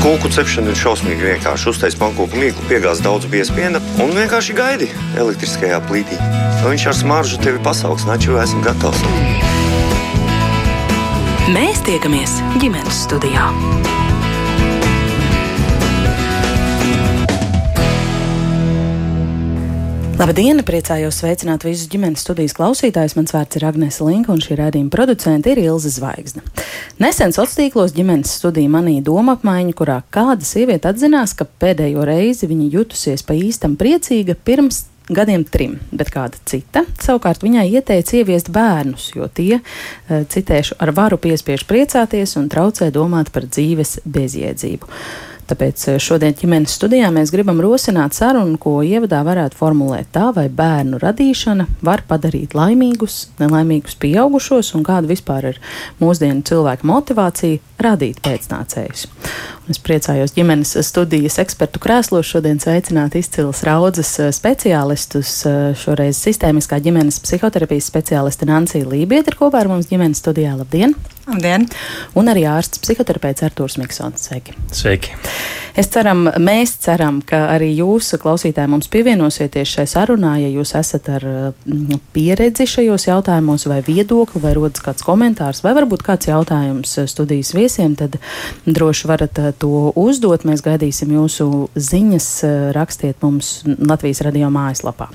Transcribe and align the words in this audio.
Kūku 0.00 0.30
cepšana 0.32 0.72
ir 0.72 0.78
šausmīgi 0.80 1.26
vienkārši. 1.26 1.66
Uztais 1.74 1.96
pankūku 2.00 2.38
mīklu, 2.40 2.64
piegāz 2.70 3.02
daudz 3.04 3.28
biespiena 3.28 3.82
un 4.00 4.14
vienkārši 4.16 4.56
gaidi 4.56 4.88
elektriskajā 5.20 5.76
plītī. 5.90 6.16
Viņš 6.64 6.86
ar 6.88 6.96
smaržu 6.96 7.40
tevi 7.44 7.60
pasaugs, 7.60 8.08
naču 8.08 8.40
esmu 8.40 8.64
gatavs. 8.64 9.04
Mēs 11.52 11.84
tiekamies 11.84 12.38
ģimenes 12.62 13.04
studijā. 13.04 13.50
Labdien! 20.20 20.58
Priecājos 20.68 21.16
sveicināt 21.22 21.62
visus 21.64 21.88
ģimenes 21.88 22.20
studijas 22.20 22.52
klausītājus. 22.52 23.14
Mans 23.16 23.32
vārds 23.32 23.56
ir 23.56 23.64
Agnēs 23.64 24.02
Linka, 24.04 24.34
un 24.34 24.42
šī 24.44 24.58
rādījuma 24.58 24.92
producente 24.92 25.48
ir 25.48 25.62
Ilze 25.62 25.88
Zvaigzne. 25.94 26.42
Nesen 27.00 27.32
sociālos 27.32 27.56
tīklos 27.56 27.94
ģimenes 27.96 28.34
studija 28.36 28.68
manīja 28.68 29.06
doma 29.06 29.38
apmaiņu, 29.38 29.72
kurā 29.78 30.02
kāda 30.12 30.44
sieviete 30.44 30.90
atzinās, 30.92 31.32
ka 31.38 31.46
pēdējo 31.64 32.04
reizi 32.04 32.50
viņa 32.50 32.68
jutusies 32.74 33.24
pa 33.24 33.38
īstam 33.38 33.78
priecīga 33.80 34.36
pirms 34.36 34.82
gadiem 35.08 35.46
trim, 35.48 35.78
bet 35.88 36.12
kāda 36.12 36.36
cita 36.44 36.84
savukārt 37.00 37.40
viņai 37.40 37.64
ieteica 37.80 38.20
ieviest 38.20 38.52
bērnus, 38.52 39.08
jo 39.16 39.24
tie, 39.32 39.62
eh, 39.62 40.28
citēšu, 40.28 40.76
ar 40.84 40.92
varu 41.00 41.16
piespiež 41.16 41.64
priecāties 41.64 42.36
un 42.36 42.52
traucē 42.52 42.92
domāt 42.92 43.32
par 43.32 43.48
dzīves 43.48 44.02
bezjēdzību. 44.04 44.84
Tāpēc 45.50 45.82
eh, 45.90 45.98
šodien 45.98 46.34
ģimenes 46.38 46.76
studijā 46.78 47.08
mēs 47.14 47.32
gribam 47.34 47.58
rosināt 47.62 48.14
sarunu, 48.14 48.54
ko 48.60 48.76
ievadā 48.86 49.24
varētu 49.26 49.58
formulēt 49.58 50.12
tā, 50.14 50.28
vai 50.36 50.46
bērnu 50.46 51.00
radīšana 51.02 51.66
var 51.86 52.04
padarīt 52.06 52.54
laimīgus, 52.54 53.24
nelaimīgus 53.40 53.98
pieaugušos, 53.98 54.70
un 54.78 54.86
kāda 54.86 55.10
vispār 55.10 55.50
ir 55.50 55.60
mūsdienu 55.98 56.44
cilvēka 56.46 56.86
motivācija 56.86 57.82
radīt 57.82 58.22
pēcnācējus. 58.22 59.08
Un 59.64 59.74
es 59.74 59.82
priecājos 59.82 60.36
ģimenes 60.36 60.76
studijas 60.86 61.40
ekspertu 61.42 61.82
krēslos 61.82 62.30
šodien 62.30 62.62
sveicināt 62.62 63.18
izcils 63.18 63.64
raudzes 63.66 64.12
eh, 64.22 64.30
speciālistus. 64.36 65.34
Eh, 65.50 65.62
šoreiz 65.82 66.20
sistēmiskā 66.28 66.78
ģimenes 66.84 67.18
psihoterapijas 67.24 67.90
speciāliste 67.90 68.46
Nancija 68.46 68.86
Lībieta 68.86 69.34
ir 69.34 69.40
kopā 69.40 69.64
ar 69.64 69.74
mums 69.74 69.90
ģimenes 69.90 70.22
studijā. 70.22 70.54
Labdien! 70.60 70.94
Labdien! 71.28 71.66
Un 72.16 72.30
arī 72.32 72.46
ārsts 72.48 72.80
psihoterapeits 72.80 73.44
Artūrs 73.44 73.76
Miksons. 73.80 74.28
Sveiki! 74.30 74.54
Sveiki! 74.72 75.12
Es 75.78 75.86
ceram, 75.92 76.24
mēs 76.42 76.72
ceram, 76.82 77.20
ka 77.22 77.44
arī 77.52 77.68
jūs, 77.78 78.08
klausītāji, 78.20 78.70
mums 78.72 78.88
pievienosieties 78.90 79.70
šai 79.76 79.84
sarunā, 79.90 80.32
ja 80.42 80.48
jūs 80.50 80.72
esat 80.78 81.06
ar 81.12 81.26
mm, 81.28 82.00
pieredzi 82.14 82.66
šajos 82.68 83.06
jautājumos, 83.06 83.68
vai 83.70 83.78
viedokli, 83.86 84.42
vai 84.42 84.54
rodas 84.56 84.82
kāds 84.84 85.06
komentārs, 85.06 85.62
vai 85.64 85.76
varbūt 85.78 86.02
kāds 86.06 86.30
jautājums 86.30 86.96
studijas 87.12 87.54
viesiem, 87.54 87.94
tad 88.00 88.18
droši 88.66 89.10
varat 89.12 89.38
eh, 89.44 89.52
to 89.62 89.92
uzdot. 90.00 90.48
Mēs 90.48 90.64
gaidīsim 90.66 91.14
jūsu 91.14 91.68
ziņas, 91.76 92.30
eh, 92.48 92.58
rakstiet 92.76 93.22
mums 93.22 93.60
Latvijas 93.78 94.24
radio 94.26 94.50
mājaslapā. 94.50 95.12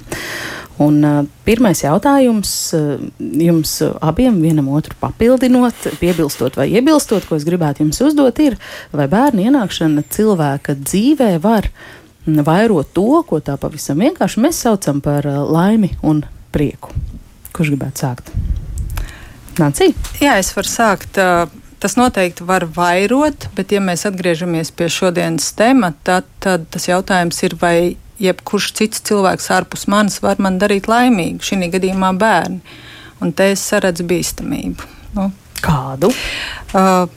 Un, 0.83 0.97
uh, 1.07 1.21
pirmais 1.47 1.79
jautājums 1.79 2.51
uh, 2.75 2.95
jums 3.19 3.77
abiem, 4.03 4.41
vienam 4.43 4.67
otru 4.75 4.97
papildinot, 4.99 5.87
piebilstot 6.01 6.57
vai 6.59 6.67
iebilstot, 6.73 7.27
ko 7.29 7.39
es 7.39 7.47
gribētu 7.47 7.85
jums 7.85 8.01
uzdot, 8.03 8.41
ir, 8.43 8.57
vai 8.91 9.07
bērnu 9.11 9.47
ienākšana 9.47 10.03
cilvēka 10.11 10.75
dzīvē 10.81 11.35
var 11.43 11.69
vairot 12.25 12.91
to, 12.97 13.21
ko 13.29 13.39
tā 13.39 13.55
pavisam 13.61 14.01
vienkārši 14.03 14.41
mēs 14.43 14.63
saucam 14.65 14.99
par 15.05 15.27
uh, 15.29 15.43
laimi 15.47 15.93
un 16.03 16.25
prieku. 16.55 16.91
Kurš 17.55 17.71
gribētu 17.71 18.03
sākt? 18.03 18.33
Nācija? 19.55 19.95
Jā, 20.19 20.39
es 20.41 20.51
varu 20.57 20.71
sākt. 20.71 21.21
Uh 21.21 21.61
tas 21.85 21.97
noteikti 21.99 22.43
var 22.47 22.65
vairot, 22.75 23.45
bet, 23.53 23.69
ja 23.75 23.81
mēs 23.83 24.07
atgriežamies 24.09 24.71
pie 24.73 24.87
šodienas 24.89 25.51
temata, 25.57 26.21
tad, 26.23 26.29
tad 26.41 26.63
tas 26.73 26.87
jautājums 26.89 27.41
ir, 27.45 27.53
vai 27.61 27.77
jebkurš 28.21 28.71
cits 28.79 29.03
cilvēks 29.07 29.51
ārpus 29.55 29.87
manis 29.91 30.21
var 30.23 30.41
man 30.41 30.59
darīt 30.61 30.89
laimīgu, 30.91 31.43
šī 31.43 31.71
gadījumā 31.75 32.11
bērni. 32.19 32.61
Un 33.23 33.31
te 33.31 33.51
es 33.53 33.63
saredzu 33.63 34.03
bīstamību. 34.07 34.91
Nu, 35.15 35.29
Kādu? 35.63 36.11
Uh, 36.75 37.07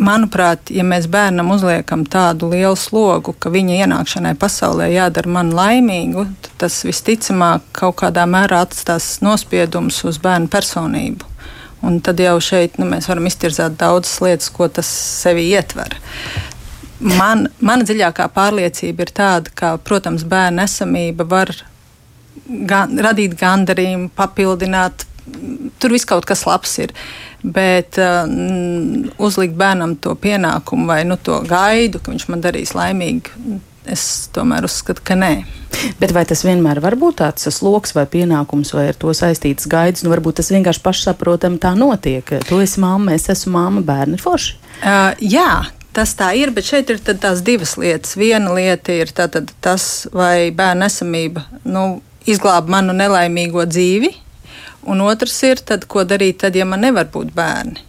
manuprāt, 0.00 0.70
ja 0.72 0.84
mēs 0.86 1.08
bērnam 1.10 1.50
uzliekam 1.54 2.04
tādu 2.08 2.50
lielu 2.52 2.76
slogu, 2.78 3.34
ka 3.38 3.52
viņa 3.52 3.82
ienākšanai 3.84 4.34
pasaulē 4.40 4.88
jādara 4.92 5.32
man 5.38 5.52
laimīgu, 5.54 6.24
tad 6.44 6.62
tas 6.64 6.80
visticamāk 6.86 7.66
kaut 7.76 7.98
kādā 8.02 8.24
mērā 8.30 8.62
atstās 8.66 9.18
nospiedumus 9.24 10.00
uz 10.08 10.20
bērnu 10.22 10.50
personību. 10.52 11.34
Un 11.86 12.00
tad 12.02 12.18
jau 12.18 12.38
šeit 12.42 12.80
nu, 12.80 12.88
mēs 12.90 13.06
varam 13.10 13.28
iztirzāt 13.30 13.76
daudzas 13.78 14.18
lietas, 14.24 14.50
ko 14.50 14.66
tas 14.72 14.88
sevi 14.88 15.46
ietver. 15.52 15.94
Man, 16.98 17.46
mana 17.62 17.86
dziļākā 17.86 18.26
pārliecība 18.34 19.04
ir 19.04 19.12
tāda, 19.14 19.52
ka, 19.54 19.76
protams, 19.78 20.24
bērnu 20.26 20.64
esamība 20.64 21.26
var 21.28 21.52
gan, 22.48 22.98
radīt 22.98 23.36
gandarījumu, 23.38 24.10
papildināt. 24.18 25.06
Tur 25.78 25.94
viss 25.94 26.08
kaut 26.08 26.26
kas 26.26 26.46
labs 26.48 26.74
ir. 26.82 26.94
Bet 27.38 28.00
uh, 28.02 28.24
uzlikt 29.22 29.54
bērnam 29.58 29.94
to 30.02 30.16
pienākumu 30.18 30.88
vai 30.90 31.04
nu, 31.06 31.18
to 31.22 31.38
gaidu, 31.46 32.02
ka 32.02 32.10
viņš 32.10 32.26
man 32.32 32.42
darīs 32.42 32.74
laimīgu, 32.74 33.60
es 33.88 34.02
tomēr 34.34 34.66
uzskatu, 34.66 35.04
ka 35.06 35.14
nē. 35.14 35.32
Bet 36.00 36.10
vai 36.16 36.24
tas 36.26 36.42
vienmēr 36.42 36.80
var 36.82 36.96
būt 36.98 37.20
tāds 37.20 37.46
sloks 37.54 37.94
vai 37.94 38.08
pienākums, 38.10 38.74
vai 38.74 38.88
ar 38.90 38.98
to 38.98 39.14
saistīts 39.14 39.70
gaidas? 39.70 40.02
Nu, 40.02 40.10
varbūt 40.10 40.40
tas 40.40 40.50
vienkārši 40.50 40.82
pašsaprotami 40.82 41.62
tā 41.62 41.76
notiek. 41.78 42.34
Tu 42.48 42.62
esi 42.64 42.82
mamma, 42.82 43.14
es 43.14 43.30
esmu 43.30 43.54
mamma, 43.54 43.86
bērni 43.86 44.18
ir 44.18 44.24
forši. 44.24 44.58
Uh, 44.78 45.12
jā, 45.22 45.50
tas 45.92 46.14
tā 46.18 46.32
ir, 46.38 46.52
bet 46.54 46.68
šeit 46.68 46.90
ir 46.90 47.00
tās 47.00 47.42
divas 47.46 47.76
lietas. 47.80 48.16
Viena 48.18 48.52
lieta 48.54 48.92
ir 48.92 49.12
tas, 49.14 50.06
vai 50.12 50.50
bērnu 50.54 50.86
esamība 50.86 51.44
nu, 51.64 52.00
izglāba 52.28 52.78
manu 52.78 52.96
nelaimīgo 52.96 53.64
dzīvi, 53.66 54.12
un 54.88 55.02
otrs 55.04 55.42
ir, 55.48 55.62
tad, 55.64 55.86
ko 55.90 56.04
darīt, 56.04 56.40
tad, 56.44 56.56
ja 56.56 56.66
man 56.68 56.84
nevar 56.86 57.08
būt 57.12 57.32
bērni. 57.34 57.84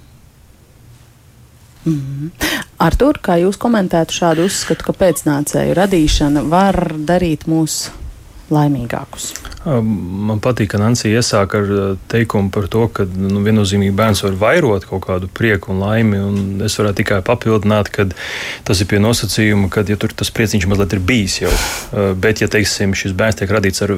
Mm 1.86 1.96
-hmm. 1.96 2.30
Artur, 2.78 3.20
kā 3.24 3.40
jūs 3.40 3.58
komentētu 3.58 4.14
šādu 4.14 4.46
uzskatu, 4.46 4.84
ka 4.84 4.94
pēcnācēju 4.94 5.74
radīšana 5.74 6.44
var 6.50 6.94
darīt 6.98 7.48
mūs 7.48 7.90
laimīgākus? 8.54 9.30
Man 9.66 10.42
patīk, 10.44 10.72
ka 10.74 10.80
Nancija 10.82 11.20
iesāk 11.20 11.56
ar 11.60 11.74
teikumu 12.12 12.52
par 12.54 12.70
to, 12.72 12.86
ka 12.94 13.06
nu, 13.10 13.44
viennozīmīgi 13.46 13.96
bērns 13.96 14.24
var 14.26 14.38
vairot 14.44 14.88
kaut 14.90 15.04
kādu 15.08 15.30
prieku 15.36 15.74
un 15.74 15.84
laimi. 15.84 16.22
Un 16.24 16.66
es 16.66 16.78
varētu 16.80 17.02
tikai 17.02 17.20
papildināt, 17.26 17.92
ka 17.94 18.08
tas 18.68 18.82
ir 18.82 18.90
pie 18.90 19.02
nosacījuma, 19.04 19.70
ka 19.74 19.84
ja 19.90 20.00
tas 20.00 20.34
prieciņš 20.36 20.70
mazliet 20.72 20.98
ir 20.98 21.06
bijis 21.12 21.40
jau. 21.44 21.54
Bet, 22.20 22.44
ja 22.44 22.50
teiksim, 22.52 22.96
šis 22.98 23.16
bērns 23.18 23.42
tiek 23.42 23.54
radīts 23.54 23.86
ar 23.86 23.98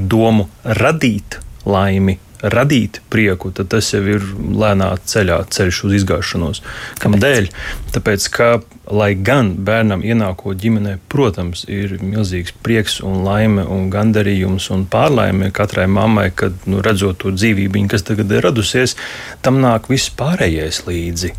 domu 0.00 0.48
radīt 0.64 1.40
laimi, 1.68 2.18
radīt 2.42 3.00
prieku, 3.12 3.52
tad 3.54 3.70
tas 3.74 3.92
jau 3.92 4.02
ir 4.08 4.24
lēnā 4.34 4.90
ceļā, 5.04 5.42
ceļš 5.52 5.82
uz 5.88 5.96
izgāšanos. 6.00 6.62
Kādēļ? 7.02 7.50
Tāpēc, 7.94 8.28
ka, 8.34 8.48
lai 8.90 9.12
gan 9.14 9.52
bērnam 9.66 10.02
ienākot 10.06 10.58
ģimenē, 10.60 10.96
protams, 11.12 11.64
ir 11.70 11.98
milzīgs 12.02 12.54
prieks 12.64 12.98
un 13.06 13.22
laime 13.26 13.64
un 13.68 13.90
gandarījums 13.92 14.70
un 14.74 14.86
pārlaime 14.90 15.50
katrai 15.54 15.86
mammai, 15.90 16.30
kad 16.34 16.56
nu, 16.70 16.80
redzot 16.84 17.20
to 17.22 17.34
dzīvību, 17.34 17.86
kas 17.90 18.06
tagad 18.08 18.32
ir 18.32 18.44
radusies, 18.46 18.96
tam 19.44 19.60
nāk 19.62 19.90
viss 19.92 20.12
pārējais 20.16 20.84
līdzi. 20.88 21.34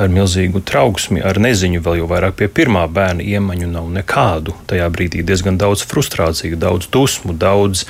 Ar 0.00 0.08
milzīgu 0.08 0.62
trauksmi, 0.64 1.20
ar 1.20 1.36
neziņu, 1.42 1.82
vēl 1.84 2.00
jau 2.00 2.06
vairāk 2.08 2.38
pie 2.38 2.46
pirmā 2.48 2.86
bērna 2.88 3.24
iemaņu 3.24 3.68
nav 3.68 3.90
nekādu. 3.92 4.54
Tajā 4.70 4.86
brīdī 4.92 5.20
diezgan 5.26 5.58
daudz 5.60 5.84
frustrāciju, 5.84 6.56
daudz 6.60 6.88
dusmu, 6.92 7.36
daudz 7.36 7.84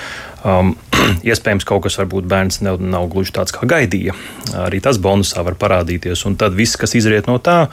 Um, 0.46 0.76
iespējams, 1.26 1.66
kaut 1.66 1.86
kas 1.86 1.98
varbūt 1.98 2.26
bērns 2.30 2.60
nav, 2.62 2.78
nav 2.78 3.08
gluži 3.10 3.34
tāds, 3.34 3.54
kā 3.54 3.66
gaidīja. 3.66 4.14
Arī 4.66 4.78
tas 4.84 5.00
bonusā 5.02 5.42
var 5.46 5.56
parādīties. 5.58 6.22
Un 6.28 6.36
tad 6.38 6.54
viss, 6.54 6.78
kas 6.78 6.94
izriet 6.98 7.26
no 7.26 7.40
tā, 7.42 7.66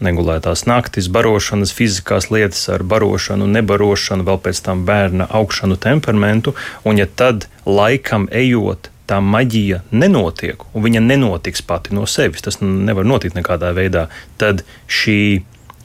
negulētās 0.00 0.64
naktis, 0.68 1.10
barošanas, 1.12 1.74
fiziskās 1.76 2.30
lietas 2.32 2.66
ar 2.72 2.84
barošanu, 2.88 3.48
nebarošanu, 3.52 4.24
vēl 4.28 4.40
pēc 4.44 4.62
tam 4.64 4.84
bērna 4.88 5.28
augšanu 5.38 5.76
temperamentu, 5.80 6.54
un 6.84 7.00
ja 7.00 7.08
tad 7.08 7.48
laikam 7.68 8.28
ejot, 8.32 8.90
tā 9.08 9.20
maģija 9.24 9.82
nenotiek, 9.92 10.64
un 10.74 10.84
viņa 10.84 11.04
nenotiks 11.04 11.64
pati 11.64 11.96
no 11.96 12.04
sevis, 12.10 12.44
tas 12.44 12.60
nevar 12.60 13.06
notikt 13.08 13.38
nekādā 13.38 13.70
veidā, 13.76 14.08
tad 14.40 14.64
šī 14.88 15.20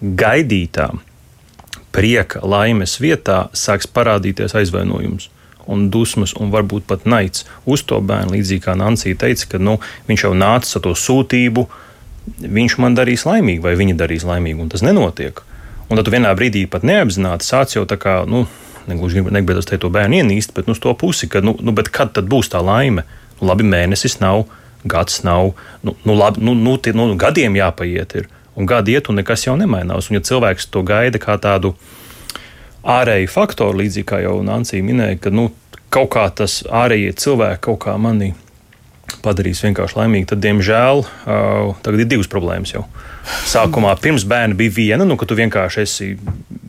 gaidītā 0.01 0.89
prieka, 1.95 2.41
laimes 2.43 2.97
vietā 3.03 3.45
sāks 3.55 3.87
parādīties 3.87 4.57
aizvainojums 4.57 5.29
un 5.69 5.89
dusmas, 5.93 6.33
un 6.39 6.51
varbūt 6.53 6.87
pat 6.89 7.05
naids 7.05 7.45
uz 7.65 7.83
to 7.87 7.99
bērnu. 8.01 8.35
Līdzīgi 8.35 8.65
kā 8.65 8.75
Nancija 8.79 9.17
teica, 9.25 9.53
ka 9.53 9.61
nu, 9.61 9.77
viņš 10.09 10.25
jau 10.25 10.33
nāca 10.37 10.77
ar 10.77 10.85
to 10.87 10.95
sūtību, 10.97 11.67
viņš 12.41 12.77
man 12.81 12.97
darīs 12.97 13.25
laimīgu, 13.27 13.63
vai 13.65 13.75
viņa 13.79 13.97
darīs 13.99 14.25
laimīgu, 14.27 14.65
un 14.65 14.73
tas 14.73 14.85
nenotiek. 14.85 15.43
Un 15.91 15.99
tad 15.99 16.07
vienā 16.13 16.31
brīdī 16.37 16.65
pat 16.71 16.85
neapzināti 16.87 17.47
sāc 17.47 17.75
jau 17.75 17.83
tā 17.89 17.97
kā, 17.99 18.21
nu, 18.29 18.45
negluži 18.87 19.21
negribētu 19.21 19.67
teikt, 19.67 19.83
to 19.83 19.91
bērnu 19.93 20.21
ienīst, 20.21 20.53
bet 20.55 20.69
nu, 20.69 20.75
uz 20.77 20.81
to 20.81 20.93
pusi, 20.97 21.27
ka, 21.31 21.41
nu, 21.43 21.55
nu, 21.59 21.75
kad 21.91 22.13
tad 22.15 22.29
būs 22.31 22.51
tā 22.53 22.61
laime? 22.63 23.05
Nu, 23.39 23.49
labi, 23.49 23.65
mēnesis 23.67 24.19
nav, 24.21 24.45
gads 24.87 25.21
nav, 25.27 25.53
nu, 25.85 25.95
nu, 26.07 26.15
labi, 26.17 26.43
nu, 26.45 26.55
nu, 26.57 26.77
tie, 26.77 26.93
nu, 26.97 27.11
gadiem 27.19 27.57
jāpaiet. 27.59 28.15
Ir. 28.21 28.29
Un 28.55 28.67
gadi 28.67 28.95
iet, 28.97 29.07
un 29.09 29.19
nekas 29.19 29.45
jau 29.45 29.55
nemainās. 29.59 30.09
Un, 30.09 30.17
ja 30.19 30.25
cilvēks 30.27 30.67
to 30.73 30.83
gaida 30.87 31.21
kā 31.21 31.37
tādu 31.41 31.75
ārēju 32.87 33.29
faktoru, 33.31 33.81
līdzīgi 33.83 34.07
kā 34.09 34.21
jau 34.23 34.39
Nancija 34.45 34.83
minēja, 34.85 35.19
ka 35.25 35.33
nu, 35.33 35.49
kaut 35.93 36.13
kā 36.15 36.25
tas 36.35 36.61
ārējie 36.65 37.13
cilvēki 37.19 37.63
kaut 37.67 37.81
kā 37.85 37.97
mani 38.01 38.33
padarīs 39.21 39.61
vienkārši 39.65 39.97
laimīgu, 39.99 40.29
tad, 40.31 40.41
diemžēl, 40.43 41.03
uh, 41.03 41.73
tagad 41.83 42.03
ir 42.03 42.09
divas 42.09 42.29
problēmas 42.31 42.73
jau. 42.73 42.85
Sākumā 43.49 43.91
pirms 44.01 44.25
bērna 44.27 44.57
bija 44.57 44.73
viena, 44.73 45.05
nu, 45.05 45.17
ka 45.19 45.27
tu 45.29 45.37
vienkārši 45.37 45.83
esi 45.83 46.07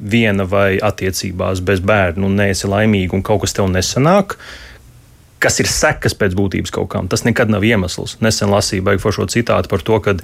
viena 0.02 0.44
vai 0.48 0.76
attiecībās 0.82 1.62
bez 1.64 1.80
bērna 1.80 2.26
un 2.28 2.36
neesi 2.40 2.68
laimīga 2.68 3.16
un 3.16 3.24
kaut 3.24 3.44
kas 3.44 3.56
tev 3.56 3.70
nesanāk. 3.72 4.36
Kas 5.42 5.58
ir 5.62 5.70
sekas 5.70 6.14
pēc 6.18 6.36
būtības 6.38 6.74
kaut 6.74 6.90
kam? 6.92 7.08
Tas 7.10 7.24
nekad 7.26 7.50
nav 7.50 7.64
iemesls. 7.66 8.18
Nesen 8.22 8.52
lasīju 8.52 8.84
beigu 8.86 9.14
šo 9.14 9.26
citātu 9.30 9.70
par 9.70 9.82
to, 9.82 9.98
ka 10.04 10.14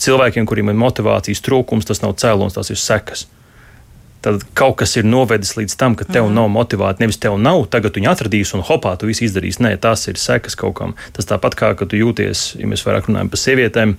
cilvēkiem, 0.00 0.46
kuriem 0.48 0.72
ir 0.72 0.80
motivācijas 0.80 1.42
trūkums, 1.44 1.86
tas 1.86 2.02
nav 2.02 2.16
cēlonis, 2.18 2.56
tas 2.56 2.72
ir 2.72 2.80
sekas. 2.80 3.28
Tad 4.24 4.40
kaut 4.56 4.78
kas 4.80 4.94
ir 4.96 5.04
novedis 5.04 5.52
līdz 5.58 5.74
tam, 5.76 5.94
ka 6.00 6.06
tev 6.08 6.30
mm. 6.30 6.36
nav 6.38 6.46
motivācija. 6.54 7.04
Nevis 7.04 7.20
tev 7.20 7.36
nav, 7.36 7.66
tagad 7.68 7.98
viņi 7.98 8.08
atradīs 8.08 8.54
un 8.56 8.64
hopā, 8.64 8.94
tu 8.96 9.10
viss 9.10 9.20
izdarīsi. 9.26 9.60
Nē, 9.66 9.74
tas 9.82 10.06
ir 10.08 10.16
sekas 10.20 10.56
kaut 10.56 10.78
kam. 10.78 10.94
Tas 11.12 11.28
tāpat 11.28 11.58
kā, 11.60 11.74
ka 11.76 11.84
tu 11.84 12.00
jūties, 12.00 12.54
ja 12.56 12.68
mēs 12.70 12.86
vairāk 12.86 13.10
runājam 13.10 13.28
par 13.34 13.42
sievietēm, 13.42 13.92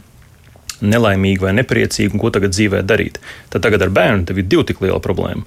nelaimīgi 0.82 1.44
vai 1.44 1.54
nepriecīgi, 1.60 2.16
un 2.16 2.24
ko 2.24 2.32
tagad 2.34 2.56
dzīvē 2.56 2.82
darīt. 2.88 3.20
Tad 3.54 3.68
tagad 3.68 3.86
ar 3.86 3.94
bērnu 3.94 4.26
tev 4.26 4.42
ir 4.42 4.48
divi 4.50 4.66
tik 4.72 4.82
liela 4.82 4.98
problēma. 5.04 5.46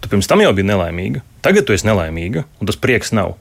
Tu 0.00 0.08
pirms 0.12 0.28
tam 0.28 0.40
jau 0.40 0.54
biji 0.56 0.68
nelaimīga, 0.68 1.20
tagad 1.44 1.68
tu 1.68 1.76
esi 1.76 1.86
nelaimīga, 1.88 2.46
un 2.60 2.68
tas 2.68 2.80
prieks 2.80 3.12
nav. 3.16 3.36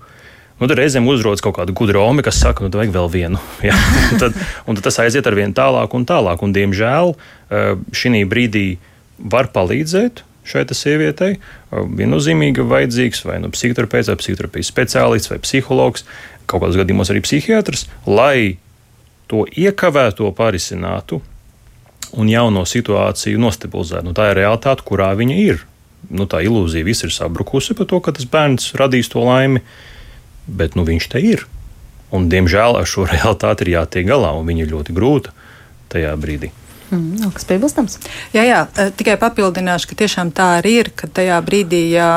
Nu, 0.59 0.67
tad 0.69 0.77
reizēm 0.77 1.07
uzrodas 1.09 1.41
kaut 1.43 1.57
kāda 1.57 1.73
gudra 1.75 2.03
ome, 2.03 2.23
kas 2.23 2.37
saka, 2.39 2.63
nu, 2.63 2.71
vajag 2.75 2.93
vēl 2.93 3.09
vienu. 3.11 3.39
Ja? 3.67 3.79
Un, 4.11 4.19
tad, 4.21 4.37
un 4.67 4.77
tad 4.77 4.85
tas 4.85 4.99
aiziet 5.03 5.27
ar 5.27 5.35
vien 5.39 5.55
tālāk 5.55 5.95
un 5.95 6.05
tālāk. 6.07 6.43
Un, 6.45 6.53
diemžēl 6.55 7.15
eh, 7.15 7.73
šī 7.95 8.21
brīdī 8.29 8.67
var 9.17 9.49
palīdzēt 9.55 10.23
šai 10.47 10.65
sievietei. 10.75 11.37
Viennozīmīgi 11.71 12.65
vajadzīgs 12.67 13.23
vai 13.27 13.39
nu 13.43 13.51
psihoterapeits, 13.53 14.11
vai 14.11 14.19
psihoterapijas 14.19 14.71
speciālists, 14.71 15.31
vai 15.31 15.39
psihologs, 15.43 16.05
kaut 16.45 16.63
kādos 16.63 16.79
gadījumos 16.79 17.11
arī 17.13 17.23
psihiatrs, 17.23 17.87
lai 18.07 18.57
to 19.31 19.45
iekavēto 19.47 20.29
parisinātu 20.35 21.21
un 22.19 22.29
jauno 22.29 22.65
situāciju 22.69 23.41
nostabilizētu. 23.41 24.05
Nu, 24.09 24.15
tā 24.17 24.29
ir 24.31 24.41
realitāte, 24.43 24.85
kurā 24.85 25.11
viņa 25.17 25.37
ir. 25.41 25.63
Nu, 26.13 26.27
tā 26.29 26.43
ilūzija 26.45 26.85
viss 26.85 27.05
ir 27.07 27.13
sabrukusi 27.15 27.75
par 27.77 27.87
to, 27.89 28.01
ka 28.03 28.13
tas 28.13 28.27
bērns 28.29 28.73
radīs 28.77 29.09
to 29.09 29.23
laimi, 29.23 29.63
bet 30.45 30.75
nu, 30.77 30.85
viņš 30.85 31.09
te 31.13 31.23
ir. 31.23 31.47
Un, 32.13 32.27
diemžēl 32.29 32.77
ar 32.77 32.89
šo 32.89 33.07
realitāti 33.13 33.65
ir 33.65 33.77
jātiek 33.79 34.09
galā, 34.11 34.35
un 34.37 34.45
viņa 34.49 34.67
ir 34.67 34.75
ļoti 34.75 34.97
grūta 34.97 35.33
tajā 35.93 36.13
brīdī. 36.19 36.51
Mm, 36.93 37.17
no, 37.23 37.31
kas 37.33 37.47
piebilstams? 37.49 37.97
Jā, 38.35 38.45
jā, 38.45 38.61
eh, 38.77 38.93
tikai 38.97 39.17
papildināšu, 39.21 39.89
ka 39.89 39.99
tiešām 40.03 40.31
tā 40.35 40.53
arī 40.59 40.77
ir, 40.83 40.93
ka 40.95 41.09
tajā 41.09 41.39
brīdī, 41.45 41.87
ja 41.95 42.09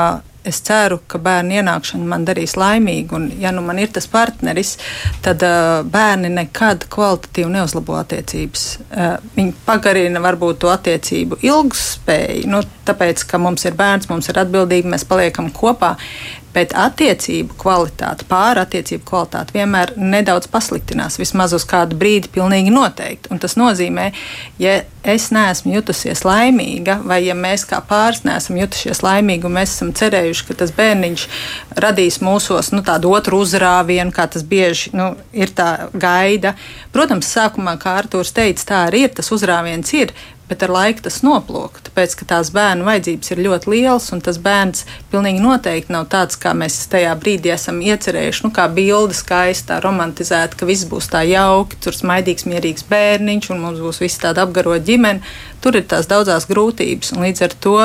es 0.47 0.61
ceru, 0.63 0.99
ka 1.11 1.19
bērnu 1.21 1.57
ienākšana 1.59 2.07
man 2.07 2.23
darīs 2.27 2.55
laimīgu, 2.59 3.17
un 3.17 3.25
ja 3.41 3.51
nu 3.55 3.63
man 3.65 3.81
ir 3.81 3.91
tas 3.93 4.07
partneris, 4.07 4.77
tad 5.25 5.43
uh, 5.43 5.81
bērni 5.83 6.31
nekad 6.31 6.85
kvalitatīvi 6.93 7.51
neuzlabo 7.51 7.97
attiecības. 7.99 8.65
Uh, 8.87 9.17
viņi 9.35 9.55
pagarina 9.67 10.21
varbūt 10.23 10.61
to 10.63 10.71
attiecību 10.71 11.41
ilgspēju, 11.43 12.47
nu, 12.53 12.63
tāpēc, 12.87 13.25
ka 13.27 13.41
mums 13.43 13.67
ir 13.67 13.75
bērns, 13.79 14.07
mums 14.11 14.31
ir 14.31 14.39
atbildība, 14.43 14.93
mēs 14.95 15.03
paliekam 15.09 15.51
kopā, 15.51 15.97
bet 16.57 16.73
attiecību 16.73 17.53
kvalitāte, 17.61 18.25
pārattiecību 18.29 19.05
kvalitāte 19.05 19.53
vienmēr 19.53 19.93
nedaudz 19.97 20.49
pasliktinās, 20.49 21.19
vismaz 21.21 21.53
uz 21.53 21.65
kādu 21.69 21.97
brīdi, 21.99 22.31
pilnīgi 22.33 22.73
noteikti. 22.73 23.29
Un 23.33 23.41
tas 23.43 23.53
nozīmē, 23.59 24.07
ja 24.61 24.79
es 25.07 25.29
neesmu 25.35 25.75
jutusies 25.75 26.23
laimīga, 26.25 26.97
vai 27.05 27.19
ja 27.27 27.35
mēs 27.37 27.67
kā 27.69 27.79
pāris 27.85 28.23
neesam 28.25 28.57
jutušies 28.57 29.03
laimīgi, 29.05 29.45
un 29.47 29.55
mēs 29.59 29.75
esam 29.75 29.93
cerējuši, 29.97 30.47
ka 30.47 30.57
tas 30.63 30.73
bērniņš 30.77 31.27
radīs 31.85 32.19
mūsos 32.25 32.73
nu, 32.73 32.81
tādu 32.87 33.13
otru 33.13 33.43
uzrāvienu, 33.45 34.13
kā 34.15 34.25
tas 34.33 34.45
bieži 34.47 34.95
nu, 34.97 35.11
ir 35.37 35.53
tā 35.57 35.91
gaida. 35.93 36.55
Protams, 36.95 37.29
sākumā, 37.37 37.77
kā 37.81 37.99
Artūrs 38.01 38.33
teica, 38.35 38.65
tā 38.71 38.81
arī 38.89 39.05
ir, 39.05 39.13
tas 39.19 39.29
uzrāviens 39.35 39.93
ir, 39.93 40.15
bet 40.49 40.63
ar 40.63 40.71
laiku 40.71 41.03
tas 41.05 41.19
noplūka. 41.25 41.83
Tāpēc, 41.87 42.15
ka 42.19 42.27
tās 42.29 42.51
bērnu 42.55 42.87
vajadzības 42.87 43.33
ir 43.33 43.41
ļoti 43.45 43.71
lielas, 43.71 44.09
un 44.15 44.21
tas 44.23 44.39
bērns 44.41 44.85
pilnīgi 45.11 45.43
noteikti 45.43 45.93
nav 45.93 46.07
tāds, 46.11 46.39
kā 46.39 46.53
mēs 46.57 46.79
tajā 46.91 47.13
brīdī 47.19 47.51
esam 47.55 47.81
iecerējuši. 47.83 48.45
Nu, 48.45 48.53
kā 48.55 48.67
bilde 48.71 49.17
skaista, 49.17 49.81
romantizēta, 49.83 50.57
ka 50.59 50.69
viss 50.69 50.87
būs 50.89 51.11
tā 51.11 51.25
jauki, 51.27 51.79
tur 51.83 51.97
smaidīgs, 51.97 52.47
mierīgs 52.47 52.87
bērniņš, 52.89 53.51
un 53.53 53.61
mums 53.65 53.83
būs 53.83 54.01
viss 54.05 54.23
tāda 54.23 54.47
apgarota 54.47 54.85
ģimene. 54.87 55.35
Tur 55.63 55.79
ir 55.79 55.87
tās 55.89 56.07
daudzās 56.07 56.47
grūtības, 56.47 57.11
un 57.15 57.25
līdz 57.25 57.43
ar 57.47 57.55
to 57.65 57.77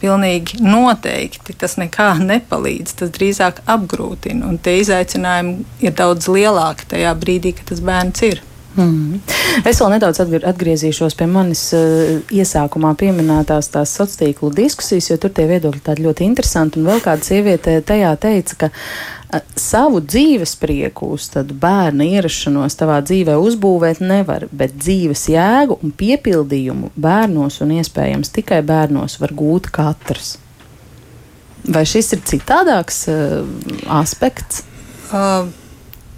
pilnīgi 0.00 0.60
noteikti 0.62 1.56
tas 1.58 1.76
nekā 1.80 2.12
nepalīdz. 2.22 2.96
Tas 3.00 3.12
drīzāk 3.12 3.64
apgrūtina, 3.76 4.46
un 4.48 4.60
tie 4.62 4.78
izaicinājumi 4.82 5.64
ir 5.84 5.96
daudz 5.96 6.30
lielāki 6.32 6.88
tajā 6.94 7.16
brīdī, 7.18 7.56
kad 7.58 7.74
tas 7.74 7.82
bērns 7.84 8.28
ir. 8.30 8.44
Mm. 8.76 9.20
Es 9.64 9.78
vēl 9.80 9.94
nedaudz 9.94 10.20
atgriezīšos 10.20 11.16
pie 11.16 11.26
manis 11.30 11.62
uh, 11.76 12.18
iesākumā 12.28 12.92
pieminētās 13.00 13.70
tās 13.72 13.94
sociālo 13.96 14.20
tīklu 14.26 14.50
diskusijas, 14.52 15.08
jo 15.10 15.16
tur 15.20 15.32
tie 15.32 15.46
viedokļi 15.48 15.80
tādi 15.86 16.04
ļoti 16.04 16.26
interesanti. 16.28 16.80
Un 16.80 16.90
vēl 16.90 17.00
kāda 17.04 17.24
sieviete 17.24 17.78
tajā 17.88 18.12
teica, 18.20 18.58
ka 18.60 18.70
uh, 18.70 19.40
savu 19.56 20.02
dzīves 20.04 20.56
prieku 20.60 21.10
uz 21.16 21.30
bērna 21.32 22.04
ierašanos 22.18 22.76
tavā 22.76 23.00
dzīvē 23.06 23.38
uzbūvēt 23.40 24.04
nevar, 24.04 24.48
bet 24.52 24.76
dzīves 24.76 25.26
jēgu 25.32 25.80
un 25.80 25.96
piepildījumu 25.96 26.92
bērnos 26.96 27.62
un 27.64 27.76
iespējams 27.80 28.34
tikai 28.36 28.60
bērnos 28.66 29.20
var 29.22 29.32
gūt 29.36 29.72
katrs. 29.72 30.36
Vai 31.66 31.86
šis 31.88 32.12
ir 32.14 32.26
citādāks 32.28 33.06
uh, 33.10 33.46
aspekts? 33.88 34.66
Uh. 35.10 35.48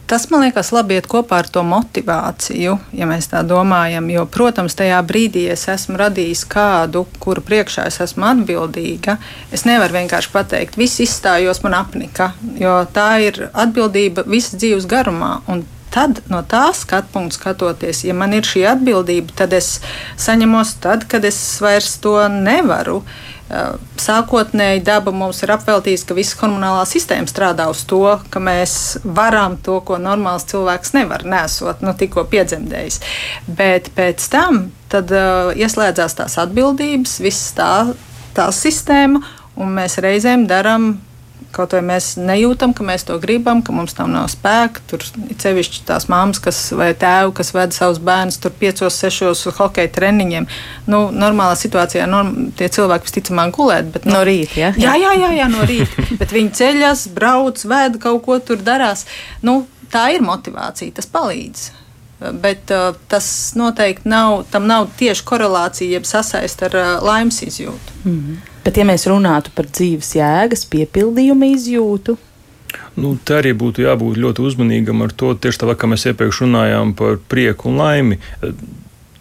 Tas, 0.08 0.30
man 0.30 0.40
liekas, 0.40 0.70
labi 0.72 0.96
iet 0.96 1.04
kopā 1.04 1.42
ar 1.42 1.48
to 1.52 1.60
motivāciju, 1.68 2.78
ja 2.96 3.06
mēs 3.10 3.26
tā 3.28 3.42
domājam. 3.44 4.06
Jo, 4.08 4.22
protams, 4.24 4.72
tajā 4.78 5.02
brīdī, 5.04 5.42
es 5.52 5.66
esmu 5.68 5.98
radījis 6.00 6.46
kādu, 6.48 7.02
kuru 7.20 7.44
priekšā 7.44 7.84
es 7.90 8.00
esmu 8.00 8.24
atbildīga, 8.30 9.18
es 9.52 9.66
nevaru 9.68 9.98
vienkārši 9.98 10.32
pateikt, 10.32 10.80
viss 10.80 11.02
izstājos 11.04 11.60
man 11.66 11.76
apnika, 11.82 12.30
jo 12.56 12.78
tā 12.96 13.10
ir 13.26 13.50
atbildība 13.52 14.24
visas 14.24 14.56
dzīves 14.56 14.88
garumā. 14.88 15.42
Tad 15.92 16.22
no 16.32 16.40
tā 16.44 16.66
skatu 16.76 17.12
punkta 17.12 17.36
skatoties, 17.36 18.06
ja 18.08 18.16
man 18.16 18.32
ir 18.36 18.48
šī 18.48 18.64
atbildība, 18.72 19.36
tad 19.36 19.52
es 19.56 19.74
saņemos 20.20 20.78
tad, 20.84 21.04
kad 21.08 21.24
es 21.28 21.36
vairs 21.60 21.98
to 22.00 22.16
nevaru. 22.32 23.02
Sākotnēji 23.48 24.82
daba 24.84 25.12
mums 25.14 25.40
ir 25.44 25.52
apveltījusi, 25.54 26.04
ka 26.08 26.16
visa 26.16 26.36
hormonālā 26.42 26.82
sistēma 26.88 27.30
strādā 27.30 27.68
uz 27.72 27.80
to, 27.88 28.02
ka 28.28 28.42
mēs 28.44 28.98
varam 29.04 29.56
to, 29.64 29.78
ko 29.88 29.96
normāls 30.02 30.44
cilvēks 30.50 30.92
nevar 30.98 31.24
nesot, 31.24 31.80
nu, 31.84 31.94
tikko 31.96 32.26
piedzemdējis. 32.28 33.00
Bet 33.48 33.88
pēc 33.96 34.28
tam 34.32 34.66
tad, 34.92 35.12
uh, 35.16 35.56
ieslēdzās 35.56 36.18
tās 36.20 36.36
atbildības, 36.44 37.18
viss 37.24 37.54
tā, 37.56 37.72
tā 38.36 38.50
sistēma, 38.52 39.24
un 39.56 39.72
mēs 39.80 39.96
reizēm 40.04 40.44
darām 40.50 40.98
Kaut 41.48 41.72
vai 41.72 41.80
mēs 41.80 42.10
nejūtam, 42.20 42.74
ka 42.76 42.84
mēs 42.84 43.06
to 43.08 43.16
gribam, 43.22 43.62
ka 43.64 43.72
mums 43.72 43.94
tam 43.96 44.10
nav 44.12 44.26
spēka. 44.28 44.82
Tur 44.90 45.00
ir 45.00 45.38
sevišķi 45.40 45.86
tās 45.88 46.04
mammas, 46.12 46.40
kas, 46.44 46.58
vai 46.76 46.90
tēvi, 46.92 47.32
kas 47.38 47.54
ved 47.56 47.72
savus 47.76 48.00
bērnus 48.04 48.36
tur 48.42 48.52
piecos, 48.52 48.98
sešos 49.00 49.46
hokeja 49.56 49.88
treniņiem. 49.96 50.48
Nu, 50.92 51.06
normālā 51.08 51.56
situācijā 51.56 52.04
norm, 52.10 52.50
tie 52.58 52.68
cilvēki 52.74 53.08
visticamāk 53.08 53.56
gulēt. 53.56 53.88
Bet, 53.94 54.04
nu, 54.04 54.18
no 54.18 54.26
rīta, 54.28 54.60
ja? 54.60 54.74
jā? 54.76 54.92
Jā, 55.00 55.14
jā, 55.16 55.32
jā, 55.40 55.48
no 55.54 55.64
rīta. 55.68 56.04
bet 56.20 56.36
viņi 56.36 56.52
ceļas, 56.60 57.08
brauc, 57.16 57.64
ved 57.72 57.96
kaut 58.04 58.22
ko 58.28 58.38
tur 58.44 58.60
darās. 58.64 59.06
Nu, 59.40 59.62
tā 59.92 60.10
ir 60.12 60.24
motivācija, 60.26 60.98
tas 61.00 61.08
palīdz. 61.08 61.70
Bet 62.42 62.72
uh, 62.74 62.92
tas 63.08 63.26
noteikti 63.54 64.10
nav, 64.10 64.42
tam 64.50 64.66
nav 64.66 64.88
tieši 64.98 65.24
korelācija, 65.24 65.96
jeb 65.96 66.06
sasaist 66.08 66.64
ar 66.66 66.76
uh, 66.76 66.86
laimes 67.04 67.40
izjūtu. 67.46 67.98
Mm 68.04 68.16
-hmm. 68.18 68.47
Bet, 68.68 68.76
ja 68.76 68.84
mēs 68.84 69.06
runātu 69.08 69.48
par 69.56 69.64
dzīves 69.72 70.10
jēgas, 70.18 70.66
piepildījuma 70.68 71.54
izjūtu, 71.56 72.18
Nu, 72.98 73.14
te 73.24 73.38
arī 73.38 73.54
būtu 73.56 73.80
jābūt 73.84 74.18
ļoti 74.20 74.42
uzmanīgam 74.44 75.04
ar 75.06 75.12
to, 75.16 75.30
tieši 75.32 75.62
tā 75.62 75.74
kā 75.78 75.88
mēs 75.88 76.02
iepriekš 76.10 76.42
runājām 76.44 76.90
par 76.98 77.16
prieku 77.30 77.70
un 77.70 77.78
laimi. 77.78 78.18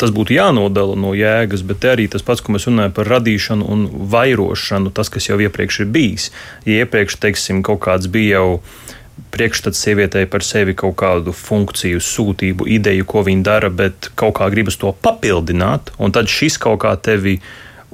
Tas 0.01 0.11
būtu 0.13 0.33
jānodala 0.35 0.97
no 0.99 1.13
jēgas, 1.15 1.63
bet 1.65 1.85
arī 1.87 2.09
tas 2.11 2.25
pats, 2.25 2.41
ko 2.43 2.51
mēs 2.53 2.67
runājam 2.67 2.95
par 2.97 3.07
radīšanu 3.13 3.69
un 3.71 3.85
vairošanu, 4.11 4.91
tas, 4.97 5.07
kas 5.13 5.29
jau 5.29 5.37
iepriekš 5.39 5.79
ir 5.85 5.93
bijis. 5.93 6.27
Ja 6.65 6.83
iepriekš, 6.83 7.15
teiksim, 7.23 7.61
kaut 7.65 7.79
kāds 7.85 8.09
bija 8.11 8.41
jau 8.41 8.59
priekšstats 9.31 9.79
sievietei 9.79 10.25
par 10.29 10.43
sevi 10.45 10.75
kaut 10.77 10.97
kādu 10.99 11.31
funkciju, 11.33 12.01
sūtību, 12.03 12.67
ideju, 12.77 13.07
ko 13.07 13.23
viņa 13.29 13.47
dara, 13.47 13.71
bet 13.71 14.11
kaut 14.19 14.35
kā 14.41 14.49
gribas 14.51 14.75
to 14.81 14.91
papildināt, 14.91 15.93
un 16.01 16.11
tad 16.11 16.27
šis 16.33 16.59
kaut 16.61 16.81
kā 16.83 16.97
tevi 16.99 17.37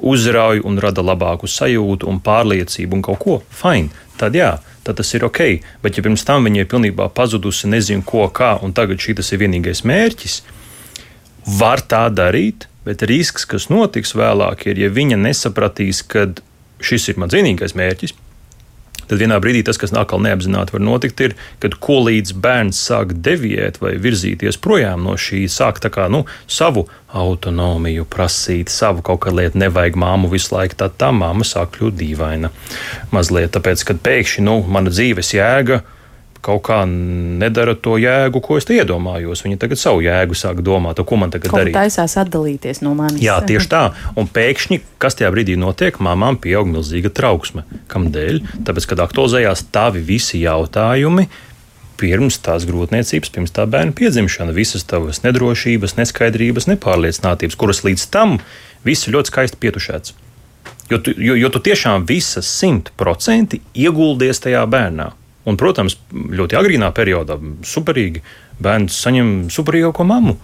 uzrauj 0.04 0.62
un 0.68 0.80
rada 0.84 1.04
labāku 1.06 1.48
sajūtu 1.50 2.10
un 2.12 2.20
pārliecību 2.24 3.00
un 3.00 3.06
kaut 3.06 3.22
ko 3.24 3.38
fine, 3.50 3.90
tad 4.20 4.36
jā, 4.38 4.58
tad 4.84 5.00
tas 5.00 5.14
ir 5.16 5.26
ok. 5.26 5.42
Bet 5.84 5.98
ja 5.98 6.04
pirms 6.06 6.26
tam 6.28 6.46
viņa 6.48 6.66
ir 6.66 6.70
pilnībā 6.72 7.08
pazudusi, 7.16 7.72
nezinu 7.72 8.06
ko, 8.06 8.28
kā, 8.28 8.58
un 8.64 8.76
tagad 8.76 9.00
šī 9.00 9.18
tas 9.22 9.32
ir 9.32 9.42
vienīgais 9.46 9.86
mērķis, 9.88 10.42
var 11.60 11.84
tā 11.88 12.06
darīt, 12.12 12.68
Bet 12.84 13.04
risks, 13.08 13.46
kas 13.48 13.70
notiks 13.72 14.12
vēlāk, 14.18 14.66
ir, 14.68 14.82
ja 14.84 14.90
viņa 14.92 15.16
nesapratīs, 15.22 16.02
ka 16.04 16.28
šis 16.84 17.14
ir 17.14 17.20
mans 17.22 17.36
vienīgais 17.36 17.78
mērķis, 17.80 18.16
tad 19.14 19.22
vienā 19.22 19.38
brīdī 19.44 19.62
tas, 19.68 19.78
kas 19.82 19.94
atkal 19.94 20.22
neapzināti 20.26 20.74
var 20.74 20.84
notikt, 20.84 21.22
ir, 21.22 21.38
kad 21.62 21.78
ko 21.84 22.02
līdz 22.08 22.34
bērns 22.44 22.82
sāk 22.90 23.14
deviēt 23.26 23.80
vai 23.84 23.96
virzīties 24.02 24.58
projām 24.64 25.06
no 25.06 25.16
šī, 25.20 25.46
sāk 25.52 25.82
tā 25.84 25.94
kā 25.94 26.10
nu, 26.12 26.24
savu 26.50 26.88
autonomiju 27.14 28.08
prasīt, 28.10 28.74
savu 28.74 29.06
kaut 29.06 29.22
kādu 29.26 29.44
lietu, 29.44 29.62
nevajag 29.62 30.00
māmu 30.02 30.32
visu 30.34 30.56
laiku, 30.56 30.80
tad 30.82 30.98
tā 30.98 31.12
māma 31.14 31.46
sāk 31.46 31.78
kļūt 31.78 32.00
dīvaina. 32.00 32.50
Mazliet 33.14 33.54
tāpēc, 33.54 33.86
kad 33.92 34.02
pēkšņi 34.06 34.48
nu, 34.48 34.62
mana 34.66 34.94
dzīves 34.94 35.36
jēga 35.38 35.84
kaut 36.44 36.64
kā 36.68 36.82
nedara 36.88 37.76
to 37.80 37.96
jēgu, 38.02 38.42
ko 38.44 38.58
es 38.60 38.68
iedomājos. 38.68 39.44
Viņi 39.46 39.60
tagad 39.62 39.80
savu 39.80 40.04
jēgu 40.04 40.36
sāk 40.38 40.60
domāt, 40.66 41.00
ko 41.08 41.20
man 41.20 41.32
tagad 41.34 41.54
Kaut 41.54 41.62
darīt. 41.64 41.78
taisās 41.78 42.18
atdalīties 42.20 42.84
no 42.84 42.94
manis. 42.98 43.24
Jā, 43.24 43.40
tieši 43.48 43.72
tā. 43.72 43.84
Un 44.20 44.28
pēkšņi, 44.28 44.82
kas 45.02 45.16
tajā 45.20 45.32
brīdī 45.34 45.56
notiek, 45.60 45.98
mamām 46.04 46.40
pieaug 46.44 46.68
milzīga 46.70 47.14
trauksme. 47.14 47.64
Kādēļ? 47.92 48.42
Tāpēc, 48.68 48.90
kad 48.92 49.06
aktualizējās 49.08 49.66
tavi 49.72 50.04
visi 50.04 50.44
jautājumi. 50.44 51.30
Pirms 52.04 52.40
tās 52.44 52.66
grūtniecības, 52.68 53.32
pirms 53.32 53.54
tā 53.56 53.64
bērna 53.70 53.94
piedzimšana, 53.96 54.52
visas 54.52 54.84
tavas 54.90 55.22
nedrošības, 55.24 55.96
neskaidrības, 56.02 56.68
nepārliecinātības, 56.74 57.56
kuras 57.56 57.84
līdz 57.86 58.08
tam 58.12 58.40
viss 58.84 59.08
ir 59.08 59.16
ļoti 59.16 59.32
skaisti 59.32 59.60
pietušēts. 59.62 60.16
Jo 60.92 61.00
tu, 61.00 61.14
jo, 61.16 61.38
jo 61.40 61.50
tu 61.54 61.62
tiešām 61.64 62.04
visas 62.10 62.50
simt 62.50 62.92
procenti 63.00 63.62
ieguldies 63.78 64.42
tajā 64.44 64.66
bērnā. 64.68 65.14
Un, 65.44 65.58
protams, 65.60 65.98
ļoti 66.14 66.56
agrīnā 66.56 66.90
periodā 66.96 67.36
superīgi 67.68 68.22
bērns 68.64 68.96
saņem 69.04 69.34
superīgāko 69.52 70.06
mammu. 70.08 70.38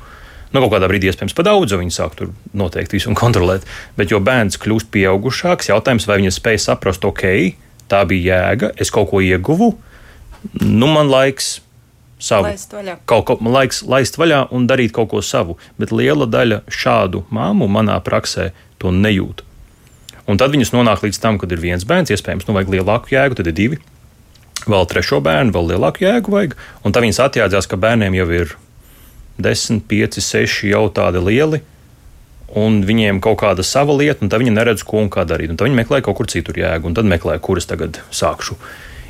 Nu, 0.50 0.64
kaut 0.64 0.74
kādā 0.74 0.90
brīdī, 0.90 1.12
iespējams, 1.12 1.36
pa 1.38 1.46
daudz 1.46 1.76
viņa 1.78 1.94
sāk 1.94 2.18
tur 2.18 2.32
noteikti 2.58 2.98
visu 2.98 3.14
kontrolēt. 3.18 3.68
Bet, 4.00 4.12
jo 4.12 4.20
bērns 4.24 4.58
kļūst 4.60 4.90
pieaugušāks, 4.92 5.70
jautājums, 5.70 6.08
vai 6.10 6.18
viņa 6.24 6.34
spēj 6.36 6.60
saprast, 6.66 7.06
ok, 7.06 7.26
tā 7.92 8.02
bija 8.10 8.40
jēga, 8.42 8.74
es 8.82 8.92
kaut 8.94 9.12
ko 9.12 9.22
ieguvu, 9.24 9.76
nu, 10.66 10.90
man 10.90 11.12
laiks 11.12 11.60
savu. 12.20 12.50
Laist 12.50 12.74
vaļā. 12.74 12.98
Kaut 13.10 13.28
ko 13.30 13.38
man 13.40 13.56
laiks 13.56 13.84
laist 13.88 14.18
vaļā 14.20 14.48
un 14.56 14.66
darīt 14.68 14.96
kaut 14.96 15.14
ko 15.14 15.22
savu. 15.24 15.56
Bet 15.80 15.94
liela 15.96 16.28
daļa 16.28 16.64
šādu 16.68 17.24
māmu 17.36 17.70
manā 17.72 18.00
praksē 18.04 18.50
to 18.82 18.92
nejūt. 18.96 19.46
Un 20.30 20.38
tad 20.38 20.52
viņas 20.54 20.74
nonāk 20.76 21.06
līdz 21.06 21.22
tam, 21.22 21.40
kad 21.42 21.54
ir 21.54 21.62
viens 21.62 21.86
bērns, 21.88 22.12
iespējams, 22.14 22.50
nu, 22.50 22.58
vajag 22.58 22.74
lielāku 22.76 23.16
jēgu, 23.16 23.40
tad 23.40 23.48
ir 23.50 23.56
divi 23.58 23.80
vēl 24.68 24.88
trešo 24.90 25.22
bērnu, 25.24 25.54
vēl 25.56 25.74
lielāku 25.74 26.04
jēgu 26.06 26.34
vajag. 26.34 26.56
Un 26.84 26.96
tad 26.96 27.06
viņas 27.06 27.22
atjādzās, 27.28 27.70
ka 27.70 27.80
bērniem 27.80 28.18
jau 28.18 28.28
ir 28.36 28.56
10, 29.40 29.84
5, 29.88 30.20
6 30.24 30.64
jau 30.70 30.86
tādi 30.94 31.24
lieli. 31.24 31.62
Un 32.60 32.82
viņiem 32.82 33.20
kaut 33.22 33.40
kāda 33.44 33.64
sava 33.64 33.94
lieta, 33.94 34.24
un 34.26 34.32
tad 34.32 34.42
viņi 34.42 34.56
neredz, 34.56 34.84
ko 34.84 35.04
un 35.04 35.12
kā 35.14 35.24
darīt. 35.30 35.54
Un 35.54 35.60
tad 35.60 35.70
viņi 35.70 35.84
meklē 35.84 36.02
kaut 36.06 36.18
kur 36.18 36.30
citur 36.32 36.58
jēgu, 36.58 36.90
un 36.90 36.98
tad 36.98 37.08
meklē, 37.10 37.38
kuras 37.44 37.70
tagad 37.70 38.02
sākšu 38.10 38.58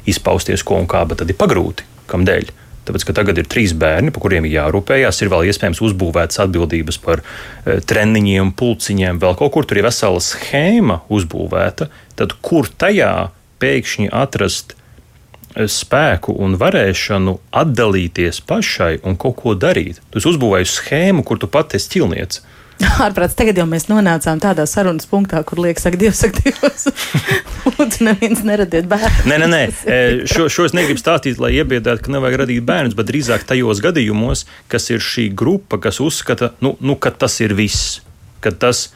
izpausties, 0.10 0.66
ko 0.68 0.82
un 0.82 0.90
kā, 0.92 1.06
bet 1.08 1.22
tad 1.24 1.32
ir 1.32 1.40
pagrūti. 1.40 1.88
Kādēļ? 2.12 2.52
Tāpēc, 2.90 3.06
ka 3.06 3.14
tagad 3.20 3.38
ir 3.38 3.46
trīs 3.46 3.76
bērni, 3.78 4.10
par 4.10 4.24
kuriem 4.24 4.48
ir 4.50 4.56
jārūpējas, 4.56 5.20
ir 5.22 5.30
vēl 5.30 5.52
iespējams 5.52 5.82
uzbūvētas 5.86 6.42
atbildības 6.42 6.98
par 7.04 7.22
e, 7.22 7.76
treniņiem, 7.86 8.50
pulciņiem, 8.58 9.20
vēl 9.22 9.38
kaut 9.38 9.54
kur 9.54 9.68
tur 9.70 9.78
ir 9.78 9.86
vesela 9.86 10.24
schēma 10.24 11.04
uzbūvēta. 11.14 11.90
Tad 12.18 12.34
kur 12.42 12.72
tajā 12.82 13.30
pēkšņi 13.62 14.10
atrast 14.10 14.74
spēku 15.56 16.36
un 16.38 16.56
varēšanu 16.60 17.40
atdalīties 17.62 18.42
pašai 18.48 19.00
un 19.04 19.18
kaut 19.20 19.40
ko 19.42 19.56
darīt. 19.58 20.02
Tu 20.14 20.22
uzbūvēji 20.30 20.70
schēmu, 20.70 21.26
kur 21.26 21.42
tu 21.42 21.50
pati 21.52 21.80
esi 21.80 21.96
ķilniece. 21.98 22.46
Ārprāts, 22.80 23.36
tagad 23.36 23.58
jau 23.60 23.66
mēs 23.68 23.90
nonācām 23.90 24.40
tādā 24.40 24.64
sarunas 24.70 25.08
punktā, 25.10 25.42
kur 25.44 25.60
liekas, 25.60 25.84
ka 25.84 26.00
Dievs 26.00 26.22
saka, 26.24 26.40
Dievs, 26.46 26.86
lūdzu, 27.66 28.06
neviens 28.08 28.44
neradiet 28.48 28.88
bērnu. 28.88 29.26
Nē, 29.28 29.40
nē, 29.42 29.50
nē. 29.52 29.60
E, 29.84 29.98
šo, 30.32 30.48
šo 30.54 30.68
es 30.70 30.76
negribu 30.78 31.02
stāstīt, 31.02 31.42
lai 31.44 31.52
iebiedētu, 31.58 32.06
ka 32.06 32.14
nevajag 32.16 32.40
radīt 32.46 32.64
bērnus, 32.70 32.96
bet 32.96 33.10
drīzāk 33.12 33.44
tajos 33.50 33.84
gadījumos, 33.84 34.46
kas 34.72 34.88
ir 34.94 35.04
šī 35.04 35.28
grupa, 35.36 35.82
kas 35.84 36.00
uzskata, 36.04 36.54
nu, 36.64 36.78
nu, 36.80 36.96
ka 36.96 37.12
tas 37.12 37.36
ir 37.44 37.56
viss, 37.58 38.00
ka 38.40 38.56
tas 38.56 38.94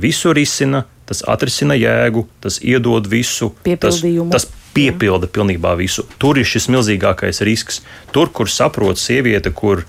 visu 0.00 0.32
risina, 0.36 0.86
tas 1.04 1.20
atrisina 1.28 1.76
jēgu, 1.76 2.24
tas 2.40 2.56
iedod 2.64 3.04
visu, 3.10 3.52
tas, 3.84 4.00
tas 4.32 4.48
piepilda 4.76 5.30
pilnībā 5.32 5.72
visu. 5.80 6.04
Tur 6.20 6.38
ir 6.38 6.48
šis 6.48 6.68
milzīgākais 6.72 7.40
risks. 7.48 7.80
Tur, 8.12 8.28
kur 8.28 8.52
saprot 8.52 9.00
sieviete, 9.00 9.54
kur 9.56 9.86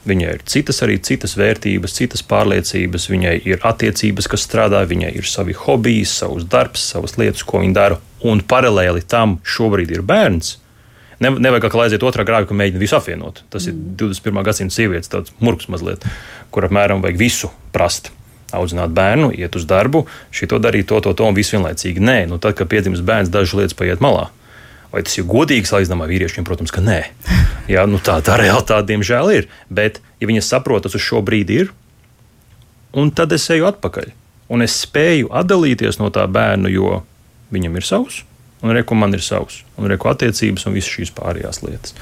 Viņai 0.00 0.30
ir 0.32 0.42
citas 0.48 0.78
arī 0.80 0.94
citas 1.04 1.34
vērtības, 1.36 1.92
citas 1.92 2.22
pārliecības, 2.24 3.04
viņai 3.12 3.34
ir 3.44 3.60
attiecības, 3.68 4.30
kas 4.32 4.46
strādā, 4.46 4.80
viņai 4.88 5.10
ir 5.20 5.28
savi 5.28 5.52
hobiji, 5.52 6.06
savs 6.08 6.46
darbs, 6.48 6.86
savas 6.94 7.18
lietas, 7.20 7.44
ko 7.44 7.60
viņa 7.60 7.76
dara. 7.76 7.98
Un 8.24 8.40
paralēli 8.40 9.04
tam 9.04 9.36
šobrīd 9.44 9.92
ir 9.92 10.04
bērns. 10.08 10.54
Ne, 11.20 11.34
nevajag 11.36 11.68
kā 11.68 11.82
aiziet 11.84 12.04
otrā 12.08 12.24
grāvī, 12.24 12.48
ka 12.48 12.56
mēģina 12.56 12.80
visu 12.80 12.96
apvienot. 12.96 13.42
Tas 13.52 13.68
mm. 13.68 13.82
ir 13.92 13.98
21. 14.06 14.40
gadsimta 14.46 14.78
sievietes, 14.78 15.12
tāds 15.12 15.36
murgs 15.44 15.68
mazliet, 15.68 16.06
kur 16.48 16.64
apmēram 16.64 17.04
vajag 17.04 17.20
visu 17.20 17.52
prast. 17.76 18.08
Audzināt 18.56 18.92
bērnu, 18.96 19.30
iet 19.36 19.56
uz 19.58 19.66
darbu, 19.68 20.04
šito 20.34 20.58
darīt, 20.62 20.88
to, 20.90 21.00
to, 21.04 21.14
to 21.16 21.28
un 21.28 21.36
visu 21.36 21.56
vienlaicīgi. 21.56 22.02
Nē, 22.02 22.18
nu 22.30 22.40
tad, 22.42 22.56
kad 22.58 22.70
piedzimst 22.70 23.04
bērns, 23.06 23.32
dažas 23.32 23.56
lietas 23.58 23.78
paiet 23.78 24.02
malā. 24.04 24.28
Vai 24.90 25.04
tas 25.06 25.14
ir 25.20 25.26
godīgi 25.30 25.68
salīdzinājumā 25.70 26.06
ar 26.06 26.10
vīriešiem? 26.10 26.46
Protams, 26.46 26.72
ka 26.74 26.82
nē. 26.82 27.00
Jā, 27.74 27.84
nu 27.86 28.00
tā, 28.02 28.18
tā 28.26 28.40
realitāte, 28.40 28.88
diemžēl, 28.90 29.30
ir. 29.36 29.46
Bet, 29.70 30.00
ja 30.18 30.30
viņi 30.30 30.42
saprot, 30.42 30.82
tas 30.86 30.98
uz 30.98 31.04
šo 31.04 31.22
brīdi 31.26 31.60
ir, 31.62 31.70
un 32.98 33.12
tad 33.14 33.30
es 33.36 33.46
eju 33.54 33.68
atpakaļ. 33.70 34.10
Un 34.50 34.66
es 34.66 34.74
spēju 34.82 35.30
atdalīties 35.30 36.00
no 36.00 36.10
tā 36.10 36.26
bērna, 36.26 36.72
jo 36.74 37.04
viņam 37.54 37.78
ir 37.78 37.86
savs, 37.86 38.24
un 38.64 38.74
reku 38.74 38.98
man 38.98 39.14
ir 39.14 39.22
savs, 39.22 39.62
un 39.78 39.86
reku 39.90 40.10
attiecības 40.10 40.66
un 40.66 40.74
visas 40.74 40.90
šīs 40.90 41.14
pārējās 41.14 41.62
lietas. 41.62 41.94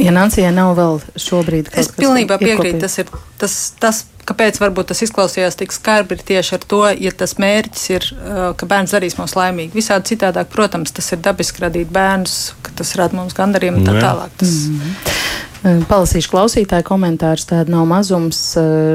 Ja 0.00 0.14
Nancijai 0.14 0.52
nav 0.54 0.72
vēl 0.78 1.00
šobrīd 1.20 1.68
kaut 1.70 1.82
es 1.82 1.90
pilnībā 1.96 2.38
piekrītu, 2.40 2.80
tas 2.82 2.96
ir 3.02 3.10
tas, 3.40 3.56
tas, 3.80 4.02
kāpēc 4.28 4.60
varbūt 4.62 4.90
tas 4.92 5.02
izklausījās 5.06 5.58
tik 5.60 5.74
skarbi, 5.74 6.16
ir 6.16 6.24
tieši 6.30 6.56
ar 6.56 6.66
to, 6.72 6.82
ja 7.06 7.12
tas 7.22 7.36
mērķis 7.42 7.84
ir, 7.92 8.08
uh, 8.16 8.40
ka 8.58 8.68
bērns 8.70 8.94
darīs 8.96 9.18
mūs 9.20 9.36
laimīgi. 9.38 9.76
Visādi 9.76 10.14
citādāk, 10.14 10.50
protams, 10.52 10.94
tas 10.96 11.12
ir 11.14 11.22
dabiski 11.24 11.64
radīt 11.64 11.92
bērnus, 11.94 12.38
ka 12.64 12.74
tas 12.80 12.94
rada 13.00 13.18
mums 13.18 13.36
gandarījumu 13.38 13.82
un 13.82 13.90
tā 13.90 13.96
tālāk. 14.00 14.36
Tas... 14.40 14.56
Mm 14.68 14.80
-hmm. 14.80 15.48
Palasīšu 15.60 16.30
klausītāju 16.32 16.86
komentārus. 16.88 17.42
Tāda 17.44 17.68
nav 17.74 17.82
mazums. 17.84 18.38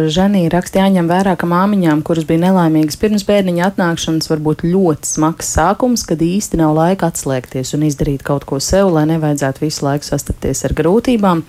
Ženija 0.09 0.49
raksta, 0.49 0.79
jāņem 0.81 1.05
vērā, 1.05 1.35
ka 1.37 1.45
māmiņām, 1.45 1.99
kuras 2.01 2.25
bija 2.25 2.41
nelaimīgas 2.47 2.97
pirms 2.97 3.21
bērniņa 3.27 3.67
atnākšanas, 3.67 4.29
var 4.31 4.41
būt 4.47 4.63
ļoti 4.65 5.11
smags 5.11 5.51
sākums, 5.53 6.01
kad 6.09 6.23
īsti 6.25 6.57
nav 6.57 6.73
laika 6.73 7.11
atslēgties 7.11 7.75
un 7.77 7.83
izdarīt 7.85 8.23
kaut 8.25 8.47
ko 8.49 8.57
sev, 8.57 8.89
lai 8.95 9.03
nevajadzētu 9.11 9.61
visu 9.61 9.85
laiku 9.85 10.09
sastapties 10.09 10.63
ar 10.65 10.73
grūtībām. 10.79 11.43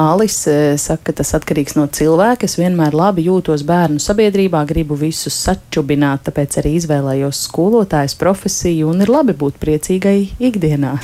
Alice 0.00 0.56
saka, 0.80 1.10
ka 1.10 1.18
tas 1.20 1.34
atkarīgs 1.36 1.76
no 1.76 1.84
cilvēka. 1.92 2.48
Es 2.48 2.56
vienmēr 2.56 2.96
labi 2.96 3.26
jūtos 3.28 3.66
bērnu 3.68 4.00
sabiedrībā, 4.00 4.64
gribu 4.72 4.96
visus 4.96 5.36
sačubināt, 5.36 6.24
tāpēc 6.30 6.62
arī 6.62 6.78
izvēlējos 6.80 7.44
skolotājas 7.50 8.16
profesiju 8.16 8.88
un 8.94 9.04
ir 9.04 9.12
labi 9.12 9.36
būt 9.36 9.60
priecīgai 9.60 10.18
ikdienā. 10.48 10.96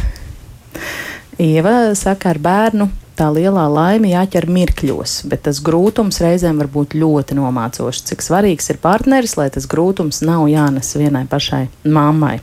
Ieva 1.42 1.92
saka, 1.98 2.32
ar 2.32 2.40
bērnu 2.40 2.88
tā 3.18 3.28
lielā 3.32 3.64
laime 3.70 4.10
jāķer 4.10 4.46
mirkļos, 4.50 5.22
bet 5.30 5.44
tas 5.46 5.60
grūtums 5.64 6.20
reizēm 6.22 6.60
var 6.62 6.68
būt 6.72 6.96
ļoti 6.98 7.36
nomācošs. 7.38 8.02
Cik 8.08 8.24
svarīgs 8.24 8.70
ir 8.72 8.80
partneris, 8.82 9.36
lai 9.38 9.48
tas 9.54 9.66
grūtums 9.70 10.22
nav 10.26 10.46
jānes 10.50 10.92
vienai 10.98 11.24
pašai 11.30 11.66
mammai. 11.84 12.38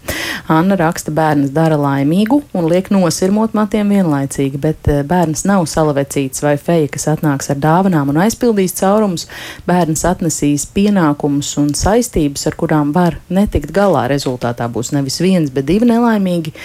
Anna 0.51 0.77
raksta, 0.79 1.13
bērns 1.15 1.53
dara 1.55 1.77
laimīgu 1.79 2.41
un 2.57 2.69
liek 2.69 2.91
nosirmot 2.93 3.57
matiem 3.57 3.91
vienlaicīgi, 3.95 4.61
bet 4.61 4.91
eh, 4.91 5.01
bērns 5.07 5.45
nav 5.49 5.65
salavecīts 5.69 6.43
vai 6.45 6.55
feja, 6.61 6.89
kas 6.93 7.09
atnāks 7.15 7.51
ar 7.53 7.59
dāvanām 7.61 8.13
un 8.13 8.21
aizpildīs 8.25 8.77
caurumus. 8.79 9.27
Bērns 9.69 10.05
atnesīs 10.09 10.67
pienākumus 10.75 11.55
un 11.61 11.73
saistības, 11.77 12.47
ar 12.49 12.57
kurām 12.59 12.93
var 12.95 13.19
netikt 13.33 13.73
galā. 13.75 14.07
Rezultātā 14.11 14.69
būs 14.71 14.93
nevis 14.95 15.19
viens, 15.23 15.51
bet 15.53 15.69
divi 15.69 15.89
nelaimīgi 15.89 16.55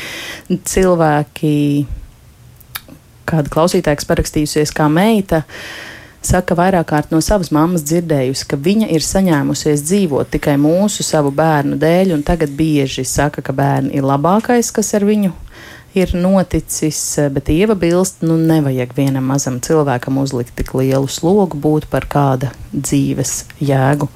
cilvēki 0.71 1.55
kāda 3.29 3.53
klausītāja, 3.53 3.99
kas 4.01 4.09
parakstījusies 4.09 4.73
kā 4.77 4.89
meita, 4.93 5.43
saka, 6.25 6.57
vairāk 6.59 6.89
kārt 6.91 7.13
no 7.13 7.21
savas 7.25 7.51
mammas 7.55 7.85
dzirdējusi, 7.87 8.49
ka 8.49 8.59
viņa 8.61 8.91
ir 8.95 9.05
saņēmusies 9.05 9.85
dzīvot 9.85 10.33
tikai 10.35 10.57
mūsu 10.61 11.05
savu 11.07 11.33
bērnu 11.35 11.79
dēļ, 11.81 12.15
un 12.17 12.25
tagad 12.27 12.55
bieži 12.57 13.05
saka, 13.09 13.45
ka 13.45 13.57
bērni 13.57 13.95
ir 13.99 14.07
labākais, 14.09 14.73
kas 14.75 14.95
ar 14.97 15.07
viņu 15.09 15.35
ir 15.95 16.15
noticis, 16.19 17.01
bet 17.31 17.49
Ieva 17.55 17.77
bilst, 17.79 18.25
nu 18.27 18.37
nevajag 18.41 18.97
vienam 18.97 19.29
mazam 19.31 19.61
cilvēkam 19.63 20.19
uzlikt 20.23 20.57
tik 20.59 20.75
lielu 20.75 21.09
slogu, 21.11 21.59
būt 21.61 21.87
par 21.93 22.09
kāda 22.11 22.51
dzīves 22.75 23.45
jēgu. 23.63 24.11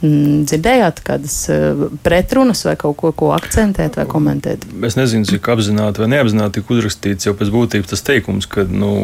Mm, 0.00 0.46
dzirdējāt 0.48 1.02
kādas 1.04 1.34
uh, 1.52 1.80
pretrunas 2.00 2.62
vai 2.64 2.72
kaut 2.80 2.96
ko, 3.02 3.10
ko 3.12 3.34
akcentēt 3.36 3.98
vai 4.00 4.06
komentēt? 4.08 4.64
Es 4.88 4.96
nezinu, 4.96 5.28
cik 5.28 5.50
apzināti 5.52 6.00
vai 6.00 6.08
neapzināti 6.14 6.62
tika 6.62 6.72
uzrakstīts 6.78 7.28
jau 7.28 7.34
pēc 7.36 7.50
būtības 7.52 7.92
tas 7.92 8.04
teikums, 8.06 8.48
ka 8.48 8.64
nu, 8.64 8.94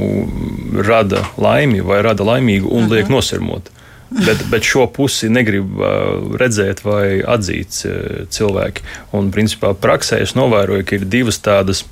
rada 0.86 1.26
laimi 1.36 1.82
vai 1.84 2.00
rada 2.06 2.24
laimīgu 2.24 2.72
un 2.72 2.88
liek 2.92 3.12
nosirmot. 3.12 3.68
Bet, 4.06 4.44
bet 4.48 4.64
šo 4.64 4.86
pusi 4.88 5.28
negrib 5.28 5.80
uh, 5.82 6.38
redzēt 6.40 6.80
vai 6.86 7.18
atzīt 7.20 7.82
uh, 7.84 8.24
cilvēki. 8.32 8.86
Un, 9.18 9.28
principā, 9.34 9.74
praksē 9.76 10.22
es 10.24 10.32
novēroju, 10.38 10.86
ka 10.86 10.96
ir 10.96 11.08
divas 11.12 11.42
tādas 11.44 11.84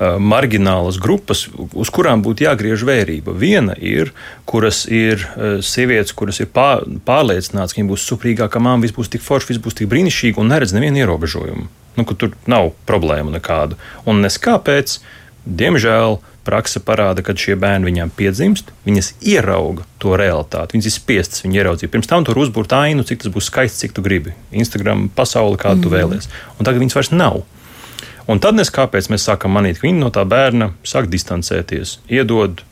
marginālas 0.00 0.98
grupas, 1.02 1.44
uz 1.52 1.90
kurām 1.92 2.22
būtu 2.24 2.46
jāgriež 2.46 2.84
vērība. 2.88 3.34
Viena 3.36 3.76
ir, 3.76 4.12
kuras 4.48 4.84
ir 4.88 5.20
uh, 5.20 5.60
sievietes, 5.64 6.14
kuras 6.16 6.40
ir 6.40 6.50
pārliecināts, 6.52 7.74
ka 7.74 7.80
viņām 7.80 7.92
būs 7.92 8.08
suprīgākā 8.08 8.62
māma, 8.62 8.82
viss 8.86 8.96
būs 8.96 9.12
tik 9.12 9.24
forši, 9.24 9.52
viss 9.52 9.62
būs 9.62 9.78
tik 9.78 9.90
brīnišķīgi 9.92 10.40
un 10.40 10.52
neredz 10.52 10.74
nevienu 10.76 11.04
ierobežojumu. 11.04 11.68
Nu, 11.98 12.08
tur 12.08 12.32
nav 12.48 12.72
problēmu 12.88 13.34
nekādu. 13.34 13.76
Un 14.08 14.22
neskāpēc, 14.24 14.96
diemžēl, 15.44 16.22
praksa 16.42 16.80
parāda, 16.82 17.22
ka 17.22 17.34
šie 17.38 17.54
bērni 17.60 17.90
viņām 17.90 18.10
piedzimst, 18.16 18.72
viņas 18.86 19.12
ierauga 19.20 19.86
to 20.02 20.16
realitāti. 20.18 20.76
Viņas 20.76 20.88
ir 20.88 20.94
spiestas 20.96 21.44
viņu 21.44 21.60
ieraudzīt. 21.60 21.92
Pirms 21.92 22.10
tam 22.10 22.26
tur 22.26 22.40
uzbūvēt 22.42 22.74
ainu, 22.80 23.06
cik 23.06 23.22
tas 23.22 23.34
būs 23.34 23.50
skaists, 23.50 23.82
cik 23.84 23.94
tu 23.96 24.04
gribi. 24.04 24.34
Instagram 24.50 25.06
pasauli, 25.14 25.60
kādu 25.60 25.82
mm. 25.82 25.84
tu 25.84 25.92
vēlies. 25.92 26.30
Un 26.58 26.66
tagad 26.66 26.82
viņas 26.82 26.98
vairs 26.98 27.12
nav. 27.14 27.42
Un 28.30 28.40
tad 28.42 28.58
nes 28.58 28.70
kāpēc 28.70 29.08
mēs 29.10 29.24
sākam 29.26 29.56
manīt, 29.56 29.80
ka 29.80 29.88
viņi 29.88 30.02
no 30.02 30.10
tā 30.14 30.22
bērna 30.28 30.70
sāk 30.86 31.08
distancēties, 31.10 31.98
iedod 32.12 32.62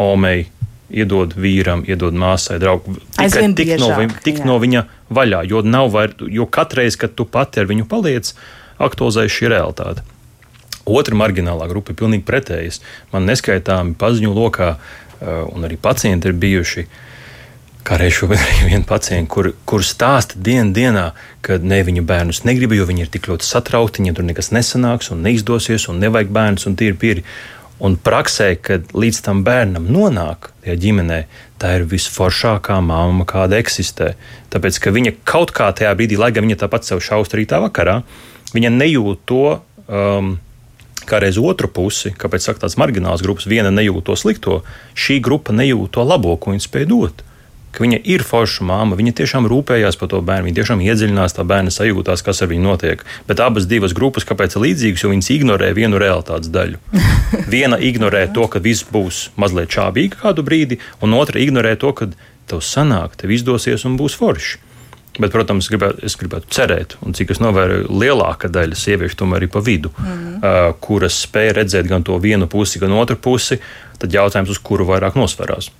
omei, 0.00 0.46
iedod 0.88 1.34
vīram, 1.36 1.82
iedod 1.88 2.16
māsai, 2.16 2.56
draugam. 2.62 2.96
Tikai 3.18 3.50
tik, 3.58 3.74
no, 3.82 3.90
viņa, 3.98 4.20
tik 4.24 4.40
no 4.48 4.56
viņa 4.62 4.84
vaļā, 5.12 5.42
jo, 5.50 5.60
var, 5.92 6.14
jo 6.32 6.46
katreiz, 6.48 6.96
kad 6.96 7.16
tu 7.18 7.28
pati 7.28 7.60
ar 7.60 7.68
viņu 7.68 7.88
paliec, 7.90 8.32
aktualizējas 8.80 9.34
šī 9.34 9.52
realitāte. 9.52 10.06
Otra 10.88 11.18
marginālā 11.18 11.66
grupa 11.68 11.92
ir 11.92 11.98
pilnīgi 12.00 12.24
pretējas. 12.24 12.80
Man 13.12 13.28
neskaitāmi 13.28 13.92
paziņu 14.00 14.32
lokā, 14.32 14.70
uh, 14.78 15.42
un 15.52 15.68
arī 15.68 15.76
pacienti 15.76 16.30
ir 16.30 16.38
bijuši 16.40 16.86
uh, 16.86 17.04
Kā 17.88 17.96
reiz 17.96 18.18
šobrīd 18.18 18.42
ir 18.60 18.66
viena 18.68 18.84
pacienta, 18.84 19.30
kur, 19.32 19.46
kur 19.64 19.84
stāsta 19.86 20.36
dienu 20.44 20.74
dienā, 20.76 21.06
ka 21.40 21.56
ne 21.56 21.78
viņa 21.86 22.02
bērnus 22.04 22.42
negrib, 22.44 22.74
jo 22.76 22.84
viņi 22.88 23.06
ir 23.06 23.12
tik 23.14 23.30
ļoti 23.30 23.46
satraukti, 23.48 24.02
viņiem 24.02 24.16
tur 24.18 24.26
nekas 24.28 24.50
nesanāks 24.52 25.08
un 25.14 25.22
neizdosies, 25.24 25.86
un 25.88 26.02
nevajag 26.02 26.28
bērnus, 26.36 26.66
un 26.68 26.76
ir 26.84 26.98
pieri. 27.00 27.22
Un 27.80 27.94
praksē, 27.94 28.50
kad 28.60 28.90
līdz 28.92 29.20
tam 29.24 29.40
bērnam 29.46 29.86
nonāk 29.88 30.50
tajā 30.64 30.74
ģimenē, 30.82 31.18
tā 31.62 31.70
ir 31.78 31.86
visforšākā 31.88 32.76
māma, 32.84 33.24
kāda 33.28 33.56
eksistē. 33.62 34.10
Tāpēc, 34.52 34.80
ka 34.82 34.92
viņa 34.92 35.14
kaut 35.24 35.54
kā 35.56 35.70
tajā 35.78 35.94
brīdī, 35.96 36.18
lai 36.20 36.28
gan 36.34 36.44
viņa 36.44 36.58
tāpat 36.64 36.90
sev 36.90 37.00
šausmas 37.00 37.38
rītā 37.38 37.62
vakarā, 37.62 38.02
viņa 38.52 38.74
nejūt 38.74 39.22
to. 39.30 39.46
Um, 39.88 40.34
kā 41.08 41.22
reiz 41.22 41.38
otru 41.40 41.70
pusi, 41.72 42.12
kāpēc 42.12 42.50
saka, 42.50 42.66
tās 42.66 42.76
marginālas 42.76 43.22
grupas, 43.24 43.46
viena 43.48 43.70
nejūt 43.72 44.10
to 44.10 44.18
slikto, 44.18 44.58
šī 44.92 45.22
grupa 45.24 45.54
nejūt 45.56 45.94
to 45.96 46.04
labo, 46.04 46.34
ko 46.36 46.52
viņa 46.52 46.66
spēj 46.66 46.88
dot 46.90 47.24
ka 47.78 47.84
viņa 47.84 48.00
ir 48.10 48.24
forša 48.26 48.66
māma, 48.66 48.98
viņa 48.98 49.14
tiešām 49.20 49.46
rūpējās 49.50 49.98
par 50.00 50.10
to 50.10 50.18
bērnu, 50.26 50.48
viņa 50.48 50.58
tiešām 50.58 50.82
iedziļinās 50.82 51.36
tā 51.36 51.46
bērna 51.46 51.70
sajūtās, 51.70 52.24
kas 52.26 52.42
ar 52.42 52.50
viņu 52.50 52.66
notiek. 52.66 53.04
Bet 53.30 53.38
abas 53.44 53.68
divas 53.70 53.94
grupas, 53.94 54.26
kāpēc 54.26 54.56
ir 54.56 54.64
līdzīgas, 54.66 55.04
jo 55.04 55.12
viņas 55.12 55.30
ignorē 55.36 55.70
vienu 55.78 56.00
realitātes 56.02 56.50
daļu. 56.50 56.82
Viena 57.54 57.78
ignorē 57.78 58.26
to, 58.34 58.48
ka 58.50 58.58
viss 58.64 58.82
būs 58.82 59.28
mazliet 59.38 59.70
čābīgi 59.70 60.18
kādu 60.18 60.42
brīdi, 60.42 60.80
un 60.98 61.14
otra 61.14 61.38
ignorē 61.38 61.76
to, 61.78 61.94
ka 61.94 62.10
tev 62.50 62.64
sanāk, 62.66 63.14
tev 63.20 63.30
izdosies 63.36 63.86
un 63.86 63.94
būs 64.00 64.18
forši. 64.18 64.64
Bet, 65.18 65.32
protams, 65.34 65.66
gribētu, 65.70 66.04
es 66.06 66.14
gribētu 66.18 66.46
cerēt, 66.54 66.94
un 67.02 67.14
cik 67.16 67.32
es 67.34 67.40
novēroju, 67.42 67.88
lielākā 67.90 68.50
daļa 68.54 68.76
sieviešu 68.78 69.18
tomēr 69.18 69.48
ir 69.48 69.50
pa 69.50 69.62
vidu, 69.64 69.90
mm 69.90 70.04
-hmm. 70.04 70.36
uh, 70.38 70.74
kuras 70.82 71.16
spēj 71.26 71.52
redzēt 71.58 71.88
gan 71.90 72.06
to 72.06 72.18
vienu 72.22 72.46
pusi, 72.46 72.78
gan 72.78 72.94
otru 72.94 73.16
pusi. 73.16 73.58
Tad 73.98 74.14
jautājums, 74.14 74.50
uz 74.50 74.58
kuru 74.62 74.86
vairāk 74.86 75.18
nosverās. 75.18 75.72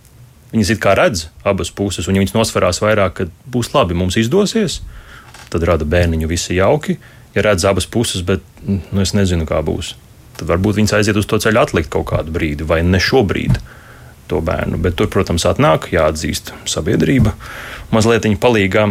Viņas 0.53 0.73
it 0.73 0.81
kā 0.81 0.95
redz 0.97 1.27
abas 1.47 1.71
puses, 1.75 2.09
un 2.09 2.17
ja 2.17 2.23
viņas 2.23 2.37
nosverās 2.37 2.81
vairāk, 2.81 3.15
ka 3.19 3.27
būs 3.53 3.73
labi, 3.75 3.97
mums 3.99 4.17
izdosies, 4.21 4.81
tad 5.53 5.67
rada 5.69 5.85
bērniņu 5.89 6.29
visi 6.31 6.57
jauki. 6.57 6.97
Ja 7.35 7.45
redz 7.45 7.67
abas 7.69 7.87
puses, 7.87 8.25
bet 8.25 8.45
nu, 8.65 9.03
es 9.03 9.13
nezinu, 9.15 9.45
kā 9.49 9.61
būs, 9.65 9.93
tad 10.39 10.49
varbūt 10.49 10.81
viņas 10.81 10.95
aiziet 10.97 11.19
uz 11.21 11.29
to 11.29 11.37
ceļu 11.43 11.61
atlikt 11.61 11.93
kaut 11.93 12.09
kādu 12.15 12.33
brīdi, 12.35 12.65
vai 12.67 12.81
ne 12.87 13.01
šobrīd 13.03 13.61
to 14.29 14.41
bērnu. 14.45 14.81
Bet 14.81 14.97
tur, 14.97 15.11
protams, 15.13 15.45
atnāk 15.49 15.91
jāatzīst 15.93 16.55
sabiedrība 16.69 17.35
mazliet 17.95 18.25
viņa 18.29 18.41
palīdzīgā. 18.41 18.87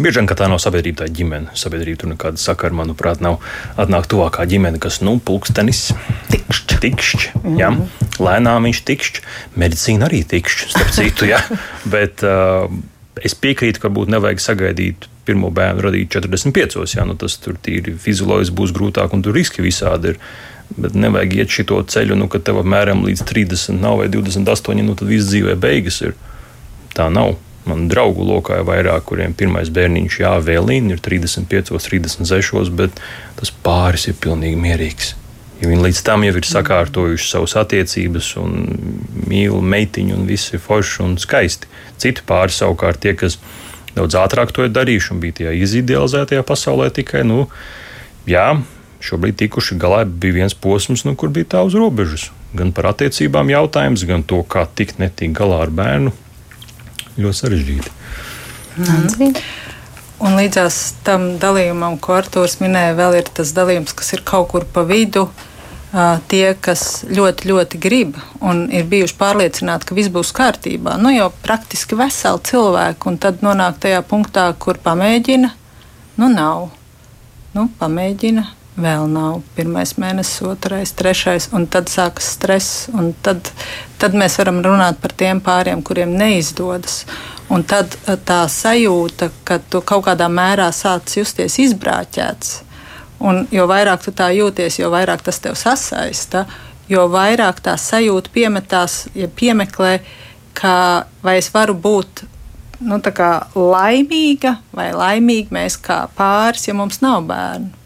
Bieži 0.00 0.22
vien 0.22 0.28
tā 0.30 0.46
nav 0.48 0.60
sabiedrība, 0.62 1.02
tā 1.02 1.08
ir 1.10 1.16
ģimene. 1.18 1.52
Sabiedrība 1.58 2.00
tur 2.00 2.10
nekāda 2.14 2.40
sakara, 2.40 2.72
manuprāt, 2.76 3.20
nav. 3.24 3.42
Atnāk 3.80 4.06
tuvākā 4.08 4.46
ģimene, 4.48 4.80
kas, 4.80 5.02
nu, 5.04 5.18
pulkstenis, 5.20 5.90
tikšķi, 6.32 6.78
tikšķi 6.80 7.32
mm 7.42 7.58
-hmm. 7.58 7.82
lēnām 8.24 8.68
viņš 8.68 8.80
tikšķi. 8.88 9.24
Medicīna 9.60 10.08
arī 10.08 10.22
tikšķi, 10.24 10.70
starp 10.72 10.94
citu, 10.98 11.28
ja? 11.28 11.42
bet 11.84 12.24
uh, 12.24 12.72
es 13.20 13.34
piekrītu, 13.34 13.82
ka 13.82 13.88
varbūt 13.90 14.14
nevajag 14.16 14.40
sagaidīt 14.40 15.08
pirmo 15.28 15.50
bērnu 15.50 15.84
radīt 15.84 16.16
45. 16.16 16.96
Ja? 16.96 17.04
Nu, 17.04 17.14
tas 17.14 17.36
tur 17.36 17.60
tīri 17.60 17.94
fizioloģiski 17.98 18.56
būs 18.56 18.72
grūtāk 18.72 19.12
un 19.12 19.22
tur 19.22 19.36
riski 19.36 19.62
visādi 19.62 20.14
ir. 20.14 20.18
Bet 20.72 20.94
nevajag 20.96 21.34
iet 21.36 21.52
šo 21.52 21.82
ceļu, 21.84 22.16
nu, 22.16 22.28
ka 22.32 22.38
tev 22.40 22.62
apmēram 22.62 23.04
līdz 23.04 23.26
30 23.28 23.80
nav 23.82 23.98
vai 24.00 24.08
28, 24.08 24.82
nu 24.82 24.94
tad 24.96 25.08
viss 25.08 25.28
dzīvē 25.28 25.58
beigas 25.60 26.00
ir. 26.00 26.14
Tā 26.96 27.10
nav. 27.12 27.36
Man 27.68 27.86
draugu 27.90 28.24
lokā 28.26 28.58
ir 28.58 28.66
vairāk, 28.66 29.04
kuriem 29.06 29.34
pirmais 29.38 29.70
bērniņš 29.70 30.18
jāvēlina, 30.24 30.96
ir 30.96 31.02
35, 31.02 31.70
36, 31.78 32.72
bet 32.74 32.96
tas 33.38 33.52
pāris 33.62 34.08
ir 34.10 34.16
pilnīgi 34.18 34.58
mierīgs. 34.58 35.12
Ja 35.62 35.68
viņi 35.70 35.84
līdz 35.84 36.00
tam 36.02 36.24
jau 36.26 36.32
ir 36.34 36.46
sakārtojuši 36.48 37.28
savas 37.28 37.54
attiecības, 37.60 38.32
un 38.42 38.56
mīl 39.30 39.60
meitiņu, 39.62 40.16
un 40.18 40.26
viss 40.26 40.50
ir 40.50 40.62
forši 40.64 41.04
un 41.04 41.14
skaisti. 41.22 41.70
Citi 42.02 42.24
pāri 42.26 42.50
savukārt 42.50 42.98
tie, 43.04 43.14
kas 43.14 43.38
daudz 43.94 44.18
ātrāk 44.18 44.50
to 44.50 44.66
ir 44.66 44.74
darījuši 44.74 45.14
un 45.14 45.22
bija 45.22 45.38
tajā 45.38 45.54
izidealizētajā 45.62 46.42
pasaulē 46.48 46.90
tikai, 46.98 47.22
nu, 47.28 47.44
jā, 48.26 48.48
šobrīd 49.06 49.38
tikuši 49.38 49.78
galā 49.78 50.02
bija 50.02 50.40
viens 50.40 50.58
posms, 50.58 51.06
nu, 51.06 51.14
kur 51.14 51.30
bija 51.30 51.52
tā 51.54 51.62
uz 51.68 51.78
robežas. 51.78 52.32
Gan 52.58 52.74
par 52.74 52.90
attiecībām 52.90 53.54
jautājums, 53.54 54.02
gan 54.10 54.26
to, 54.26 54.42
kā 54.42 54.66
tikt 54.66 54.98
netikt 54.98 55.38
galā 55.38 55.62
ar 55.68 55.70
bērnu 55.70 56.10
ļoti 57.18 57.38
sarežģīti. 57.38 57.94
Mm. 58.82 59.36
Un 60.22 60.36
līdzās 60.38 60.76
tam 61.02 61.32
dalījumam, 61.42 61.96
ko 61.98 62.14
Arthurs 62.20 62.60
minēja, 62.62 62.94
vēl 62.98 63.18
ir 63.18 63.30
tas 63.34 63.50
dalījums, 63.56 63.94
kas 63.98 64.12
ir 64.14 64.22
kaut 64.26 64.52
kur 64.52 64.66
pa 64.70 64.84
vidu. 64.86 65.26
Tie, 66.30 66.44
kas 66.64 67.02
ļoti, 67.04 67.50
ļoti 67.50 67.78
grib 67.82 68.14
un 68.40 68.62
ir 68.72 68.86
bijuši 68.88 69.16
pārliecināti, 69.18 69.84
ka 69.90 69.96
viss 69.98 70.08
būs 70.14 70.30
kārtībā, 70.32 70.94
nu 70.96 71.10
jau 71.12 71.26
praktiski 71.44 71.98
veseli 71.98 72.40
cilvēki, 72.48 73.10
un 73.10 73.18
tad 73.20 73.44
nonāk 73.44 73.76
tajā 73.82 73.98
punktā, 74.08 74.46
kur 74.56 74.80
pamēģina, 74.80 75.50
nu 76.22 76.30
nav. 76.32 76.70
Nu, 77.52 77.66
pamēģina, 77.76 78.46
vēl 78.76 79.06
nav. 79.10 79.42
Pirmais 79.56 79.94
mēnesis, 80.00 80.42
otrais, 80.48 80.94
trešais, 80.96 81.50
un 81.52 81.66
tad 81.70 81.90
sākas 81.92 82.32
stress. 82.36 82.88
Tad, 83.24 83.50
tad 84.00 84.16
mēs 84.16 84.38
varam 84.40 84.62
runāt 84.64 85.00
par 85.02 85.14
tiem 85.16 85.42
pāriem, 85.44 85.82
kuriem 85.84 86.14
neizdodas. 86.16 87.02
Un 87.52 87.64
tad 87.68 87.96
eh, 88.06 88.16
tā 88.16 88.44
sajūta, 88.48 89.30
ka 89.44 89.58
tu 89.70 89.82
kaut 89.84 90.06
kādā 90.08 90.28
mērā 90.32 90.70
sāc 90.72 91.16
justies 91.18 91.58
izbrāķēts. 91.60 92.60
Un 93.22 93.44
jo 93.54 93.68
vairāk 93.70 94.02
tu 94.02 94.14
tā 94.16 94.32
jūties, 94.34 94.80
jo 94.80 94.90
vairāk 94.90 95.22
tas 95.22 95.38
tev 95.42 95.54
sasaista, 95.58 96.46
jo 96.90 97.06
vairāk 97.12 97.60
tā 97.62 97.76
sajūta 97.78 98.32
piemetās, 98.34 99.04
ja 99.14 99.28
piemeklē, 99.28 100.00
ka 100.58 100.74
vai 101.22 101.36
es 101.38 101.52
varu 101.54 101.76
būt 101.78 102.24
nu, 102.82 102.98
laimīga 103.54 104.56
vai 104.74 104.90
laimīga 104.96 105.54
mēs 105.54 105.78
kā 105.78 106.02
pāris, 106.16 106.66
ja 106.66 106.74
mums 106.74 106.98
nav 107.04 107.22
bērnu. 107.28 107.81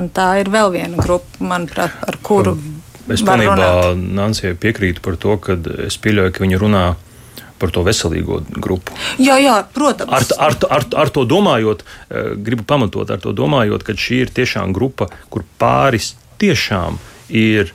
Un 0.00 0.08
tā 0.14 0.28
ir 0.40 0.50
vēl 0.52 0.72
viena 0.72 1.00
grupa, 1.00 1.42
manuprāt, 1.44 1.96
ar 2.08 2.18
kuru. 2.24 2.56
Es 3.10 3.24
pilnībā 3.26 3.92
Nancijai 3.98 4.54
piekrītu 4.58 5.02
par 5.04 5.18
to, 5.20 5.36
ka 5.42 5.58
es 5.84 5.98
pieļauju, 6.00 6.32
ka 6.32 6.44
viņa 6.44 6.60
runā 6.62 6.84
par 7.62 7.70
to 7.74 7.84
veselīgo 7.86 8.40
grupu. 8.56 8.94
Jā, 9.22 9.36
jā 9.42 9.58
protams. 9.74 10.10
Ar, 10.10 10.26
ar, 10.48 10.56
ar, 10.78 10.86
ar 11.04 11.12
to 11.14 11.26
domājot, 11.28 11.84
eh, 12.10 12.32
gribu 12.42 12.66
pamatot, 12.66 13.10
ar 13.10 13.22
to 13.22 13.34
domājot, 13.36 13.84
ka 13.86 13.94
šī 13.94 14.24
ir 14.24 14.34
tiešām 14.34 14.74
grupa, 14.74 15.10
kur 15.30 15.46
pāris 15.62 16.14
tiešām 16.42 16.98
ir 17.30 17.70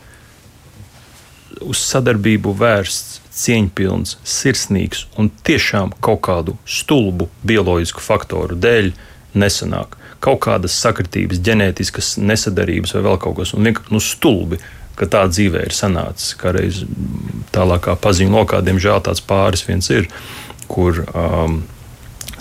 uz 1.63 1.79
sadarbību 1.87 2.53
vērsts, 2.57 3.21
cieņpilns, 3.37 4.17
sirsnīgs 4.25 5.05
un 5.21 5.29
tiešām 5.45 5.93
kaut 6.01 6.23
kādu 6.25 6.57
stulbu 6.65 7.29
bioloģisku 7.47 8.01
faktoru 8.01 8.57
dēļ 8.57 8.91
nesanāk. 9.37 9.96
Kaut 10.23 10.41
kādas 10.47 10.75
sakritības, 10.81 11.43
ģenētiskas 11.45 12.15
nesadarības 12.17 12.95
vai 12.97 13.05
vēl 13.05 13.21
kaut 13.21 13.37
kas, 13.41 13.53
un 13.53 13.69
vienkārši 13.69 13.93
nu, 13.93 14.01
stulbi 14.01 14.61
ka 14.97 15.05
tā 15.05 15.23
dzīvē 15.29 15.67
ir 15.67 15.75
sanācis. 15.77 16.33
Kā 16.39 16.53
reiz 16.55 16.81
tālākā 17.55 17.97
paziņu 18.01 18.33
lokā, 18.33 18.63
diemžēl 18.65 19.03
tāds 19.05 19.21
pāris 19.21 19.65
viens 19.67 19.89
ir, 19.93 20.09
kur 20.71 21.03
um, 21.13 21.59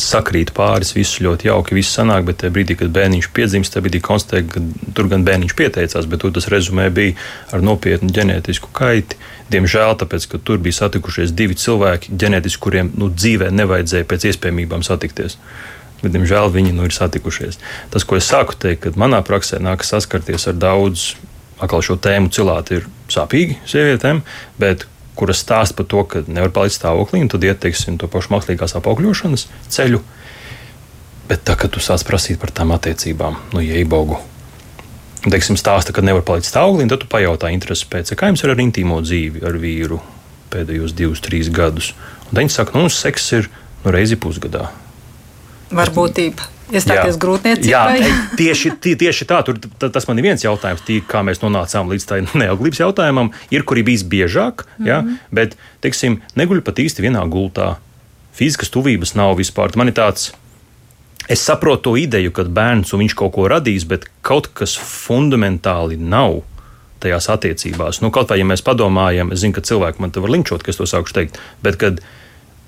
sakrīt 0.00 0.52
pāris, 0.56 0.94
viss 0.96 1.20
ļoti 1.24 1.48
jauki, 1.50 1.76
viss 1.76 1.94
sanāk, 1.96 2.26
bet 2.28 2.40
tajā 2.40 2.52
brīdī, 2.56 2.76
kad 2.80 2.92
bērniņš 2.96 3.28
piedzimst, 3.36 3.72
tajā 3.74 3.84
brīdī 3.84 4.00
konstatē, 4.04 4.42
ka 4.52 4.62
tur 4.96 5.08
gan 5.12 5.24
bērniņš 5.28 5.56
pieteicās, 5.56 6.08
bet 6.10 6.24
tur 6.24 6.34
tas 6.36 6.48
rezumē 6.52 6.88
bija 6.96 7.16
ar 7.56 7.64
nopietnu 7.64 8.12
ģenētisku 8.16 8.72
kaiti. 8.76 9.20
Diemžēl, 9.52 9.94
tāpēc, 10.00 10.26
ka 10.32 10.40
tur 10.42 10.60
bija 10.60 10.80
satikušies 10.80 11.32
divi 11.36 11.56
cilvēki, 11.60 12.16
ģenētiski, 12.18 12.62
kuriem 12.64 12.92
nu, 12.98 13.12
dzīvē 13.12 13.52
nevajadzēja 13.54 14.08
pēc 14.10 14.30
iespējamībām 14.32 14.84
satikties. 14.84 15.38
Bet, 16.06 16.14
diemžēl 16.14 16.52
viņi 16.54 16.70
nu, 16.76 16.84
ir 16.86 16.94
satikušies. 16.94 17.56
Tas, 17.90 18.04
ko 18.06 18.14
es 18.14 18.28
sāku 18.30 18.54
teikt, 18.54 18.84
kad 18.84 18.98
manā 19.00 19.18
praksē 19.26 19.58
nākas 19.58 19.90
saskarties 19.90 20.46
ar 20.46 20.60
daudz, 20.62 21.16
atkal 21.58 21.82
šo 21.82 21.96
tēmu 21.98 22.30
cilāt, 22.30 22.70
ir 22.70 22.86
sāpīgi 23.10 23.56
sievietēm, 23.66 24.20
bet 24.62 24.86
kuras 25.18 25.40
stāsta 25.42 25.74
par 25.74 25.88
to, 25.90 26.04
ka 26.06 26.22
nevar 26.28 26.52
palikt 26.54 26.76
stāvoklī, 26.76 27.24
un 27.24 27.32
tad 27.32 27.42
ieteiksim 27.42 27.98
to 27.98 28.06
pašu 28.12 28.36
mākslīgās 28.36 28.76
apaugļošanas 28.78 29.48
ceļu. 29.74 29.98
Bet 31.26 31.42
tā, 31.42 31.58
kad 31.58 31.74
tu 31.74 31.82
sāc 31.82 32.06
prasīt 32.06 32.38
par 32.38 32.54
tām 32.54 32.70
attiecībām, 32.76 33.40
nu, 33.56 33.66
iebaugu. 33.66 34.20
Teiksim, 35.26 35.58
stāsta, 35.58 35.90
ka 35.90 36.06
nevar 36.06 36.22
palikt 36.22 36.46
stāvoklī, 36.46 36.86
tad 36.86 37.02
tu 37.02 37.10
pajautā 37.10 37.50
interesi 37.50 37.90
pēc, 37.90 38.14
kā 38.14 38.30
jums 38.30 38.46
ir 38.46 38.54
ar 38.54 38.62
intīmo 38.62 39.00
dzīvi 39.02 39.42
ar 39.42 39.58
vīru 39.58 39.98
pēdējos 40.54 40.94
divus, 40.94 41.24
trīs 41.24 41.50
gadus. 41.50 41.94
Un 42.28 42.44
viņi 42.44 42.54
saka, 42.60 42.78
nu, 42.78 42.92
seks 42.92 43.32
ir 43.40 43.48
nu, 43.82 43.90
reizi 43.90 44.20
pusgadā. 44.20 44.68
Varbūtība 45.70 46.56
iestāties 46.74 47.18
grūtniecībai. 47.22 47.98
Jā, 48.00 48.14
tieši, 48.38 48.72
tieši 48.82 49.28
tā, 49.28 49.40
tur, 49.46 49.58
tas 49.82 50.08
man 50.08 50.18
ir 50.18 50.28
viens 50.30 50.44
jautājums, 50.44 50.82
tī, 50.86 50.98
kā 51.06 51.22
mēs 51.26 51.42
nonācām 51.42 51.90
līdz 51.92 52.08
tai 52.08 52.22
neauglības 52.42 52.82
jautājumam. 52.82 53.32
Ir, 53.54 53.66
kur 53.66 53.80
ir 53.80 53.86
bijis 53.86 54.06
biežāk, 54.06 54.66
mm 54.66 54.72
-hmm. 54.82 54.88
ja, 54.88 55.00
mhm. 55.02 55.20
bet, 55.30 55.56
teiksim, 55.84 56.20
neguļ 56.34 56.64
pat 56.66 56.82
īsti 56.82 57.06
vienā 57.06 57.22
gultā. 57.30 57.76
Fiziskas 58.36 58.70
tuvības 58.70 59.14
nav 59.14 59.36
vispār. 59.38 59.76
Man 59.76 59.88
ir 59.88 59.94
tāds, 59.94 60.32
es 61.28 61.40
saprotu 61.40 61.82
to 61.82 61.96
ideju, 61.96 62.32
ka 62.32 62.44
bērns 62.44 62.92
un 62.92 63.00
viņš 63.00 63.14
kaut 63.14 63.32
ko 63.32 63.48
radīs, 63.48 63.86
bet 63.86 64.04
kaut 64.22 64.52
kas 64.52 64.76
fundamentāli 64.76 65.96
nav 65.96 66.42
tajās 67.00 67.28
attiecībās. 67.28 68.00
Nu, 68.02 68.10
kaut 68.10 68.30
vai 68.30 68.38
ja 68.38 68.44
mēs 68.44 68.62
padomājam, 68.62 69.32
es 69.32 69.40
zinu, 69.40 69.52
ka 69.52 69.60
cilvēki 69.60 70.00
man 70.00 70.10
te 70.10 70.20
var 70.20 70.30
linčot, 70.30 70.62
ka 70.62 70.70
es 70.70 70.76
to 70.76 70.84
sāku 70.84 71.12
teikt, 71.12 71.38
bet 71.62 71.76
kad 71.76 72.00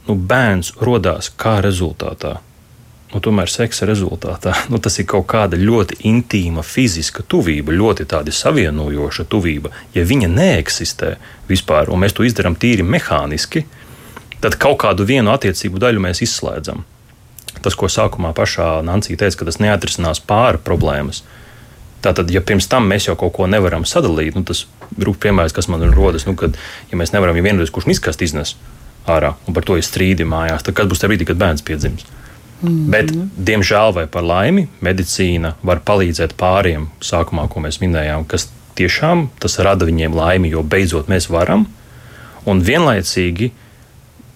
nu, 0.09 0.15
bērns 0.15 0.73
rodās 0.81 1.33
kā 1.37 1.61
rezultātā 1.61 2.39
nu, 3.13 3.21
tomēr 3.25 3.51
seksa 3.51 3.87
rezultātā 3.89 4.55
nu, 4.73 4.81
tas 4.83 4.99
ir 5.01 5.09
kaut 5.09 5.27
kāda 5.31 5.59
ļoti 5.61 6.01
intīma 6.09 6.65
fiziska 6.67 7.25
tuvība, 7.29 7.73
ļoti 7.73 8.07
savienojoša 8.35 9.27
tuvība. 9.31 9.73
Ja 9.95 10.05
viņa 10.05 10.29
neeksistē 10.29 11.17
vispār, 11.49 11.91
un 11.93 12.05
mēs 12.05 12.17
to 12.17 12.27
izdarām 12.27 12.57
tīri 12.57 12.85
mehāniski, 12.85 13.65
tad 14.41 14.59
kaut 14.61 14.81
kādu 14.85 15.07
vienu 15.09 15.33
attiecību 15.35 15.81
daļu 15.83 16.05
mēs 16.05 16.23
izslēdzam. 16.27 16.85
Tas, 17.59 17.75
ko 17.75 17.89
sākumā 17.91 18.31
pašā 18.37 18.79
Nancija 18.87 19.19
teica, 19.19 19.41
ka 19.41 19.49
tas 19.49 19.59
neatrisinās 19.59 20.21
pāri 20.23 20.61
problēmas. 20.63 21.25
Tātad, 22.05 22.29
ja 22.31 22.39
pirms 22.47 22.69
tam 22.71 22.87
mēs 22.87 23.09
jau 23.09 23.17
kaut 23.19 23.33
ko 23.35 23.49
nevaram 23.51 23.83
sadalīt, 23.89 24.37
nu, 24.39 24.45
tas 24.47 24.69
ir 24.95 25.11
piemērs, 25.11 25.55
kas 25.57 25.67
man 25.67 25.83
rodas, 25.91 26.29
nu, 26.29 26.37
kad 26.39 26.55
ja 26.93 26.99
mēs 27.01 27.11
nevaram, 27.11 27.35
ja 27.35 27.43
vienoties, 27.49 27.73
kurš 27.75 27.89
miskast 27.91 28.23
iznes 28.23 28.55
ārā, 29.11 29.33
un 29.49 29.57
par 29.57 29.67
to 29.67 29.75
ir 29.81 29.83
strīdi 29.83 30.29
mājās, 30.29 30.63
tad 30.63 30.77
kas 30.79 30.87
būs 30.87 31.03
tajā 31.03 31.11
brīdī, 31.11 31.27
kad 31.27 31.41
bērns 31.41 31.65
piedzims? 31.67 32.07
Mm. 32.59 32.89
Bet, 32.91 33.13
diemžēl 33.39 33.93
vai 33.95 34.07
par 34.11 34.25
laimi, 34.27 34.67
medicīna 34.83 35.55
var 35.63 35.83
palīdzēt 35.87 36.35
pāriem, 36.39 36.89
sākumā, 37.05 37.47
ko 37.51 37.63
mēs 37.63 37.79
minējām, 37.83 38.27
kas 38.27 38.49
tiešām 38.79 39.29
tas 39.43 39.59
rada 39.63 39.87
viņiem 39.87 40.15
laimi, 40.15 40.51
jo 40.51 40.65
beidzot 40.67 41.11
mēs 41.11 41.29
varam. 41.31 41.67
Un 42.49 42.63
vienlaicīgi, 42.65 43.53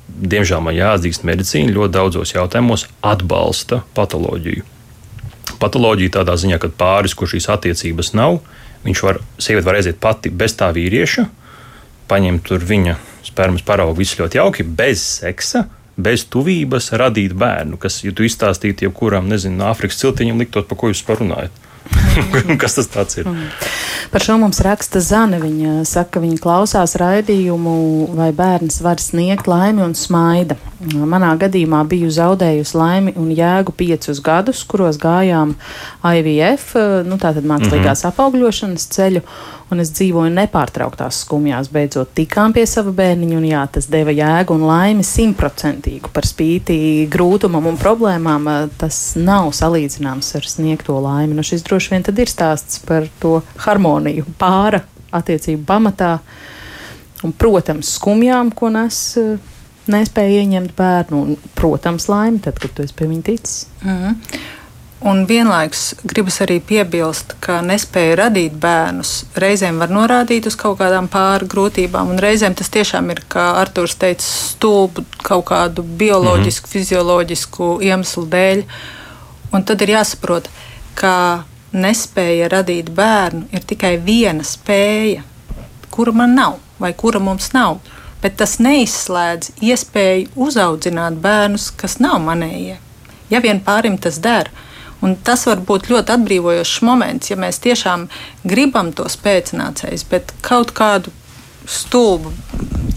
diemžēl 0.07 0.63
man 0.63 0.77
jāatzīst, 0.77 1.27
medicīna 1.27 1.75
ļoti 1.75 1.97
daudzos 1.97 2.35
jautājumos 2.37 2.87
atbalsta 3.03 3.83
patoloģiju. 3.97 4.69
Patoloģija 5.63 6.19
tādā 6.19 6.39
ziņā, 6.39 6.59
ka 6.63 6.71
pāris, 6.79 7.15
kur 7.19 7.31
šīs 7.31 7.49
attiecības 7.51 8.13
nav, 8.19 8.41
viņš 8.87 9.03
var, 9.07 9.23
sieviete 9.39 9.67
var 9.67 9.79
aiziet 9.79 9.99
pati 10.03 10.31
bez 10.31 10.55
tā 10.59 10.71
vīrieša, 10.75 11.27
paņemt 12.11 12.55
viņa 12.71 12.99
spermas 13.27 13.63
paraugu, 13.67 13.99
viss 14.03 14.19
ļoti 14.19 14.39
jauki, 14.39 14.67
bez 14.67 15.03
seksa 15.23 15.67
bez 15.97 16.25
tuvības 16.33 16.93
radīt 17.01 17.35
bērnu, 17.39 17.77
kas, 17.81 18.01
ja 18.05 18.13
tu 18.17 18.25
izstāstītu 18.27 18.89
jebkuram, 18.89 19.29
nezinu, 19.29 19.59
no 19.61 19.69
Āfrikas 19.73 20.01
ciltiņam, 20.01 20.41
liktos, 20.41 20.69
par 20.69 20.81
ko 20.81 20.93
jūs 20.93 21.05
parunājat. 21.07 21.63
Kas 22.63 22.75
tas 22.89 23.17
ir? 23.17 23.27
Mm. 23.29 23.49
Par 24.13 24.23
šo 24.23 24.37
mums 24.41 24.61
raksta 24.65 25.01
Zana. 25.01 25.39
Viņa 25.43 25.83
saka, 25.89 26.17
ka 26.17 26.23
viņa 26.23 26.39
klausās 26.43 26.95
raidījumu, 27.01 27.75
vai 28.17 28.31
bērns 28.37 28.81
var 28.85 29.01
sniegt 29.03 29.49
laimi 29.51 29.85
un 29.85 29.97
smaida. 29.99 30.59
Manā 30.83 31.33
gadījumā 31.41 31.83
biju 31.89 32.11
zaudējusi 32.13 32.77
laimi 32.79 33.15
un 33.19 33.31
jēgu 33.35 33.75
piecus 33.79 34.21
gadus, 34.25 34.65
kuros 34.69 34.99
gājām 35.03 35.55
IVF, 36.03 36.75
nu, 37.07 37.19
tātad 37.23 37.47
mākslīgās 37.47 38.03
mm 38.03 38.09
-hmm. 38.09 38.13
apaugļošanas 38.13 38.89
ceļu 38.97 39.23
un 39.73 39.81
es 39.83 39.91
dzīvoju 39.97 40.33
nepārtrauktās 40.35 41.23
skumjās. 41.25 41.71
Beidzot, 41.73 42.13
tikām 42.17 42.55
pie 42.57 42.65
sava 42.69 42.93
bērniņa, 42.97 43.37
un 43.39 43.47
jā, 43.49 43.63
tas 43.73 43.89
deva 43.93 44.15
jēgu 44.15 44.57
un 44.57 44.67
laimi 44.69 45.07
simtprocentīgu 45.07 46.13
par 46.13 46.29
spīti 46.29 46.77
grūtumam 47.13 47.67
un 47.71 47.79
problēmām. 47.81 48.49
Tas 48.81 49.01
nav 49.19 49.51
salīdzināms 49.57 50.33
ar 50.39 50.49
sniegto 50.49 50.99
laimi. 51.03 51.37
Nu, 51.39 51.47
šis 51.47 51.65
droši 51.67 51.95
vien 51.95 52.07
ir 52.13 52.33
stāsts 52.33 52.83
par 52.87 53.09
to 53.23 53.41
harmoniju 53.65 54.27
pāra 54.41 54.85
attiecību 55.13 55.65
pamatā. 55.69 56.17
Un, 57.23 57.31
protams, 57.39 57.93
skumjām, 58.01 58.51
ko 58.51 58.73
nes 58.75 58.97
nespēja 59.91 60.43
ieņemt 60.43 60.75
bērnu, 60.79 61.21
un, 61.23 61.53
protams, 61.59 62.09
laimi, 62.11 62.41
tad, 62.43 62.59
kad 62.63 62.75
tu 62.75 62.85
esi 62.85 62.97
pie 62.99 63.09
viņa 63.11 63.25
ticis. 63.27 63.67
Mm 63.83 63.97
-hmm. 63.99 64.43
Un 65.03 65.25
vienlaikus 65.27 65.97
gribas 66.07 66.37
arī 66.45 66.61
piebilst, 66.63 67.33
ka 67.43 67.57
nespēja 67.67 68.21
radīt 68.21 68.55
bērnus 68.63 69.25
reizēm 69.43 69.81
var 69.83 69.91
norādīt 69.91 70.47
uz 70.47 70.55
kaut 70.59 70.77
kādām 70.79 71.09
pāri 71.11 71.49
grūtībām, 71.51 72.13
un 72.15 72.23
reizēm 72.23 72.55
tas 72.55 72.71
tiešām 72.71 73.11
ir, 73.11 73.25
kā 73.33 73.49
Arthurs 73.59 73.97
teica, 73.99 74.23
stulbu 74.23 75.03
kaut 75.27 75.49
kādu 75.51 75.83
bioloģisku, 75.83 76.67
mm 76.67 76.71
-hmm. 76.71 76.73
fizioloģisku 76.73 77.79
iemeslu 77.83 78.27
dēļ. 78.37 78.65
Un 79.53 79.65
tad 79.65 79.83
ir 79.83 79.95
jāsaprot, 79.97 80.49
ka 80.95 81.45
nespēja 81.73 82.49
radīt 82.49 82.91
bērnu 82.95 83.49
ir 83.53 83.65
tikai 83.67 83.97
viena 83.99 84.45
spēja, 84.45 85.23
kura 85.91 86.13
man 86.13 86.35
nav 86.35 86.59
vai 86.79 86.93
kura 86.93 87.19
mums 87.19 87.53
nav. 87.53 87.79
Bet 88.23 88.37
tas 88.37 88.59
neizslēdz 88.59 89.51
iespēju 89.61 90.29
uzaudzināt 90.37 91.19
bērnus, 91.23 91.71
kas 91.71 91.99
nav 91.99 92.21
manējie. 92.23 92.77
Ja 93.31 93.41
vien 93.41 93.61
pārim 93.61 93.99
tas 93.99 94.21
dara, 94.23 94.51
Un 95.03 95.17
tas 95.27 95.47
var 95.49 95.63
būt 95.67 95.89
ļoti 95.91 96.15
atbrīvojošs 96.15 96.83
moments, 96.87 97.33
ja 97.33 97.37
mēs 97.41 97.59
tiešām 97.65 98.07
gribam 98.47 98.93
tos 98.95 99.17
pēcnācējus, 99.19 100.07
bet 100.11 100.31
kaut 100.47 100.71
kādu 100.79 101.11
stulbu 101.67 102.31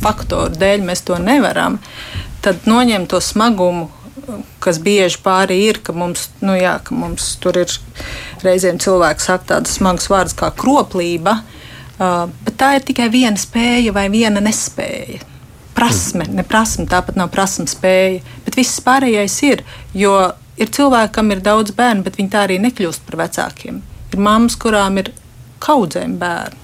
faktoru 0.04 0.54
dēļ 0.60 0.86
mēs 0.86 1.02
to 1.08 1.18
nevaram, 1.22 1.80
tad 2.46 2.68
noņemt 2.70 3.10
to 3.10 3.22
smagumu, 3.22 3.90
kas 4.62 4.80
bieži 4.82 5.20
pāri 5.26 5.60
ir, 5.68 5.82
ka 5.86 5.94
mums, 5.98 6.30
nu 6.46 6.56
jā, 6.58 6.78
ka 6.86 6.96
mums 6.98 7.36
tur 7.42 7.58
ir 7.62 7.74
reizēm 8.46 8.80
cilvēki 8.82 9.26
saka 9.26 9.56
tādas 9.56 9.78
smagas 9.80 10.10
vārdas 10.12 10.38
kā 10.38 10.52
kroplība, 10.58 11.40
uh, 11.42 12.26
bet 12.46 12.58
tā 12.62 12.76
ir 12.78 12.86
tikai 12.88 13.10
viena 13.14 13.40
spēja 13.40 13.94
vai 13.96 14.08
viena 14.14 14.44
nespēja. 14.46 15.22
Prasme, 15.76 16.26
ne 16.32 16.46
prasme, 16.48 16.86
tāpat 16.90 17.18
nav 17.20 17.34
prasme 17.34 17.68
spēja, 17.68 18.22
bet 18.46 18.58
viss 18.58 18.82
pārējais 18.86 19.36
ir, 19.50 19.66
jo 19.98 20.16
ir 20.62 20.72
cilvēki, 20.78 21.14
kam 21.18 21.34
ir 21.34 21.44
daudz 21.44 21.76
bērnu, 21.76 22.06
bet 22.06 22.18
viņi 22.20 22.32
tā 22.34 22.46
arī 22.48 22.60
nekļūst 22.64 23.06
par 23.08 23.20
vecākiem. 23.26 23.82
Ir 24.14 24.22
mammas, 24.22 24.58
kurām 24.60 25.00
ir 25.02 25.12
kaudzēm 25.64 26.18
bērnu, 26.22 26.60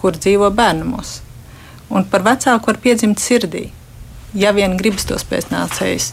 kur 0.00 0.16
dzīvo 0.18 0.50
bērnamos. 0.56 1.20
Un 1.92 2.06
par 2.08 2.24
vecāku 2.24 2.72
var 2.72 2.80
piedzimt 2.82 3.20
sirdī. 3.20 3.68
Ja 4.32 4.54
vien 4.56 4.78
gribas 4.80 5.04
tos 5.04 5.26
pēcnācējus, 5.28 6.12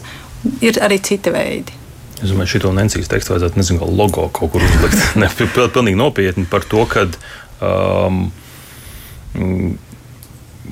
ir 0.60 0.80
arī 0.84 1.00
citi 1.00 1.32
veidi. 1.32 1.76
Es 2.20 2.28
domāju, 2.28 2.52
šito 2.52 2.72
Nencijas 2.76 3.08
tekstu 3.08 3.32
vajadzētu, 3.32 3.56
nezinu, 3.56 3.80
kā 3.80 3.86
logo 3.88 4.26
kaut 4.36 4.52
kur 4.52 4.64
uzlikt. 4.64 5.00
ne, 5.22 5.30
pilnīgi 5.40 5.96
nopietni 5.96 6.44
par 6.50 6.66
to, 6.68 6.84
ka 6.90 7.06
um, 7.64 8.26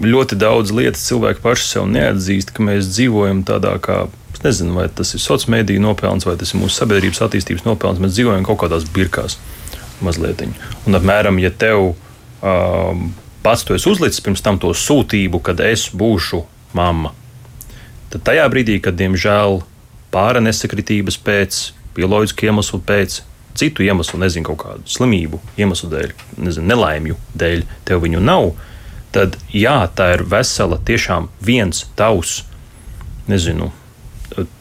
ļoti 0.04 0.36
daudz 0.38 0.74
lietas 0.76 1.06
cilvēki 1.08 1.40
paši 1.44 1.68
sev 1.70 1.88
neatzīst, 1.94 2.52
ka 2.52 2.66
mēs 2.68 2.90
dzīvojam 2.92 3.46
tādā 3.48 3.78
kā 3.80 4.02
Es 4.38 4.44
nezinu, 4.44 4.76
vai 4.78 4.86
tas 4.86 5.10
ir 5.16 5.22
sociālās 5.22 5.48
mediju 5.50 5.82
nopelns, 5.82 6.26
vai 6.28 6.36
tas 6.38 6.52
ir 6.54 6.60
mūsu 6.60 6.78
sabiedrības 6.78 7.24
attīstības 7.26 7.64
nopelns. 7.66 7.98
Mēs 7.98 8.14
dzīvojam 8.14 8.44
kaut 8.46 8.60
kādās 8.62 8.86
birkās 8.94 9.34
mazliet. 10.04 10.44
Un, 10.86 10.94
apmēram, 10.94 11.40
ja 11.42 11.50
tev 11.50 11.88
um, 11.90 13.08
pats 13.42 13.66
to 13.66 13.74
esi 13.74 13.90
uzlicis 13.90 14.22
pirms 14.22 14.44
tam 14.44 14.60
to 14.62 14.70
sūtību, 14.70 15.40
kad 15.42 15.58
es 15.64 15.88
būšu 15.90 16.44
mamma, 16.78 17.10
tad 18.12 18.22
tajā 18.30 18.46
brīdī, 18.52 18.78
kad 18.84 18.94
diemžēl 18.98 19.58
pāra 20.14 20.42
nesakritības 20.44 21.18
pēc, 21.26 21.58
bioloģisku 21.98 22.46
iemeslu 22.46 22.80
pēc, 22.86 23.20
citu 23.58 23.82
iemeslu, 23.82 24.20
nezinu, 24.22 24.46
kaut 24.46 24.60
kādu 24.62 24.86
slimību 24.92 25.40
iemeslu 25.58 25.90
dēļ, 25.90 26.14
nezinu, 26.46 26.70
nelaimju 26.70 27.18
dēļ, 27.42 27.66
tev 27.88 28.04
viņu 28.06 28.22
nav, 28.22 28.52
tad 29.14 29.34
jā, 29.50 29.80
tā 29.98 30.12
ir 30.14 30.22
vesela, 30.30 30.78
tiešām 30.78 31.26
viens 31.42 31.82
tavs, 31.98 32.44
nezinu, 33.26 33.72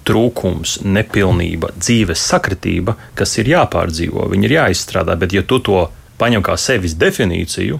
trūkums, 0.08 0.78
nepilnība, 0.88 1.74
dzīves 1.78 2.24
sakritība, 2.30 2.96
kas 3.18 3.38
ir 3.42 3.50
jāpārdzīvo, 3.52 4.28
viņi 4.32 4.48
ir 4.48 4.56
jāizstrādā. 4.60 5.18
Bet, 5.20 5.36
ja 5.36 5.44
tu 5.44 5.60
to 5.64 5.88
paņem 6.22 6.46
kā 6.46 6.56
sevis 6.60 6.96
definīciju, 7.00 7.80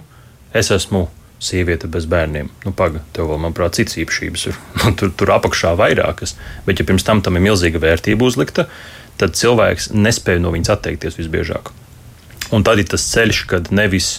es 0.56 0.70
esmu 0.74 1.06
sieviete 1.42 1.88
bez 1.90 2.06
bērniem. 2.10 2.50
Nu, 2.66 2.74
Pagaidām, 2.74 3.06
tev 3.14 3.30
vēl, 3.30 3.40
manuprāt, 3.42 3.78
citas 3.78 3.98
īpašības 4.02 4.46
ir. 4.50 4.60
Tur, 4.98 5.12
tur 5.14 5.34
apakšā 5.36 5.74
vairākas, 5.78 6.34
bet, 6.66 6.80
ja 6.80 6.86
pirms 6.86 7.06
tam 7.06 7.22
tam 7.22 7.38
ir 7.38 7.46
milzīga 7.46 7.80
vērtība 7.82 8.26
uzlikta, 8.26 8.66
tad 9.18 9.36
cilvēks 9.38 9.92
nespēja 9.94 10.42
no 10.42 10.52
viņas 10.54 10.72
atteikties 10.74 11.18
visbiežāk. 11.18 11.70
Un 12.54 12.64
tad 12.66 12.80
ir 12.80 12.88
tas 12.90 13.04
ceļš, 13.12 13.44
kad 13.50 13.70
nevis 13.74 14.18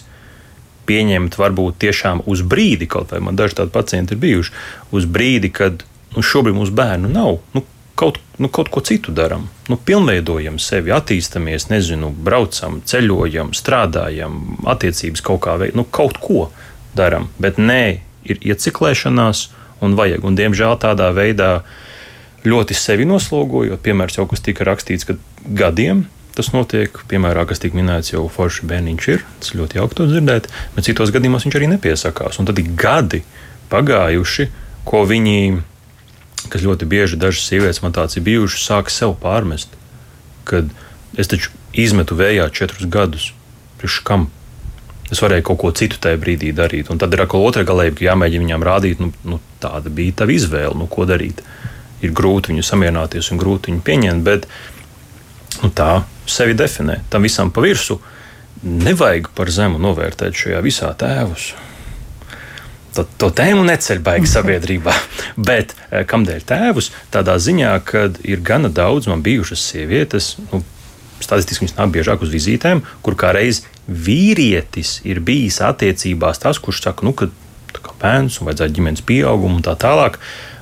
pieņemt, 0.89 1.37
varbūt 1.37 1.79
tiešām 1.83 2.23
uz 2.29 2.41
brīdi, 2.45 2.87
kaut 2.89 3.13
vai 3.13 3.21
man 3.23 3.37
daži 3.37 3.59
tādi 3.59 3.73
pacienti 3.73 4.15
ir 4.15 4.21
bijuši, 4.23 4.53
uz 4.95 5.05
brīdi, 5.09 5.51
kad 5.53 5.83
nu, 6.15 6.23
šobrīd 6.25 6.57
mums 6.57 6.71
bērnu 6.75 7.11
nav. 7.11 7.39
Nu, 7.53 7.63
kaut, 7.99 8.19
nu, 8.39 8.47
kaut 8.47 8.71
ko 8.71 8.83
citu 8.85 9.11
darām. 9.15 9.47
Nu, 9.67 9.77
pilnveidojam 9.77 10.59
sevi, 10.63 10.93
attīstāmies, 10.95 11.67
nezinu, 11.71 12.11
braucam, 12.11 12.79
ceļojam, 12.87 13.51
strādājam, 13.57 14.39
attiecības 14.71 15.25
kaut 15.25 15.43
kā 15.45 15.57
veidā, 15.59 15.77
nu, 15.79 15.85
kaut 15.85 16.21
ko 16.23 16.47
darām. 16.97 17.27
Bet 17.41 17.59
nē, 17.59 17.83
ir 18.29 18.39
ieciklēšanās 18.53 19.49
un 19.85 19.95
vajag. 19.99 20.23
Un, 20.27 20.37
diemžēl 20.39 20.79
tādā 20.81 21.09
veidā 21.15 21.51
ļoti 22.47 22.77
sevi 22.77 23.07
noslogojot, 23.09 23.81
piemēram, 23.83 24.15
jau 24.21 24.27
kas 24.31 24.43
tika 24.45 24.67
rakstīts, 24.67 25.07
ka 25.07 25.19
gadiem 25.43 26.05
tas 26.39 26.53
notiek. 26.55 26.95
Piemēram, 27.11 27.47
kas 27.49 27.59
tika 27.59 27.77
minēts, 27.77 28.13
jau 28.13 28.23
forši 28.31 28.67
bērniņš 28.69 29.07
ir. 29.11 29.25
Tas 29.41 29.55
ļoti 29.57 29.79
jauki 29.79 29.97
to 29.99 30.07
dzirdēt, 30.07 30.47
bet 30.75 30.87
citos 30.87 31.11
gadījumos 31.15 31.47
viņš 31.47 31.57
arī 31.59 31.67
nepiesakās. 31.73 32.39
Un 32.39 32.47
tad 32.47 32.61
ir 32.61 32.71
gadi 32.79 33.23
pagājuši, 33.71 34.47
ko 34.87 35.03
viņi, 35.09 35.59
kas 36.49 36.65
ļoti 36.65 36.87
bieži 36.89 37.19
dažas 37.19 37.47
sievietes 37.49 37.81
man 37.83 37.95
tāds 37.95 38.17
ir 38.17 38.25
bijušas, 38.25 38.65
sāk 38.69 38.91
sev 38.93 39.15
pārmest. 39.21 39.73
Kad 40.49 40.69
es 41.19 41.29
taču 41.29 41.53
izmetu 41.73 42.17
vējā 42.19 42.49
četrus 42.53 42.89
gadus. 42.89 43.31
Priekš 43.79 44.01
kam? 44.07 44.27
Es 45.09 45.21
varēju 45.23 45.47
kaut 45.47 45.59
ko 45.63 45.71
citu 45.73 45.97
tajā 46.01 46.19
brīdī 46.21 46.51
darīt. 46.53 46.91
Un 46.93 46.99
tad 47.01 47.13
ir 47.13 47.23
atkal 47.23 47.45
otrā 47.47 47.63
galējība, 47.65 47.97
ka 47.97 48.05
jāmēģina 48.11 48.45
viņām 48.45 48.65
rādīt, 48.65 49.01
nu, 49.01 49.09
nu, 49.25 49.39
tāda 49.61 49.89
bija 49.93 50.19
tava 50.21 50.35
izvēle, 50.35 50.75
nu, 50.77 50.85
ko 50.91 51.07
darīt. 51.09 51.41
Ir 52.05 52.13
grūti 52.15 52.53
viņu 52.53 52.65
samierināties 52.65 53.31
un 53.33 53.41
grūti 53.41 53.71
viņu 53.71 53.81
pieņemt, 53.87 54.25
bet 54.27 54.45
nu, 55.63 55.71
tā 55.73 56.03
sevi 56.29 56.53
definē. 56.57 56.99
Tam 57.09 57.25
visam 57.25 57.49
pa 57.51 57.65
virsmu 57.65 57.97
nevajag 58.61 59.31
par 59.35 59.49
zemu 59.53 59.81
novērtēt 59.81 60.37
šajā 60.37 60.61
visā 60.65 60.93
tēvus. 60.99 61.53
To, 62.95 63.05
to 63.21 63.29
tēmu 63.35 63.63
neceļ 63.67 64.01
baigi 64.05 64.29
sabiedrībā. 64.35 64.95
Bet 65.37 65.75
eh, 65.89 66.05
kādēļ 66.09 66.45
tēvus? 66.49 66.91
Tādā 67.13 67.37
ziņā, 67.41 67.73
ka 67.85 68.07
ir 68.25 68.43
gana 68.45 68.71
daudz 68.73 69.09
man 69.11 69.23
bijušas 69.25 69.65
sievietes, 69.71 70.35
nu, 70.49 70.63
statistiski 71.19 71.65
viņas 71.65 71.77
nāk 71.77 71.93
biežāk 71.93 72.23
uz 72.25 72.31
vizītēm, 72.33 72.81
kur 73.05 73.17
kādreiz 73.19 73.63
vīrietis 73.89 74.99
ir 75.07 75.21
bijis 75.25 75.59
attiecībās 75.65 76.41
tas, 76.41 76.61
kurš 76.61 76.83
saka, 76.85 77.05
nu, 77.05 77.13
ka 77.17 77.29
bērns 77.99 78.39
un 78.39 78.49
vajadzētu 78.49 78.77
ģimenes 78.77 79.05
pieaugumu 79.05 79.59
un 79.59 79.65
tā 79.65 79.75
tālāk. 79.79 80.19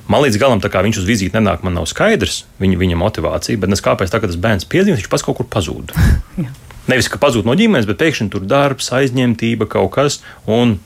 Man 0.08 0.24
līdz 0.24 0.38
galam 0.40 0.62
viņš 0.62 1.02
uz 1.02 1.08
vizīti 1.08 1.36
nenāk, 1.36 1.64
man 1.64 1.76
nav 1.76 1.88
skaidrs 1.90 2.44
viņa, 2.62 2.78
viņa 2.80 2.96
motivācija, 2.96 3.60
bet 3.60 3.74
es 3.76 3.84
kāpēc 3.84 4.12
tā, 4.12 4.22
tas 4.24 4.40
bērns 4.40 4.68
piedzimst, 4.68 5.02
viņš 5.02 5.10
pats 5.12 5.26
kaut 5.26 5.38
kur 5.40 5.48
pazūd. 5.52 5.92
Nevis, 6.90 7.10
ka 7.12 7.20
pazūd 7.20 7.44
no 7.44 7.52
ģimenes, 7.58 7.86
bet 7.88 8.00
pēkšņi 8.00 8.30
tur 8.32 8.46
darbs, 8.48 8.88
aizņemtība, 8.96 9.68
kaut 9.68 9.92
kas. 9.98 10.22
Un 10.48 10.78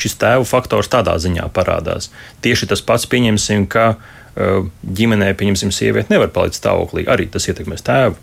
šis 0.00 0.16
tēvu 0.20 0.48
faktors 0.48 0.90
tādā 0.92 1.16
ziņā 1.20 1.48
parādās. 1.54 2.10
Tieši 2.44 2.70
tas 2.72 2.82
pats 2.84 3.06
pieņemsim, 3.10 3.68
ka 3.70 3.94
uh, 3.94 4.66
ģimenē, 4.84 5.32
pieņemsim, 5.38 5.72
sieviete 5.74 6.12
nevar 6.14 6.32
palikt 6.34 6.58
stāvoklī. 6.60 7.06
Arī 7.10 7.28
tas 7.30 7.48
ietekmēs 7.50 7.86
tēvu. 7.86 8.18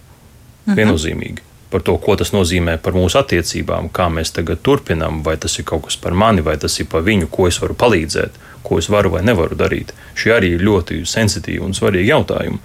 Mhm. 0.67 0.77
Viennozīmīgi 0.77 1.47
par 1.71 1.79
to, 1.87 1.93
ko 2.03 2.17
tas 2.19 2.33
nozīmē 2.35 2.73
par 2.83 2.91
mūsu 2.91 3.15
attiecībām, 3.15 3.85
kā 3.95 4.09
mēs 4.11 4.33
tagad 4.35 4.59
turpinām, 4.59 5.21
vai 5.23 5.37
tas 5.39 5.53
ir 5.55 5.63
kaut 5.63 5.85
kas 5.85 5.95
par 5.95 6.11
mani, 6.11 6.43
vai 6.43 6.57
tas 6.59 6.73
ir 6.83 6.89
par 6.91 7.05
viņu, 7.05 7.29
ko 7.31 7.45
es 7.47 7.61
varu 7.63 7.77
palīdzēt 7.79 8.35
ko 8.63 8.79
es 8.79 8.89
varu 8.89 9.11
vai 9.15 9.23
nevaru 9.25 9.57
darīt. 9.57 9.93
Šie 10.15 10.35
arī 10.37 10.55
ir 10.55 10.65
ļoti 10.65 11.01
sensitīvi 11.07 11.63
un 11.65 11.75
svarīgi 11.77 12.11
jautājumi 12.11 12.59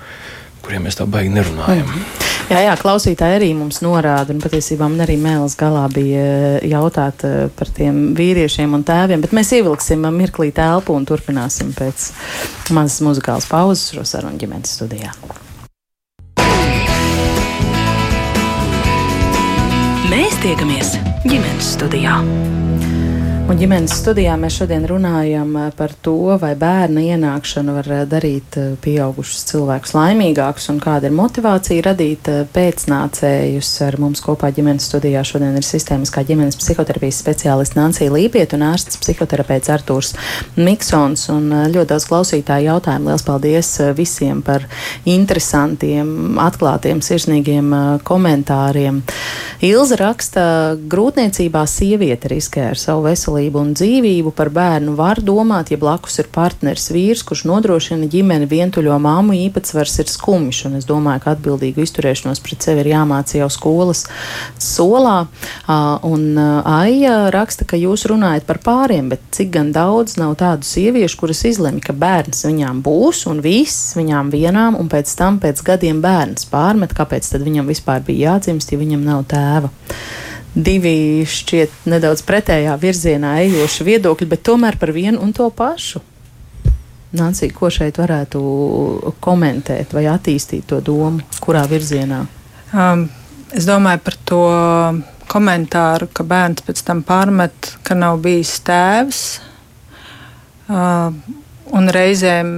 kuriem 0.67 0.87
mēs 0.87 0.99
tā 0.99 1.07
baigi 1.09 1.31
nerunājam. 1.33 1.87
Mm. 1.87 2.25
Jā, 2.47 2.61
jā, 2.63 2.75
klausītāji 2.79 3.39
arī 3.41 3.49
mums 3.59 3.81
norāda, 3.83 4.31
un 4.31 4.43
patiesībā 4.43 4.87
man 4.87 5.03
arī 5.03 5.17
mēls 5.19 5.57
galā 5.59 5.87
bija 5.91 6.23
eh, 6.23 6.67
jautāt 6.71 7.25
eh, 7.27 7.49
par 7.59 7.73
tiem 7.75 8.13
vīriešiem 8.19 8.77
un 8.77 8.85
tēviem, 8.87 9.23
bet 9.25 9.35
mēs 9.35 9.51
ievilksim 9.59 10.07
mirklī 10.15 10.53
telpu 10.55 10.95
un 10.95 11.07
turpināsim 11.09 11.75
pēc 11.75 12.11
mazas 12.77 13.03
muzikālas 13.03 13.51
pauzes 13.51 13.91
šo 13.97 14.07
sarunu 14.07 14.39
ģimenes 14.39 14.79
studijā. 14.79 15.11
Mēs 20.07 20.39
tiekamies 20.45 20.95
ģimenes 21.27 21.75
studijā. 21.75 22.21
Un 23.47 23.61
ģimenes 23.61 23.93
studijā 24.01 24.33
mēs 24.43 24.57
šodien 24.59 24.83
runājam 24.91 25.53
eh, 25.55 25.67
par 25.79 25.93
to, 26.03 26.17
vai 26.43 26.57
bērna 26.59 27.05
ienākšana 27.15 27.77
var 27.77 27.89
eh, 27.95 28.01
darīt 28.11 28.57
eh, 28.59 28.73
pieaugušus 28.83 29.45
cilvēkus 29.53 29.93
laimīgākus 29.95 30.67
un 30.73 30.81
kāda 30.83 31.07
ir 31.07 31.15
motivācija 31.15 31.85
radīt 31.87 32.27
pēcnācējus. 32.51 33.71
Ar 33.87 33.99
mums 34.03 34.25
kopā 34.25 34.51
ģimenes 34.57 34.89
studijā 34.91 35.23
šodien 35.23 35.55
ir 35.55 35.67
sistēmiskā 35.67 36.25
ģimenes 36.27 36.59
psihoterapijas 36.59 37.21
speciālists 37.23 37.79
Nancija 37.79 38.11
Līpiet 38.11 38.57
un 38.59 38.65
ārsts 38.67 38.99
psihoterapeits 39.05 39.71
Artūrs 39.77 40.17
Miksons. 40.59 41.29
Un 41.31 41.47
ļoti 41.71 41.93
daudz 41.95 42.09
klausītāju 42.11 42.73
jautājumu. 42.73 43.13
Liels 43.13 43.27
paldies 43.31 43.71
visiem 43.95 44.43
par 44.43 44.67
interesantiem, 45.07 46.35
atklātiem, 46.43 46.99
sirsnīgiem 46.99 47.71
komentāriem. 48.11 49.05
Ilza 49.71 50.03
raksta, 50.03 50.43
grūtniecībā 50.91 51.63
sieviete 51.71 52.35
riskē 52.35 52.73
ar 52.75 52.83
savu 52.83 53.07
veselību 53.07 53.36
veselību 53.37 53.61
un 53.61 53.73
dzīvību 53.77 54.33
par 54.35 54.51
bērnu 54.51 54.95
var 54.97 55.21
domāt, 55.21 55.71
ja 55.71 55.79
blakus 55.79 56.19
ir 56.19 56.29
partneris 56.33 56.91
vīrs, 56.91 57.25
kurš 57.27 57.45
nodrošina 57.47 58.09
ģimeni 58.09 58.47
vientuļo 58.49 58.97
māmu 58.99 59.35
īpatsvars 59.37 59.99
ir 60.01 60.09
skumjš. 60.09 60.67
Un 60.67 60.77
es 60.79 60.87
domāju, 60.87 61.23
ka 61.25 61.35
atbildīgu 61.37 61.85
izturēšanos 61.85 62.41
pret 62.41 62.63
sevi 62.63 62.85
ir 62.85 62.93
jāmāca 62.95 63.39
jau 63.39 63.49
skolas 63.51 64.07
solā. 64.59 65.27
Un 66.07 66.39
Aija 66.39 67.31
raksta, 67.35 67.67
ka 67.69 67.77
jūs 67.77 68.07
runājat 68.09 68.47
par 68.47 68.61
pāriem, 68.65 69.11
bet 69.13 69.21
cik 69.37 69.53
gan 69.57 69.73
daudz 69.73 70.17
nav 70.21 70.37
tādu 70.41 70.67
sieviešu, 70.67 71.21
kuras 71.21 71.45
izlemj, 71.49 71.83
ka 71.85 71.97
bērns 71.97 72.47
viņām 72.47 72.83
būs 72.87 73.27
un 73.31 73.43
viss 73.45 73.97
viņām 73.99 74.33
vienām, 74.33 74.79
un 74.79 74.89
pēc 74.93 75.13
tam 75.19 75.41
pēc 75.43 75.63
gadiem 75.67 76.01
bērns 76.05 76.49
pārmet, 76.51 76.97
kāpēc 76.97 77.29
tad 77.33 77.45
viņam 77.47 77.69
vispār 77.69 78.05
bija 78.07 78.33
jādzimst, 78.33 78.73
ja 78.73 78.81
viņam 78.81 79.05
nav 79.07 79.27
tēva 79.31 79.73
divi 80.57 81.25
šķiet 81.29 81.87
nedaudz 81.93 82.23
pretējā 82.27 82.75
virzienā 82.81 83.37
ejoši 83.45 83.87
viedokļi, 83.91 84.29
bet 84.31 84.45
tomēr 84.49 84.79
par 84.81 84.93
vienu 84.97 85.21
un 85.23 85.35
to 85.37 85.49
pašu. 85.53 86.01
Nācija, 87.17 87.53
ko 87.55 87.69
šeit 87.73 88.01
varētu 88.01 88.41
komentēt 89.25 89.93
vai 89.97 90.07
attīstīt 90.11 90.67
to 90.69 90.81
domu, 90.85 91.23
kurā 91.45 91.63
virzienā? 91.71 92.25
Um, 92.75 93.07
es 93.55 93.69
domāju 93.69 94.03
par 94.05 94.17
to 94.29 94.43
komentāru, 95.31 96.09
ka 96.13 96.27
bērns 96.27 96.65
pēc 96.67 96.83
tam 96.87 97.03
pārmet, 97.07 97.77
ka 97.87 97.97
nav 97.99 98.19
bijis 98.25 98.57
tēvs. 98.67 99.23
Uh, 100.67 101.15
un 101.77 101.93
reizēm 101.95 102.51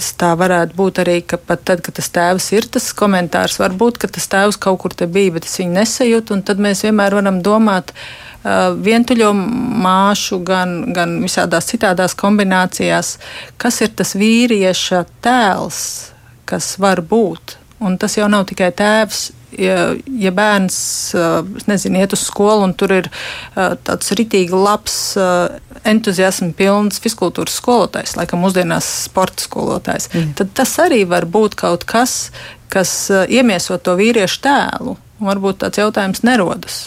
tas 0.00 0.14
tā 0.16 0.30
varētu 0.40 0.76
būt 0.78 1.02
arī, 1.02 1.18
ka 1.28 1.36
pat 1.36 1.62
tad, 1.68 1.84
kad 1.84 1.98
tas 1.98 2.08
tēvs 2.14 2.48
ir, 2.56 2.66
tas 2.72 2.88
komentārs 2.96 3.60
var 3.60 3.76
būt, 3.76 4.00
ka 4.00 4.08
tas 4.08 4.26
tēvs 4.32 4.58
kaut 4.60 4.80
kur 4.82 4.96
te 4.96 5.08
bija, 5.10 5.36
bet 5.36 5.48
es 5.48 5.58
viņu 5.60 5.76
nesajūtu, 5.76 6.36
un 6.36 6.44
tad 6.48 6.62
mēs 6.62 6.82
vienmēr 6.86 7.18
varam 7.20 7.42
domāt, 7.44 7.92
uh, 7.92 8.72
vientuļo 8.80 9.30
māšu, 9.84 10.40
gan, 10.46 10.92
gan 10.96 11.18
visādās 11.24 11.68
citādās 11.68 12.16
kombinācijās, 12.18 13.18
kas 13.60 13.80
ir 13.84 13.92
tas 14.00 14.14
vīrieša 14.16 15.04
tēls, 15.24 15.82
kas 16.48 16.74
var 16.80 17.04
būt. 17.04 17.58
Un 17.80 17.96
tas 18.00 18.16
jau 18.16 18.28
nav 18.28 18.46
tikai 18.48 18.72
tēvs, 18.76 19.30
ja, 19.60 19.80
ja 20.20 20.32
bērns 20.34 20.78
nezinu, 21.70 22.00
iet 22.00 22.14
uz 22.16 22.24
skolu 22.26 22.66
un 22.68 22.74
tur 22.78 22.94
ir 22.96 23.10
tāds 23.56 24.14
ritīgi 24.18 24.56
labs, 24.56 24.96
entuziasma 25.88 26.52
pilns 26.56 27.00
fiskultūras 27.02 27.58
skolotājs, 27.60 28.16
laikam 28.18 28.42
mūsdienās 28.44 28.88
sporta 29.06 29.44
skolotājs, 29.46 30.10
mm. 30.12 30.32
tad 30.40 30.54
tas 30.62 30.74
arī 30.82 31.02
var 31.08 31.28
būt 31.30 31.58
kaut 31.60 31.86
kas, 31.88 32.30
kas 32.72 32.94
iemieso 33.28 33.78
to 33.78 33.96
vīriešu 34.00 34.42
tēlu. 34.46 34.96
Varbūt 35.20 35.60
tāds 35.64 35.80
jautājums 35.80 36.24
nerodas. 36.24 36.86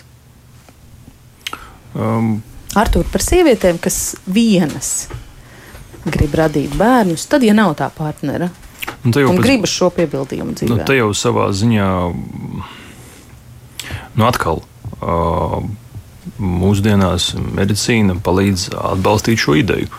Um. 1.94 2.42
Artur, 2.74 3.06
par 3.06 3.22
sievietēm, 3.22 3.78
kas 3.78 4.16
vienas 4.26 5.06
grib 6.10 6.34
radīt 6.36 6.74
bērnus, 6.76 7.28
tad, 7.30 7.46
ja 7.46 7.54
nav 7.54 7.76
tā 7.80 7.88
partnera, 7.94 8.50
Un, 9.04 9.12
un 9.12 9.38
pēc, 9.38 9.44
gribas 9.44 9.74
šo 9.74 9.90
piebildījumu 9.96 10.56
dzīvē. 10.58 10.72
Nu, 10.72 10.80
te 10.88 10.96
jau 10.98 11.10
savā 11.18 11.50
ziņā, 11.56 11.88
nu 14.16 14.28
atkal, 14.28 14.64
uh, 15.00 15.60
mūsdienās 16.40 17.34
medicīna 17.38 18.18
palīdz 18.24 18.72
atbalstīt 18.94 19.44
šo 19.44 19.60
ideju. 19.60 19.92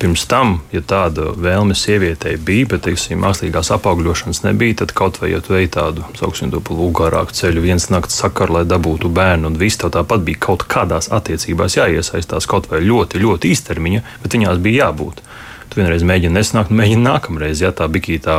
pirms 0.00 0.22
tam, 0.24 0.54
ja 0.72 0.80
tāda 0.80 1.34
vēlme 1.36 1.74
sievietei 1.76 2.38
bija, 2.40 2.70
bet, 2.72 2.86
teiksim, 2.86 3.20
mākslīgās 3.20 3.68
apaugļošanas 3.74 4.40
nebija, 4.46 4.78
tad 4.80 4.94
kaut 4.96 5.18
vai, 5.20 5.28
ja 5.34 5.42
tu 5.44 5.52
ej 5.58 5.68
tādu, 5.76 6.06
sauksim 6.16 6.48
to 6.54 6.62
lūgārāku 6.64 7.36
ceļu, 7.36 7.60
viens 7.60 7.90
nakts 7.92 8.16
sakaru, 8.22 8.56
lai 8.56 8.62
dabūtu 8.64 9.10
bērnu, 9.12 9.50
un 9.50 9.58
viss 9.60 9.76
tev 9.76 9.92
tāpat 9.92 10.24
bija 10.24 10.40
kaut 10.48 10.64
kādās 10.64 11.10
attiecībās 11.12 11.76
jāiesaistās, 11.76 12.48
kaut 12.48 12.70
vai 12.72 12.80
ļoti, 12.80 13.20
ļoti 13.20 13.52
īstermiņa, 13.52 14.02
bet 14.22 14.38
viņās 14.38 14.62
bija 14.64 14.86
jābūt. 14.86 15.20
Tu 15.70 15.80
vienreiz 15.80 16.02
mēģini 16.06 16.34
nesnākt, 16.40 16.74
mēģini 16.74 17.06
nākamreiz, 17.06 17.62
ja 17.62 17.70
tā 17.76 17.86
bija 17.92 18.18
tā 18.24 18.36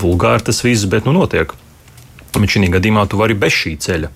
vulgāri 0.00 0.46
tas 0.46 0.62
viss, 0.64 0.86
bet 0.90 1.08
nu 1.08 1.16
notiek. 1.16 1.52
Bet 2.36 2.54
šī 2.54 2.70
gadījumā 2.70 3.08
tu 3.10 3.18
vari 3.18 3.34
bez 3.34 3.56
šī 3.56 3.74
ceļa 3.82 4.14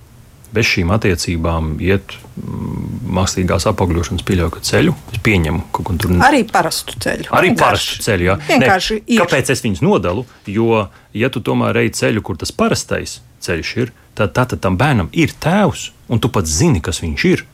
bez 0.54 0.68
šīm 0.70 0.92
attiecībām 0.94 1.74
iet 1.82 2.14
mm, 2.14 2.84
mākslīgās 3.16 3.66
apaugļošanas 3.70 4.24
pieļauju 4.26 4.62
ceļu. 4.68 4.94
Es 5.14 5.22
pieņemu, 5.24 5.62
ka 5.74 5.96
tur 6.00 6.14
arī 6.24 6.44
parastu 6.50 6.98
ceļu. 7.02 7.30
Arī 7.34 7.50
vienkārši, 7.50 7.64
parastu 7.64 8.06
ceļu, 8.06 8.28
jā. 8.28 8.36
Vienkārši 8.50 8.98
ne, 9.00 9.18
kāpēc 9.22 9.50
es 9.54 9.64
viņus 9.64 9.82
nodalu? 9.84 10.26
Jo, 10.50 10.86
ja 11.16 11.30
tu 11.34 11.42
tomēr 11.44 11.82
ej 11.84 11.94
ceļu, 11.98 12.22
kur 12.26 12.38
tas 12.40 12.54
parastais 12.54 13.18
ceļš 13.44 13.72
ir, 13.82 13.92
tad, 14.14 14.34
tad, 14.36 14.54
tad 14.54 14.62
tam 14.64 14.78
bērnam 14.80 15.10
ir 15.16 15.34
tēvs, 15.42 15.88
un 16.12 16.22
tu 16.22 16.30
pats 16.32 16.54
zini, 16.60 16.82
kas 16.84 17.02
viņš 17.04 17.26
ir. 17.32 17.44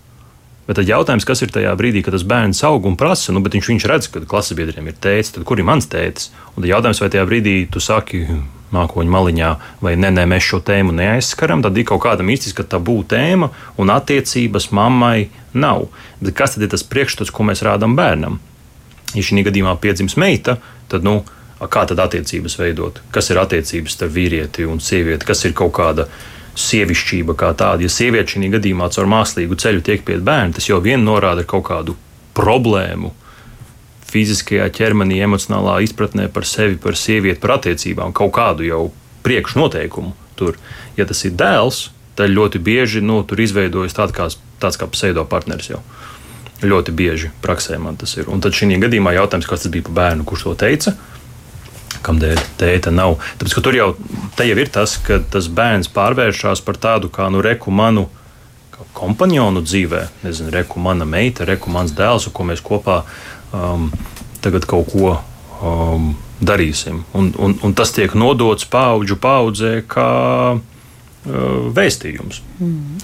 Bet 0.71 0.79
tad 0.79 0.87
jautājums, 0.87 1.25
kas 1.27 1.41
ir 1.43 1.51
tajā 1.51 1.73
brīdī, 1.75 1.99
kad 2.07 2.15
tas 2.15 2.23
bērns 2.23 2.61
aug 2.69 2.85
un 2.87 2.95
prasa, 2.95 3.33
nu, 3.35 3.41
bet 3.43 3.57
viņš, 3.57 3.69
viņš 3.73 3.87
redz, 3.91 4.07
ka 4.15 4.21
klases 4.31 4.55
biedriem 4.55 4.87
ir 4.87 4.95
tēvs, 5.03 5.33
tad 5.35 5.43
kur 5.49 5.59
ir 5.59 5.67
mans 5.67 5.91
tēvs? 5.91 6.29
Un 6.55 6.63
tad 6.63 6.69
jautājums, 6.71 7.01
vai 7.03 7.09
tajā 7.11 7.25
brīdī 7.27 7.55
tu 7.75 7.83
saki, 7.83 8.21
mākoņu 8.71 9.11
maliņā, 9.11 9.51
vai 9.83 9.97
nē, 9.99 10.13
nē, 10.15 10.29
mēs 10.31 10.47
šo 10.47 10.61
tēmu 10.63 10.95
neaizskaram, 10.95 11.65
tad 11.67 11.75
ir 11.75 11.89
kaut 11.91 12.05
kāda 12.05 12.23
mistiska 12.23 12.63
tabū 12.63 13.01
tēma, 13.11 13.51
un 13.83 13.91
attiecības 13.91 14.71
mammai 14.77 15.29
nav. 15.59 15.89
Bet 16.23 16.39
kas 16.39 16.55
tad 16.55 16.69
ir 16.69 16.71
tas 16.71 16.87
priekšstats, 16.87 17.35
ko 17.35 17.51
mēs 17.51 17.65
rādām 17.67 17.99
bērnam? 17.99 18.39
Ja 19.17 19.27
šī 19.27 19.43
gadījumā 19.51 19.75
piedzimst 19.83 20.21
meita, 20.23 20.61
tad, 20.91 21.03
nu, 21.03 21.25
kā 21.67 21.83
tad 21.91 21.99
attiecības 22.07 22.61
veidot? 22.63 23.03
Kas 23.11 23.33
ir 23.35 23.43
attiecības 23.43 23.99
starp 23.99 24.15
vīrieti 24.15 24.71
un 24.71 24.79
sievieti? 24.79 25.27
Kas 25.27 25.43
ir 25.49 25.57
kaut 25.59 25.75
kāda 25.81 26.07
sievišķība 26.59 27.37
kā 27.39 27.53
tāda? 27.55 27.85
Ja 27.87 27.93
sieviete 27.93 28.35
šī 28.35 28.51
gadījumā 28.57 28.91
caur 28.95 29.09
mākslīgu 29.11 29.59
ceļu 29.61 29.85
tiek 29.87 30.05
pie 30.07 30.19
bērna, 30.19 30.57
tas 30.57 30.69
jau 30.69 30.81
vien 30.83 31.03
norāda 31.05 31.47
kaut 31.49 31.67
kādu 31.71 31.97
problēmu 32.37 33.13
fiziskajā 34.11 34.67
ķermenī, 34.75 35.21
emocionālā 35.23 35.81
izpratnē 35.87 36.27
par 36.35 36.47
sevi, 36.49 36.79
par 36.83 36.99
sievieti, 36.99 37.41
par 37.43 37.59
attiecībām, 37.59 38.15
kaut 38.17 38.33
kādu 38.35 38.67
jau 38.67 38.83
priekšnoteikumu 39.27 40.15
tur. 40.39 40.59
Ja 40.99 41.07
tas 41.07 41.23
ir 41.29 41.37
dēls, 41.39 41.91
tad 42.19 42.33
ļoti 42.33 42.61
bieži 42.65 43.05
nu, 43.05 43.21
tur 43.29 43.41
izveidojas 43.41 43.97
tād 43.97 44.15
kā, 44.17 44.27
tāds 44.63 44.81
kā 44.81 44.89
pseido 44.91 45.25
partneris 45.29 45.71
jau. 45.73 45.83
Ļoti 46.61 46.93
bieži 46.93 47.31
praksē 47.41 47.79
man 47.81 47.97
tas 48.01 48.13
ir. 48.19 48.29
Un 48.29 48.43
tad 48.45 48.57
šī 48.57 48.75
gadījumā 48.83 49.15
jautājums, 49.17 49.49
kas 49.49 49.65
tas 49.65 49.73
bija 49.73 49.87
par 49.87 49.97
bērnu, 50.01 50.27
kurš 50.29 50.49
to 50.49 50.57
teica, 50.61 50.97
kādēļ 52.07 52.41
tēta 52.61 52.93
nav. 52.95 53.19
Tāpēc, 53.41 53.57
ka 53.57 53.65
tur 53.67 53.77
jau, 53.77 53.91
jau 54.39 54.57
ir 54.63 54.73
tas, 54.73 54.97
ka 55.05 55.21
tas 55.33 55.51
bērns 55.53 55.91
pārvēršas 55.95 56.65
par 56.67 56.81
tādu 56.81 57.13
kā 57.13 57.29
nu 57.33 57.43
reku 57.45 57.75
manu 57.75 58.09
kompanionu 58.97 59.63
dzīvē, 59.65 60.07
nezinu, 60.25 60.53
reku 60.55 60.81
mana 60.83 61.07
meita, 61.09 61.45
reku 61.49 61.71
mans 61.73 61.93
dēls, 61.97 62.29
ko 62.33 62.47
mēs 62.49 62.63
kopā 62.65 63.03
um, 63.53 63.91
tagad 64.45 64.67
kaut 64.69 64.91
ko 64.93 65.15
um, 65.61 66.13
darīsim. 66.41 67.05
Un, 67.17 67.33
un, 67.39 67.57
un 67.63 67.75
tas 67.77 67.93
tiek 67.97 68.15
nodots 68.19 68.67
paudžu 68.71 69.19
paudzē 69.21 69.81
kā 69.89 70.11
uh, 70.57 70.63
vēstījums. 71.77 72.41
Mm. 72.61 73.03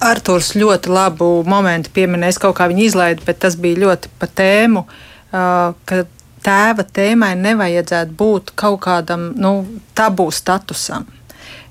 Arthurs 0.00 0.54
ļoti 0.56 0.90
labu 0.90 1.28
momentu 1.46 1.92
pieminēs, 1.94 2.40
kaut 2.40 2.56
kā 2.58 2.68
viņa 2.70 2.86
izlaida, 2.86 3.26
bet 3.26 3.42
tas 3.44 3.58
bija 3.60 3.82
ļoti 3.84 4.12
pa 4.18 4.28
tēmu, 4.30 4.86
uh, 4.86 5.74
ka 5.88 6.04
tēva 6.46 6.86
tēmai 6.86 7.34
nevajadzētu 7.40 8.16
būt 8.16 8.54
kaut 8.58 8.80
kādam 8.86 9.32
nu, 9.36 9.52
tabū 9.98 10.30
statusam. 10.34 11.08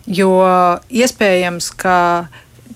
Jo 0.05 0.35
iespējams, 0.93 1.71
ka 1.81 1.97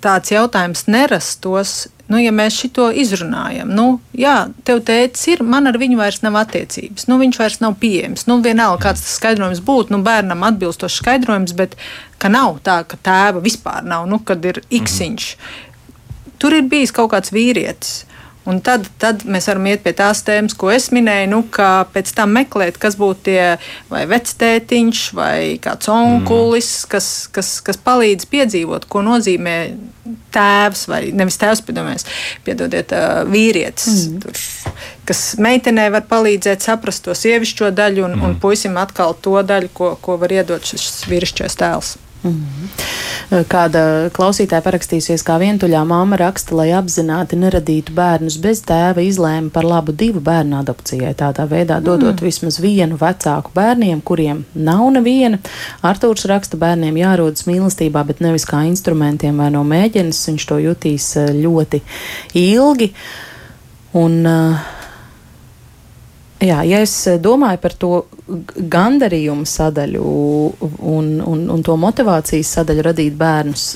tāds 0.01 0.31
jautājums 0.33 0.87
nerastos 0.89 1.89
nu, 2.09 2.17
ja 2.17 2.31
mēs 2.33 2.57
šito 2.57 2.87
izrunājam, 2.89 3.69
nu, 3.69 3.99
jā, 4.17 4.49
tev 4.65 4.81
tēvs 4.87 5.27
ir, 5.29 5.43
man 5.45 5.69
ar 5.69 5.77
viņu 5.77 5.99
vairs 5.99 6.23
nav 6.25 6.39
attiecības, 6.41 7.05
nu, 7.09 7.19
viņš 7.21 7.37
vairs 7.37 7.59
nav 7.61 7.75
pieejams. 7.81 8.25
Nu, 8.29 8.39
vienalga, 8.45 8.87
kāds 8.87 9.05
tas 9.05 9.13
skaidrojums 9.19 9.61
būtu, 9.65 9.93
nu, 9.93 10.01
bērnam 10.05 10.41
atbilstošs 10.47 10.97
skaidrojums, 11.03 11.53
bet 11.59 11.77
ka 12.21 12.31
nav 12.33 12.57
tā, 12.65 12.81
ka 12.89 12.97
tēva 13.05 13.43
vispār 13.45 13.85
nav, 13.85 14.09
nu, 14.09 14.21
kad 14.25 14.45
ir 14.49 14.63
iksiņš. 14.65 15.31
Mhm. 15.37 15.65
Tur 16.39 16.55
ir 16.55 16.69
bijis 16.71 16.95
kaut 16.95 17.11
kāds 17.13 17.33
vīrietis. 17.35 18.05
Un 18.49 18.61
tad, 18.65 18.87
tad 19.01 19.23
mēs 19.29 19.45
varam 19.51 19.67
iet 19.69 19.83
pie 19.85 19.93
tās 19.97 20.23
tēmas, 20.25 20.55
ko 20.57 20.71
es 20.73 20.89
minēju, 20.95 21.29
nu, 21.29 21.41
kā 21.53 21.85
pēc 21.93 22.09
tam 22.17 22.33
meklēt, 22.33 22.79
kas 22.81 22.97
būtu 22.97 23.27
tie 23.27 23.43
vai 23.91 24.05
vectētiņš 24.09 25.03
vai 25.17 25.37
kāds 25.61 25.91
onkulis, 25.93 26.71
mm. 26.71 26.89
kas, 26.95 27.09
kas, 27.35 27.51
kas 27.65 27.79
palīdz 27.85 28.25
piedzīvot, 28.31 28.89
ko 28.89 29.03
nozīmē 29.05 29.55
tēvs 30.33 30.87
vai 30.89 31.01
nevis 31.13 31.37
tēvs, 31.41 31.61
piedomājies, 31.67 32.07
piedodiet, 32.47 32.93
vīrietis. 33.29 34.09
Mm. 34.09 34.19
Tur, 34.25 34.75
kas 35.09 35.23
meitenei 35.41 35.89
var 35.93 36.09
palīdzēt 36.09 36.65
saprast 36.65 37.05
to 37.05 37.13
sievišķo 37.17 37.69
daļu 37.77 38.07
un, 38.07 38.17
mm. 38.17 38.27
un 38.27 38.37
puisim 38.41 38.81
atkal 38.81 39.13
to 39.21 39.37
daļu, 39.45 39.73
ko, 39.77 39.95
ko 40.01 40.17
var 40.21 40.33
iedot 40.39 40.73
šis 40.73 41.03
vīrišķais 41.11 41.61
tēls. 41.61 41.97
Mm. 42.23 42.69
Kāda 43.49 44.09
klausītāja 44.09 44.63
parakstīsies, 44.65 45.21
kā 45.21 45.35
vientuļā 45.37 45.83
māma 45.85 46.17
raksta, 46.17 46.55
lai 46.57 46.71
apzināti 46.73 47.37
neradītu 47.37 47.93
bērnus 47.93 48.39
bez 48.41 48.63
tēva, 48.65 49.03
izlēma 49.05 49.51
par 49.53 49.67
labu 49.69 49.93
divu 49.93 50.21
bērnu 50.25 50.57
adopcijai. 50.59 51.13
Tādā 51.19 51.45
veidā 51.49 51.77
dodot 51.83 52.15
mm. 52.15 52.25
vismaz 52.25 52.57
vienu 52.63 52.97
vecāku 52.99 53.53
bērniem, 53.53 54.01
kuriem 54.01 54.41
nav 54.57 54.81
neviena. 54.97 55.37
Artūrs 55.85 56.25
raksta, 56.31 56.57
bērniem 56.59 56.97
jārodas 56.97 57.45
mīlestībā, 57.45 58.03
bet 58.09 58.25
nevis 58.25 58.47
kā 58.49 58.63
instrumentiem 58.71 59.37
vai 59.37 59.51
no 59.53 59.61
mēģines. 59.67 60.25
Viņš 60.31 60.49
to 60.49 60.59
jutīs 60.65 61.13
eh, 61.21 61.29
ļoti 61.37 61.83
ilgi. 62.41 62.91
Un, 63.99 64.19
uh, 64.25 64.78
Jā, 66.39 66.61
ja 66.63 66.79
es 66.79 66.93
domāju 67.19 67.59
par 67.59 67.73
to 67.75 67.93
gandarījumu 68.71 69.43
sadaļu 69.49 70.03
un, 70.87 71.09
un, 71.19 71.41
un 71.51 71.63
to 71.67 71.75
motivācijas 71.75 72.53
sadaļu 72.55 72.85
radīt 72.85 73.17
bērnus, 73.19 73.73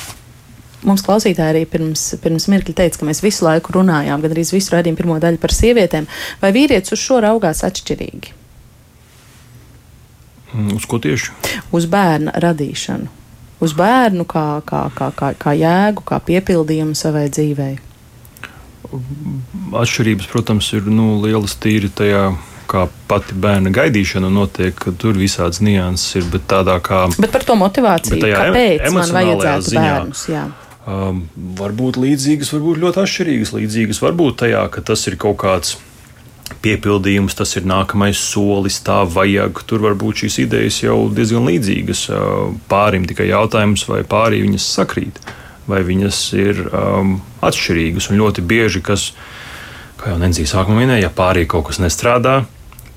mums 0.87 1.03
klausītāji 1.03 1.51
arī 1.51 1.63
pirms, 1.67 2.05
pirms 2.23 2.47
mirkļa 2.51 2.75
teica, 2.77 3.01
ka 3.01 3.07
mēs 3.09 3.19
visu 3.23 3.43
laiku 3.43 3.75
runājām, 3.75 4.23
gan 4.23 4.35
arī 4.35 4.45
visu 4.47 4.75
raidījumu 4.75 4.99
pirmo 4.99 5.17
daļu 5.19 5.41
par 5.43 5.55
sievietēm. 5.55 6.07
Vai 6.39 6.53
vīrietis 6.55 6.95
uz 6.95 7.03
šo 7.03 7.19
raugās 7.25 7.65
atšķirīgi? 7.67 8.31
Mm, 10.53 10.77
uz 10.77 10.87
ko 10.87 11.01
tieši? 11.03 11.35
Uz 11.75 11.89
bērna 11.89 12.35
radīšanu. 12.43 13.11
Uz 13.63 13.75
bērnu 13.75 14.23
kā, 14.29 14.61
kā, 14.67 14.85
kā, 14.95 15.09
kā, 15.19 15.33
kā 15.39 15.57
jēgu, 15.57 16.03
kā 16.07 16.19
piepildījumu 16.23 16.95
savai 16.99 17.27
dzīvei. 17.31 17.75
Atšķirības, 19.83 20.31
protams, 20.31 20.71
ir 20.77 20.87
nu, 20.87 21.15
lielas 21.23 21.55
tīri 21.59 21.91
tajā 21.91 22.27
kā 22.69 22.87
pati 23.09 23.35
bērna 23.37 23.71
gaidīšana 23.73 24.31
notiek, 24.33 24.79
tur 25.01 25.17
visādas 25.19 25.61
nianses 25.63 26.19
ir. 26.19 26.27
Bet, 26.33 26.51
kā, 26.85 27.05
bet 27.17 27.31
par 27.33 27.47
to 27.47 27.57
motivāciju, 27.59 28.19
kāpēc 28.23 28.89
man 28.95 29.15
vajadzētu 29.19 29.69
ziņā, 29.69 29.87
bērnus? 29.87 30.27
Jā. 30.31 30.43
Um, 30.83 31.23
varbūt 31.59 31.95
līdzīgas, 32.01 32.51
varbūt 32.51 32.81
ļoti 32.81 33.01
atšķirīgas. 33.05 33.53
Līdzīgas 33.55 34.01
varbūt 34.03 34.41
tajā, 34.43 34.63
ka 34.73 34.83
tas 34.83 35.05
ir 35.07 35.15
kaut 35.21 35.37
kāds 35.43 35.77
piepildījums, 36.63 37.35
tas 37.39 37.55
ir 37.55 37.67
nākamais 37.67 38.19
solis, 38.19 38.81
tā 38.83 39.01
vajag. 39.07 39.63
Tur 39.67 39.85
varbūt 39.85 40.23
šīs 40.23 40.41
idejas 40.43 40.81
jau 40.83 40.97
diezgan 41.15 41.47
līdzīgas. 41.47 42.03
Uh, 42.11 42.51
pārim 42.71 43.07
tikai 43.07 43.29
jautājums, 43.31 43.85
vai 43.87 44.01
pārī 44.07 44.43
viņas 44.43 44.67
sakrīt, 44.75 45.21
vai 45.71 45.79
viņas 45.87 46.19
ir 46.39 46.65
um, 46.67 47.15
atšķirīgas. 47.43 48.11
Un 48.11 48.19
ļoti 48.19 48.43
bieži, 48.43 48.83
kas, 48.83 49.11
kā 50.03 50.11
jau 50.11 50.19
Nenzija 50.19 50.49
sākumā 50.49 50.83
minēja, 50.83 51.07
ja 51.07 51.15
pārī 51.15 51.45
kaut 51.47 51.69
kas 51.69 51.79
nestrādā, 51.79 52.41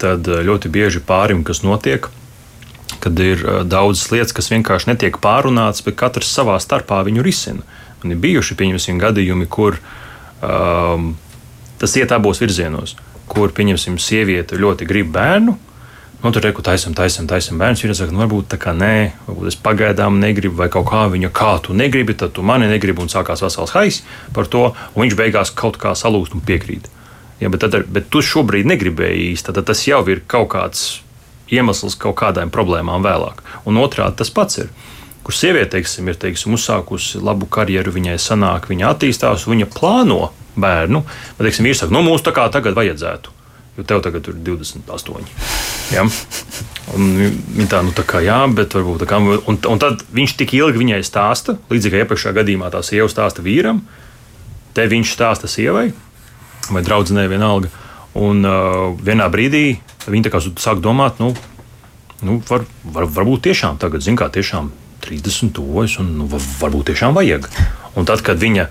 tad 0.02 0.26
eh, 0.26 0.42
ļoti 0.46 0.70
bieži 0.72 1.02
pārim, 1.06 1.44
kas 1.46 1.62
notiek, 1.62 2.08
kad 3.02 3.22
ir 3.22 3.42
eh, 3.42 3.60
daudzas 3.68 4.10
lietas, 4.10 4.34
kas 4.34 4.50
vienkārši 4.50 4.90
netiek 4.90 5.20
pārunātas, 5.22 5.84
bet 5.86 5.98
katrs 6.00 6.32
savā 6.34 6.58
starpā 6.62 7.02
viņu 7.06 7.24
risina. 7.26 7.62
Un 8.02 8.12
ir 8.12 8.18
bijuši 8.22 8.58
pieņemsim 8.58 8.98
gadījumi, 9.00 9.46
kur 9.50 9.78
um, 10.44 11.14
tas 11.80 11.94
iet 11.96 12.12
abos 12.12 12.42
virzienos, 12.42 12.92
kur 13.26 13.54
pieņemsim 13.56 13.96
sieviete 14.02 14.58
ļoti 14.60 14.86
grib 14.86 15.08
bērnu. 15.14 15.54
Nu, 16.20 16.32
tur 16.32 16.44
reku 16.44 16.62
taisam, 16.64 16.94
taisam, 16.96 17.26
taisam 17.30 17.58
bērns. 17.60 17.82
Viņa 17.82 17.96
saka, 17.96 18.12
nu, 18.12 18.20
varbūt 18.20 18.50
tā 18.52 18.58
kā 18.60 18.74
nē, 18.76 18.92
varbūt 19.26 19.48
es 19.48 19.58
pagaidām 19.64 20.20
negribu, 20.20 20.58
vai 20.60 20.68
kaut 20.72 20.86
kā 20.90 21.06
viņa, 21.12 21.32
kā 21.34 21.54
tu 21.64 21.74
negribi, 21.76 22.14
tad 22.20 22.36
tu 22.36 22.44
mani 22.46 22.68
negribi, 22.70 23.02
un 23.02 23.10
sākās 23.12 23.42
vesels 23.46 23.74
haiss 23.74 24.04
par 24.36 24.50
to, 24.52 24.68
un 24.92 25.06
viņš 25.06 25.18
beigās 25.18 25.54
kaut 25.56 25.80
kā 25.80 25.96
salūst 25.96 26.36
un 26.36 26.44
piekrīt. 26.46 26.92
Ja, 27.40 27.50
bet, 27.52 27.60
tad, 27.60 27.82
bet 27.92 28.08
tu 28.12 28.22
šobrīd 28.24 28.68
negribēji 28.68 29.32
īsti, 29.32 29.52
tad 29.52 29.68
tas 29.68 29.82
jau 29.84 30.00
ir 30.08 30.22
kaut 30.28 30.48
kāds 30.54 30.86
iemesls 31.52 31.98
kaut 32.00 32.16
kādām 32.18 32.50
problēmām 32.52 33.04
vēlāk. 33.04 33.42
Un 33.68 33.78
otrādi 33.82 34.22
tas 34.22 34.32
pats 34.32 34.62
ir. 34.64 34.70
Kur 35.26 35.34
sieviete 35.34 35.74
teiksim, 35.74 36.06
ir 36.08 36.18
teiksim, 36.22 36.54
uzsākusi 36.54 37.20
labu 37.20 37.48
karjeru, 37.50 37.92
viņai 37.94 38.16
sanāk, 38.22 38.68
viņa 38.70 38.92
attīstās, 38.92 39.48
viņa 39.50 39.68
plāno 39.74 40.30
bērnu. 40.56 41.02
Bet, 41.36 41.48
teiksim, 41.48 41.66
vīrs 41.66 41.82
saka, 41.82 41.94
nu, 41.94 42.04
mums 42.06 42.24
tā 42.24 42.32
kā 42.34 42.46
tagad 42.52 42.78
vajadzētu. 42.78 43.34
jo 43.76 43.84
tev 43.84 44.00
tagad 44.00 44.28
ir 44.28 44.34
28. 44.40 45.26
Ja? 45.92 46.06
Un 46.94 47.10
viņa 47.18 47.66
tā, 47.68 47.82
nu, 47.84 47.92
tā 47.92 48.06
kā 48.06 48.22
jā, 48.24 48.38
bet 48.48 48.72
varbūt 48.72 49.02
tā 49.02 49.10
kā. 49.10 49.18
Un, 49.20 49.58
un 49.58 49.82
tad 49.82 50.06
viņš 50.14 50.36
tik 50.38 50.54
ilgi 50.56 50.80
viņai 50.80 51.02
stāsta, 51.04 51.58
līdzīgi 51.68 51.92
kā 51.92 52.06
iepriekšējā 52.06 52.38
gadījumā 52.38 52.70
tā 52.72 52.80
sieva 52.86 53.10
stāsta 53.10 53.44
vīram, 53.44 53.82
te 54.72 54.86
viņš 54.88 55.12
stāsta 55.18 55.50
sievai 55.50 55.90
vai 56.72 56.82
draudzenei 56.86 57.28
vienalga. 57.30 57.70
Un 58.16 58.40
uh, 58.48 58.96
vienā 58.96 59.28
brīdī 59.32 59.76
viņi 60.08 60.32
sāk 60.62 60.80
domāt, 60.80 61.20
nu, 61.20 61.34
nu 62.24 62.40
var, 62.48 62.64
var, 62.84 63.06
varbūt 63.06 63.44
tiešām 63.50 63.78
tagad, 63.82 64.04
zin 64.04 64.16
kā, 64.16 64.30
tiešām 64.32 64.72
30 65.04 65.52
tuvojas, 65.56 65.98
un 66.00 66.14
nu, 66.22 66.28
varbūt 66.30 66.92
tiešām 66.92 67.16
vajag. 67.16 67.48
Un 67.96 68.08
tad, 68.08 68.24
kad 68.24 68.40
viņa 68.40 68.70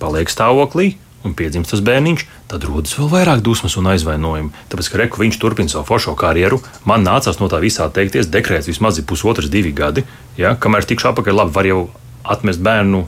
paliek 0.00 0.30
stāvoklī, 0.30 0.96
un 1.22 1.36
piedzimst 1.38 1.70
tas 1.70 1.82
bērniņš, 1.84 2.24
tad 2.50 2.64
rodas 2.66 2.96
vēl 2.98 3.10
vairāk 3.12 3.42
dusmas 3.46 3.76
un 3.78 3.90
aizvainojumu. 3.92 4.50
Tāpēc, 4.72 4.90
ka 4.90 5.00
reku 5.04 5.22
viņš 5.22 5.38
turpina 5.42 5.70
savu 5.70 5.86
foršo 5.92 6.16
karjeru, 6.18 6.58
man 6.88 7.06
nācās 7.06 7.38
no 7.38 7.48
tā 7.52 7.62
visā 7.62 7.86
teikties, 7.94 8.30
dekrēts 8.32 8.70
vismaz 8.70 8.98
ir 8.98 9.06
pusotrs, 9.08 9.52
divi 9.52 9.74
gadi. 9.76 10.06
Ja? 10.40 10.56
Kamēr 10.58 10.88
tikšu 10.88 11.12
apakaļ, 11.12 11.38
labi, 11.42 11.54
var 11.54 11.68
jau 11.68 11.82
atmest 12.22 12.62
bērnu 12.62 13.04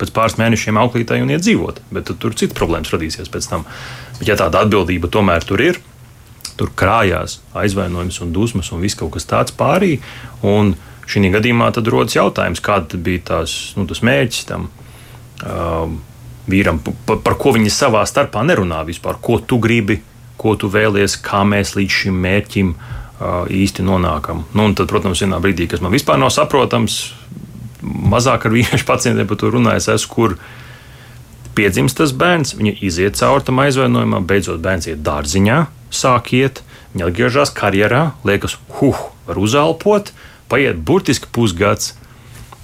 pēc 0.00 0.12
pāris 0.14 0.38
mēnešiem 0.40 0.78
auklītē 0.80 1.20
un 1.22 1.32
iet 1.34 1.44
dzīvot, 1.44 1.82
bet 1.94 2.12
tur 2.20 2.36
citas 2.38 2.56
problēmas 2.58 2.92
radīsies 2.94 3.30
pēc 3.32 3.48
tam. 3.50 3.66
Bet, 4.18 4.28
ja 4.30 4.38
tāda 4.40 4.64
atbildība 4.64 5.10
tomēr 5.12 5.44
tur 5.46 5.62
ir, 5.62 5.80
tur 6.58 6.72
krājās 6.76 7.40
aizvainojums 7.58 8.20
un 8.24 8.32
dusmas 8.34 8.72
un 8.72 8.82
viss 8.84 8.98
kaut 8.98 9.14
kas 9.16 9.28
tāds 9.28 9.54
pārī. 9.56 9.98
Šī 11.12 11.28
gadījumā 11.34 11.66
tad 11.74 11.88
rodas 11.90 12.14
jautājums, 12.14 12.62
kāda 12.62 12.96
bija 12.96 13.20
tās, 13.32 13.74
nu, 13.76 13.84
tas 13.90 14.00
mērķis 14.06 14.46
tam. 14.48 14.68
Um, 15.42 15.98
vīram, 16.48 16.78
par, 17.06 17.18
par 17.24 17.36
ko 17.40 17.52
viņi 17.56 17.72
savā 17.74 18.04
starpā 18.08 18.44
nerunā 18.46 18.82
vispār, 18.86 19.18
ko 19.22 19.40
tu 19.42 19.58
gribi, 19.62 19.98
ko 20.40 20.54
tu 20.58 20.70
vēlies, 20.72 21.18
kā 21.22 21.42
mēs 21.46 21.74
līdz 21.76 21.98
šim 21.98 22.20
mērķim 22.22 22.70
uh, 22.72 23.42
īsti 23.50 23.84
nonākam. 23.86 24.44
Nu, 24.56 24.68
tad, 24.78 24.88
protams, 24.90 25.22
vienā 25.24 25.42
brīdī, 25.42 25.68
kas 25.70 25.82
man 25.84 25.94
vispār 25.94 26.20
nav 26.22 26.32
saprotams, 26.34 27.02
mazāk 27.82 28.46
ar 28.46 28.54
vīriešu 28.54 28.88
pacientiem 28.88 29.28
par 29.28 29.40
to 29.40 29.52
runājis, 29.52 29.90
es 29.94 30.06
kur 30.08 30.36
piedzimst 31.56 31.98
tas 32.00 32.14
bērns, 32.16 32.54
viņa 32.58 32.76
iziet 32.80 33.18
cauri 33.20 33.46
tam 33.48 33.60
aizvainojumam, 33.64 34.26
beidzot 34.28 34.62
bērns 34.64 34.88
iet 34.88 35.02
dārziņā, 35.04 35.64
sāk 35.92 36.32
iet, 36.38 36.62
viņa 36.94 37.08
atgriežas 37.08 37.52
karjerā, 37.56 38.04
liekas, 38.28 38.56
huh, 38.78 39.08
var 39.26 39.40
uzelpot, 39.42 40.14
paiet 40.52 40.80
burtiski 40.80 41.28
pusgads 41.32 41.92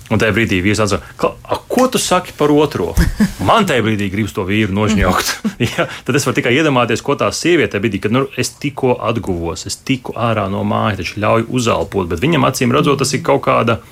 Un 0.09 0.21
tajā 0.21 0.33
brīdī 0.33 0.62
vīrs 0.64 0.81
atzina, 0.81 1.03
ko 1.21 1.87
tu 1.93 2.01
saki 2.01 2.33
par 2.37 2.53
otro? 2.55 2.95
Man 3.49 3.66
tajā 3.69 3.85
brīdī 3.85 4.09
gribas 4.12 4.33
to 4.37 4.45
vīru 4.49 4.73
nožņaukt. 4.77 5.33
ja, 5.66 5.85
tad 6.07 6.16
es 6.16 6.25
varu 6.25 6.39
tikai 6.39 6.55
iedomāties, 6.57 7.05
ko 7.05 7.16
tā 7.21 7.29
sieviete 7.37 7.81
brīdī, 7.83 8.01
kad 8.07 8.14
nu, 8.16 8.25
es 8.41 8.55
tikko 8.57 8.97
atguvos, 9.11 9.66
es 9.69 9.77
tiku 9.77 10.16
ārā 10.16 10.47
no 10.53 10.64
mājas, 10.69 11.03
taču 11.03 11.21
ļauj 11.25 11.49
uzelpot. 11.61 12.09
Bet 12.09 12.25
viņam 12.25 12.49
acīm 12.49 12.73
redzot, 12.73 13.03
tas 13.03 13.12
ir 13.12 13.25
kaut 13.27 13.45
kāda. 13.45 13.83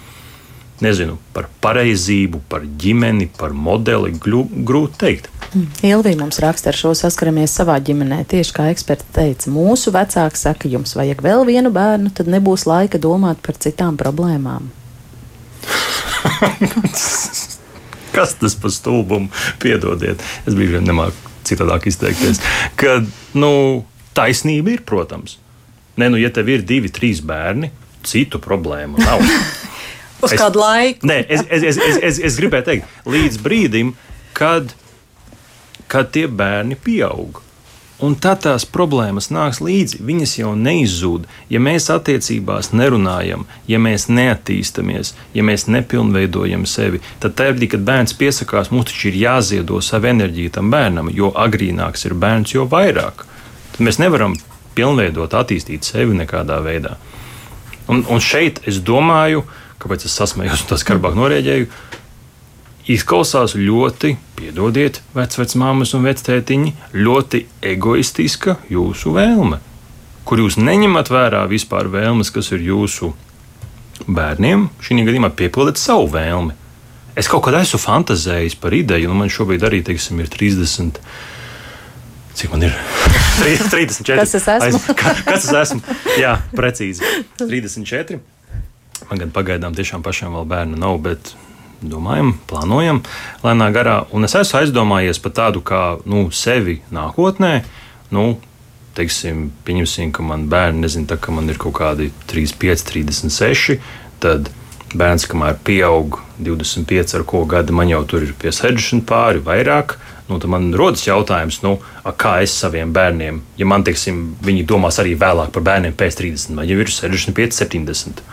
Nezinu 0.85 1.16
par 1.33 1.47
pareizību, 1.64 2.43
par 2.51 2.66
ģimeni, 2.81 3.31
par 3.39 3.55
modeli. 3.57 4.12
Grūti 4.20 4.99
teikt. 5.01 5.31
Mm. 5.55 5.68
Ilvija 5.89 6.18
mums 6.20 6.41
raksta, 6.43 6.68
ar 6.68 6.77
šo 6.77 6.93
saskaramies 6.99 7.55
savā 7.57 7.79
ģimenē. 7.81 8.18
Tieši 8.29 8.53
kā 8.57 8.66
eksperti 8.72 9.09
teica, 9.16 9.53
mūsu 9.53 9.93
vecāki 9.95 10.41
saka, 10.41 10.68
jums 10.68 10.93
vajag 10.99 11.22
vēl 11.24 11.47
vienu 11.49 11.72
bērnu, 11.72 12.12
tad 12.16 12.29
nebūs 12.29 12.66
laika 12.68 13.01
domāt 13.01 13.41
par 13.47 13.57
citām 13.62 13.97
problēmām. 14.01 14.68
Kas 18.16 18.37
tas 18.41 18.55
par 18.61 18.72
stulbumu? 18.72 19.33
Piedodiet, 19.62 20.20
es 20.49 20.57
biju 20.57 20.81
nemāku 20.85 21.35
citādāk 21.47 21.89
izteikties. 21.89 22.43
Ka, 22.77 23.01
nu, 23.39 23.51
taisnība 24.16 24.74
ir, 24.74 24.85
protams. 24.89 25.39
Nē, 25.97 26.11
nu, 26.12 26.20
ja 26.20 26.29
tev 26.35 26.51
ir 26.53 26.64
divi, 26.68 26.93
trīs 26.93 27.22
bērni, 27.24 27.72
citu 28.05 28.41
problēmu 28.43 29.01
nav. 29.01 29.24
Uz 30.22 30.32
es, 30.32 30.38
kādu 30.40 30.62
laiku? 30.62 31.06
Nē, 31.08 31.22
es, 31.28 31.44
es, 31.50 31.64
es, 31.72 31.80
es, 31.80 31.98
es, 32.10 32.20
es 32.30 32.38
gribēju 32.40 32.68
teikt, 32.70 33.00
līdz 33.08 33.40
brīdim, 33.44 33.96
kad, 34.36 34.72
kad 35.92 36.12
tie 36.14 36.26
bērni 36.28 36.78
pieaug. 36.80 37.42
Un 37.96 38.12
tad 38.20 38.42
tās 38.44 38.66
problēmas 38.68 39.30
nāks 39.32 39.62
līdzi. 39.64 40.02
Viņas 40.04 40.34
jau 40.36 40.50
neizzūd. 40.60 41.24
Ja 41.48 41.62
mēs 41.64 41.88
attiecībās 41.92 42.74
nerunājam, 42.76 43.46
ja 43.70 43.80
mēs 43.80 44.10
neattīstāmies, 44.12 45.14
ja 45.32 45.44
mēs 45.46 45.64
nepilnveidojam 45.72 46.66
sevi, 46.68 47.00
tad 47.22 47.38
tajā 47.40 47.54
brīdī, 47.54 47.70
kad 47.72 47.86
bērns 47.88 48.12
piesakās, 48.20 48.68
mums 48.72 48.90
taču 48.90 49.08
ir 49.08 49.16
jāziedo 49.22 49.80
savu 49.80 50.10
enerģiju 50.12 50.52
tam 50.58 50.68
bērnam. 50.74 51.08
Jo 51.08 51.32
agrīnāks 51.32 52.04
ir 52.10 52.16
bērns, 52.20 52.52
jo 52.52 52.68
vairāk. 52.68 53.24
Tad 53.72 53.80
mēs 53.88 54.00
nevaram 54.02 54.36
pilnveidot, 54.76 55.32
attīstīt 55.32 55.88
sevi 55.88 56.18
nekādā 56.20 56.60
veidā. 56.64 56.98
Un, 57.88 58.04
un 58.12 58.20
šeit 58.20 58.60
es 58.68 58.82
domāju, 58.84 59.46
kāpēc 59.83 60.09
es 60.09 60.16
sasmējos 60.16 60.64
un 60.64 60.72
tā 60.72 60.81
skarbāk 60.81 61.16
norēģēju 61.18 61.70
izklausās 62.93 63.57
ļoti, 63.59 64.14
piedodiet, 64.39 65.01
vecmāmas 65.14 65.95
un 65.97 66.07
vectētiņi, 66.07 66.74
ļoti 66.95 67.43
egoistiska 67.74 68.59
jūsu 68.70 69.14
vēlme, 69.16 69.59
kur 70.27 70.43
jūs 70.43 70.59
neņemat 70.61 71.11
vērā 71.11 71.43
vispār 71.51 71.91
vēlmes, 71.91 72.31
kas 72.35 72.53
ir 72.55 72.62
jūsu 72.66 73.12
bērniem. 74.07 74.68
Šī 74.83 75.01
gadījumā 75.03 75.33
piepildiet 75.35 75.81
savu 75.81 76.09
vēlmi. 76.14 76.55
Es 77.16 77.31
kaut 77.33 77.47
kad 77.47 77.57
esmu 77.57 77.81
fantāzējis 77.81 78.59
par 78.61 78.74
ideju, 78.77 79.09
un 79.11 79.22
man 79.22 79.33
šobrīd 79.33 79.64
arī 79.66 79.81
teiksim, 79.87 80.20
ir 80.20 80.29
30. 80.31 81.01
Cik 82.37 82.53
man 82.53 82.66
ir? 82.68 82.74
34. 83.41 84.18
Kas 84.20 84.35
es 84.37 84.49
esmu? 84.53 84.66
Aiz, 84.68 84.89
ka, 85.01 85.14
kas 85.24 85.47
es 85.49 85.55
esmu? 85.62 85.97
Jā, 86.20 86.37
precīzi. 86.53 87.24
34. 87.41 88.20
Man 89.11 89.22
gan 89.22 89.30
pagaidām 89.34 89.74
tiešām 89.76 90.02
pašam 90.02 90.34
vēl 90.34 90.48
bērnu 90.50 90.78
nav, 90.82 90.98
bet 91.04 91.34
domājam, 91.84 92.34
plānojam 92.50 93.02
lēnā 93.44 93.70
garā. 93.74 93.96
Un 94.11 94.26
es 94.26 94.34
esmu 94.38 94.61
aizdomājies 94.62 95.20
par 95.22 95.34
tādu 95.36 95.62
kā 95.66 95.82
nu, 96.09 96.26
sevi 96.34 96.80
nākotnē. 96.94 97.61
Nu, 98.14 98.36
teiksim, 98.96 99.50
pieņemsim, 99.66 100.12
ka 100.16 100.24
man 100.26 100.48
bērni, 100.50 100.82
nezinu, 100.86 101.09
tā, 101.11 101.20
ka 101.20 101.34
man 101.34 101.50
ir 101.52 101.61
kaut 101.61 101.76
kādi 101.78 102.11
35, 102.32 102.86
36, 102.90 103.78
tad 104.22 104.50
bērns, 104.96 105.26
kamēr 105.28 105.59
pieaug 105.66 106.20
25 106.42 107.16
ar 107.18 107.24
ko 107.28 107.44
gadu, 107.48 107.74
man 107.76 107.90
jau 107.90 108.02
tur 108.09 108.24
ir 108.24 108.32
pie 108.38 108.54
60 108.54 109.04
pāri 109.09 109.42
vairāk. 109.44 109.98
Nu, 110.26 110.40
tad 110.42 110.50
man 110.50 110.72
rodas 110.74 111.04
jautājums, 111.07 111.61
nu, 111.62 111.76
kā 112.18 112.40
es 112.42 112.57
saviem 112.59 112.90
bērniem, 112.94 113.38
ja 113.61 113.68
man, 113.68 113.84
teiksim, 113.86 114.32
viņi 114.42 114.64
domās 114.66 114.98
arī 114.98 115.12
vēlāk 115.18 115.52
par 115.54 115.62
bērniem 115.68 115.94
pēc 115.94 116.18
30, 116.18 116.57
vai 116.59 116.66
jau 116.66 116.80
ir 116.82 116.90
65, 116.90 117.54
70 117.54 118.24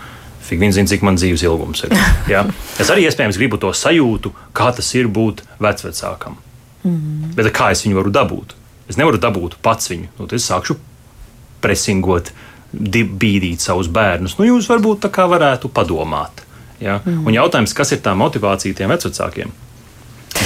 Fik 0.44 0.60
viens 0.60 0.76
zina, 0.76 0.90
cik 0.90 1.04
man 1.06 1.18
dzīves 1.20 1.44
ilgums 1.46 1.86
ir. 1.88 1.96
Ja? 2.34 2.44
Es 2.80 2.90
arī 2.92 3.08
iespējams 3.08 3.40
gribu 3.40 3.60
to 3.62 3.72
sajūtu, 3.74 4.34
kā 4.56 4.72
tas 4.76 4.90
ir 4.96 5.08
būt 5.08 5.44
vecvecākam. 5.64 6.36
Mm 6.84 6.96
-hmm. 6.96 7.36
Bet 7.36 7.54
kā 7.56 7.72
es 7.72 7.86
viņu 7.86 7.96
varu 7.96 8.12
dabūt? 8.12 8.56
Es 8.90 8.98
nevaru 8.98 9.18
dabūt 9.18 9.56
pats 9.62 9.90
viņu. 9.90 10.08
Nu, 10.20 10.28
es 10.32 10.50
sākšu 10.50 10.76
presingot, 11.62 12.32
bīdīt 12.74 13.60
savus 13.60 13.88
bērnus. 13.88 14.38
Nu, 14.38 14.46
jūs 14.46 14.68
varbūt 14.70 15.06
tā 15.06 15.10
kā 15.10 15.28
varētu 15.30 15.70
padomāt. 15.70 16.44
Ja? 16.80 17.00
Mm 17.06 17.14
-hmm. 17.14 17.28
Un 17.28 17.34
jautājums, 17.34 17.74
kas 17.74 17.92
ir 17.92 17.98
tā 17.98 18.16
motivācija 18.16 18.76
tiem 18.76 18.90
vecākiem? 18.90 19.52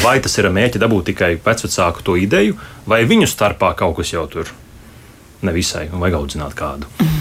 Vai 0.04 0.20
tas 0.20 0.38
ir 0.38 0.50
mērķi 0.50 0.80
dabūt 0.80 1.04
tikai 1.04 1.40
vecāku 1.46 2.04
to 2.04 2.16
ideju, 2.16 2.56
vai 2.88 3.06
viņu 3.06 3.26
starpā 3.26 3.76
kaut 3.76 3.96
kas 3.98 4.14
jau 4.14 4.28
tur 4.28 4.46
nevisai, 5.42 5.90
un 5.94 6.00
vajag 6.00 6.16
audzināt 6.16 6.54
kādu? 6.54 6.86
Hmm. 6.98 7.08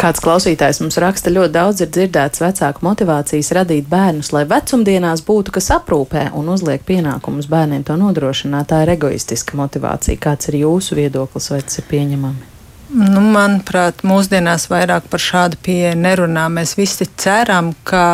Kāds 0.00 0.22
klausītājs 0.24 0.80
mums 0.82 0.98
raksta, 1.02 1.32
ļoti 1.32 1.54
daudz 1.54 1.82
ir 1.84 1.90
dzirdēts 1.94 2.42
vecāku 2.42 2.84
motivācijas 2.86 3.52
radīt 3.56 3.86
bērnus, 3.90 4.32
lai 4.34 4.44
vecumdienās 4.50 5.22
būtu 5.26 5.54
kas 5.54 5.70
aprūpē 5.76 6.28
un 6.38 6.48
uzliek 6.54 6.82
pienākumus 6.86 7.48
bērniem 7.50 7.84
to 7.86 7.98
nodrošināt. 8.00 8.70
Tā 8.72 8.82
ir 8.84 8.94
egoistiska 8.96 9.58
motivācija. 9.60 10.20
Kāds 10.20 10.50
ir 10.50 10.60
jūsu 10.64 10.98
viedoklis, 10.98 11.52
vai 11.54 11.62
tas 11.62 11.78
ir 11.80 11.88
pieņemami? 11.92 12.50
Nu, 12.94 13.22
manuprāt, 13.34 14.04
mūsdienās 14.06 14.68
vairāk 14.70 15.08
par 15.10 15.22
šādu 15.22 15.58
pieeju 15.64 15.96
nerunā. 15.98 16.44
Mēs 16.52 16.76
visi 16.78 17.08
ceram, 17.18 17.72
ka 17.86 18.04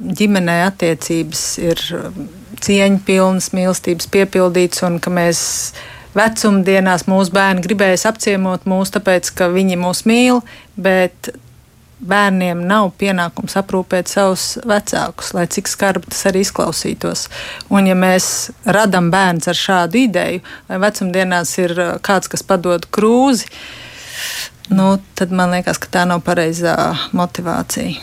ģimenē 0.00 0.58
attiecības 0.66 1.44
ir 1.62 1.84
cieņpilnas, 2.64 3.52
mīlestības 3.56 4.10
piepildītas 4.12 4.84
un 4.88 4.98
ka 5.00 5.12
mēs 5.14 5.40
vecumdienās 6.16 7.06
mūsu 7.10 7.34
bērni 7.34 7.64
gribēs 7.64 8.06
apciemot 8.08 8.64
mūs, 8.68 8.92
tāpēc 8.94 9.32
ka 9.36 9.50
viņi 9.52 9.78
mūs 9.80 10.04
mīl, 10.08 10.42
bet 10.76 11.32
bērniem 11.98 12.60
nav 12.68 12.92
pienākums 12.98 13.56
aprūpēt 13.58 14.10
savus 14.10 14.52
vecākus, 14.68 15.32
lai 15.34 15.46
cik 15.50 15.70
skarbi 15.70 16.12
tas 16.12 16.26
arī 16.30 16.44
izklausītos. 16.44 17.26
Un, 17.74 17.88
ja 17.90 17.96
mēs 17.98 18.50
radām 18.66 19.10
bērns 19.14 19.50
ar 19.50 19.58
šādu 19.58 20.04
ideju, 20.04 20.44
vai 20.68 20.80
vecumdienās 20.86 21.56
ir 21.58 21.74
uh, 21.74 21.96
kāds, 22.04 22.30
kas 22.30 22.46
padod 22.46 22.86
krūzi, 22.94 23.50
nu, 24.70 24.98
tad 25.18 25.32
man 25.32 25.50
liekas, 25.54 25.78
ka 25.80 25.88
tā 25.92 26.04
nav 26.08 26.20
pareizā 26.26 26.74
motivācija. 27.16 28.00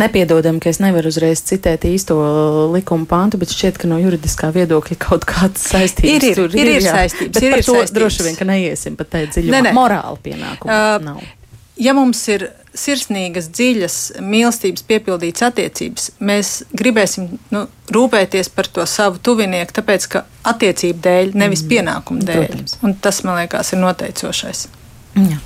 Nepiedodam, 0.00 0.60
ka 0.62 0.70
es 0.72 0.80
nevaru 0.82 1.10
uzreiz 1.12 1.42
citēt 1.46 1.84
īsto 1.88 2.16
likuma 2.74 3.06
pantu, 3.10 3.38
bet 3.40 3.52
šķiet, 3.54 3.78
ka 3.82 3.90
no 3.90 3.98
juridiskā 4.00 4.50
viedokļa 4.54 4.96
kaut 5.02 5.26
kāds 5.28 5.66
saistības 5.70 6.24
ir. 6.30 6.40
Ir, 6.46 6.56
ir, 6.56 6.70
ir, 6.78 6.86
jā. 6.86 6.94
saistības. 6.96 7.34
Bet 7.36 7.42
Ir, 7.42 7.58
ir 7.58 7.64
to 7.66 7.74
saistības. 7.76 7.92
droši 7.98 8.26
vien, 8.28 8.38
ka 8.40 8.48
neiesim 8.48 8.96
pat 8.98 9.12
tādā 9.12 9.30
dziļumā. 9.36 9.74
Morāli 9.76 10.24
pienākumu 10.30 10.72
Uh, 10.72 10.96
nav. 11.04 11.20
ja 11.76 11.94
mums 11.96 12.22
ir 12.32 12.48
sirsnīgas, 12.74 13.48
dziļas 13.50 13.94
mīlestības, 14.22 14.84
piepildītas 14.86 15.42
attiecības, 15.48 16.10
mēs 16.22 16.50
gribēsim 16.70 17.26
nu, 17.50 17.64
rūpēties 17.90 18.48
par 18.54 18.68
to 18.70 18.84
savu 18.86 19.18
tuvinieku, 19.18 19.74
tāpēc 19.80 20.06
ka 20.12 20.22
attiecību 20.46 21.02
dēļ, 21.02 21.32
nevis 21.34 21.64
pienākumu 21.66 22.22
dēļ. 22.28 22.44
Protams. 22.46 22.76
Un 22.86 22.94
tas, 22.94 23.22
man 23.26 23.40
liekas, 23.42 23.72
ir 23.74 23.82
noteicošais. 23.82 24.68
Jā. 25.18 25.38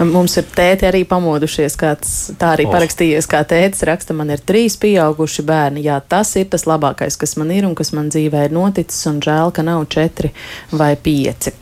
Mums 0.00 0.36
ir 0.40 0.46
tēti 0.56 0.86
arī 0.88 1.02
pamodušies, 1.04 1.74
kāds 1.76 2.12
tā 2.40 2.54
arī 2.56 2.64
Oh. 2.66 2.72
parakstījies, 2.72 3.26
kā 3.28 3.42
tētis 3.44 3.84
raksta, 3.84 4.14
man 4.16 4.30
ir 4.30 4.38
trīs 4.38 4.78
pieauguši 4.80 5.42
bērni. 5.44 5.82
Jā, 5.84 6.00
tas 6.00 6.36
ir 6.36 6.46
tas 6.46 6.64
labākais, 6.64 7.18
kas 7.18 7.36
man 7.36 7.50
ir 7.50 7.66
un 7.66 7.74
kas 7.74 7.92
man 7.92 8.08
dzīvē 8.08 8.46
ir 8.48 8.50
noticis, 8.54 9.06
un 9.06 9.20
žēl, 9.20 9.52
ka 9.52 9.62
nav 9.62 9.84
četri 9.92 10.30
vai 10.72 10.96
pieci. 10.96 11.52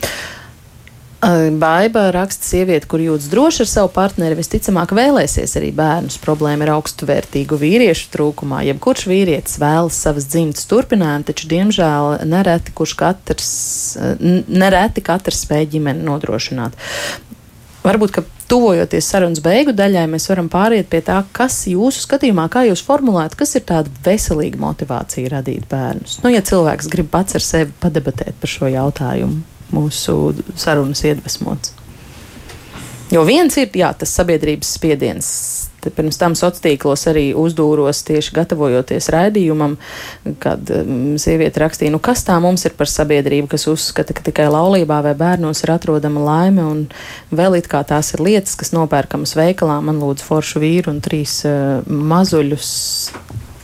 Baiba 1.58 2.12
raksta, 2.14 2.46
sieviete, 2.46 2.86
kur 2.86 3.00
jūtas 3.02 3.26
droši 3.32 3.64
ar 3.64 3.66
savu 3.66 3.88
partneri, 3.90 4.36
visticamāk 4.38 4.92
vēlēsies 4.94 5.56
arī 5.58 5.72
bērnus. 5.74 6.20
Problēma 6.22 6.62
ir 6.62 6.70
augstuvērtīgu 6.76 7.58
vīriešu 7.58 8.12
trūkumā. 8.12 8.60
Jebkurš 8.68 9.08
vīrietis 9.10 9.58
vēlas 9.58 9.98
savas 9.98 10.28
dzimtas 10.30 10.68
turpinājumu, 10.70 11.26
taču, 11.26 11.48
diemžēl, 11.50 12.22
nereti, 12.22 12.70
kurš 12.70 12.94
katrs, 13.00 13.50
nereti 14.46 15.02
katrs 15.02 15.42
spēj 15.42 15.66
ģimeni 15.74 16.06
nodrošināt. 16.06 16.78
Varbūt, 17.88 18.12
ka 18.12 18.22
tuvojoties 18.50 19.06
sarunas 19.08 19.40
beigu 19.40 19.72
daļai, 19.76 20.04
mēs 20.12 20.28
varam 20.28 20.50
pāriet 20.52 20.90
pie 20.92 21.00
tā, 21.04 21.22
kas 21.32 21.62
jūsu 21.70 22.02
skatījumā, 22.04 22.44
kā 22.52 22.66
jūs 22.68 22.82
formulējat, 22.84 23.36
kas 23.38 23.56
ir 23.56 23.64
tāda 23.68 23.92
veselīga 24.04 24.60
motivācija 24.60 25.32
radīt 25.32 25.64
bērnus. 25.70 26.18
Nu, 26.24 26.32
ja 26.34 26.42
cilvēks 26.44 26.90
grib 26.92 27.08
pats 27.12 27.38
ar 27.38 27.44
sevi 27.44 27.72
padebatēt 27.80 28.36
par 28.42 28.52
šo 28.52 28.68
jautājumu, 28.72 29.40
mūsu 29.72 30.18
sarunas 30.58 31.04
iedvesmots. 31.08 31.72
Jo 33.08 33.24
viens 33.24 33.56
ir 33.56 33.72
jā, 33.72 33.94
tas 33.96 34.12
sabiedrības 34.20 34.74
spiediens. 34.76 35.28
Te 35.78 35.92
pirms 35.94 36.18
tam 36.18 36.34
sociālos 36.34 36.62
tīklos 36.64 37.04
arī 37.10 37.24
uzdūros 37.38 38.02
tieši 38.08 38.34
gatavojoties 38.34 39.10
raidījumam, 39.14 39.76
kad 40.42 40.70
um, 40.74 41.16
sieviete 41.20 41.62
rakstīja, 41.62 41.92
nu 41.94 42.00
kas 42.02 42.24
tā 42.26 42.38
mums 42.42 42.66
ir 42.66 42.74
par 42.78 42.90
sabiedrību, 42.90 43.46
kas 43.52 43.68
uzskata, 43.70 44.16
ka 44.16 44.24
tikai 44.26 44.48
laulībā 44.50 44.98
vai 45.06 45.14
bērnos 45.18 45.62
ir 45.62 45.74
atrodama 45.76 46.24
laime, 46.24 46.64
un 46.64 46.86
vēl 47.30 47.60
it 47.60 47.70
kā 47.70 47.84
tās 47.86 48.10
ir 48.16 48.24
lietas, 48.26 48.56
kas 48.58 48.74
nopērkamas 48.74 49.36
veikalā. 49.38 49.78
Man 49.84 50.00
lūdzu 50.02 50.26
foršu 50.26 50.64
vīru 50.64 50.94
un 50.94 51.02
trīs 51.04 51.40
uh, 51.46 51.84
mazuļus 51.86 52.72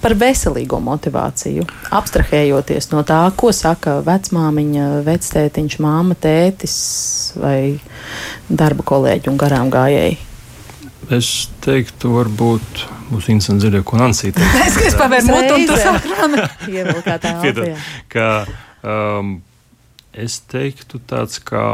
par 0.04 0.12
veselīgo 0.20 0.78
motivāciju, 0.84 1.64
abstrahējoties 1.96 2.90
no 2.92 3.00
tā, 3.08 3.22
ko 3.40 3.54
saka 3.56 4.02
vecmāmiņa, 4.04 4.90
vectētiņš, 5.06 5.78
māma, 5.80 6.16
tētis 6.20 6.76
vai 7.40 7.58
darba 8.52 8.84
kolēģi 8.92 9.32
un 9.32 9.40
garām 9.40 9.72
gājēji. 9.72 10.20
Es 11.12 11.30
teiktu, 11.64 12.12
varbūt 12.14 12.84
būs 13.11 13.26
interesanti 13.28 13.66
dzirdēt, 13.66 13.84
ko 13.88 13.98
Nancija 14.00 14.36
teiks. 14.36 14.55
Es 14.68 14.78
gribēju 14.78 15.00
pavērt 15.00 15.28
mutu 15.28 15.57
un 15.57 15.66
tu 15.68 15.80
Latvijā. 17.59 17.74
ka, 18.14 18.28
um, 18.94 19.34
es 20.12 20.38
teiktu, 20.48 21.02
tāds 21.11 21.42
kā 21.44 21.66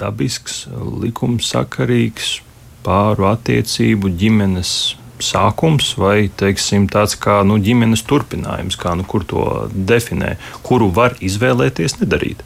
dabisks, 0.00 0.64
likumsakarīgs 1.04 2.38
pāru 2.86 3.28
attiecību 3.28 4.12
ģimenes 4.20 4.74
sākums 5.20 5.92
vai 6.00 6.30
teiksim, 6.40 6.86
tāds 6.88 7.18
kā 7.20 7.40
nu, 7.44 7.58
ģimenes 7.60 8.02
turpinājums, 8.08 8.78
kā, 8.80 8.94
nu, 8.96 9.04
kur 9.04 9.26
to 9.28 9.44
definē, 9.74 10.36
kuru 10.66 10.88
var 10.96 11.18
izvēlēties 11.20 12.00
nedarīt. 12.00 12.40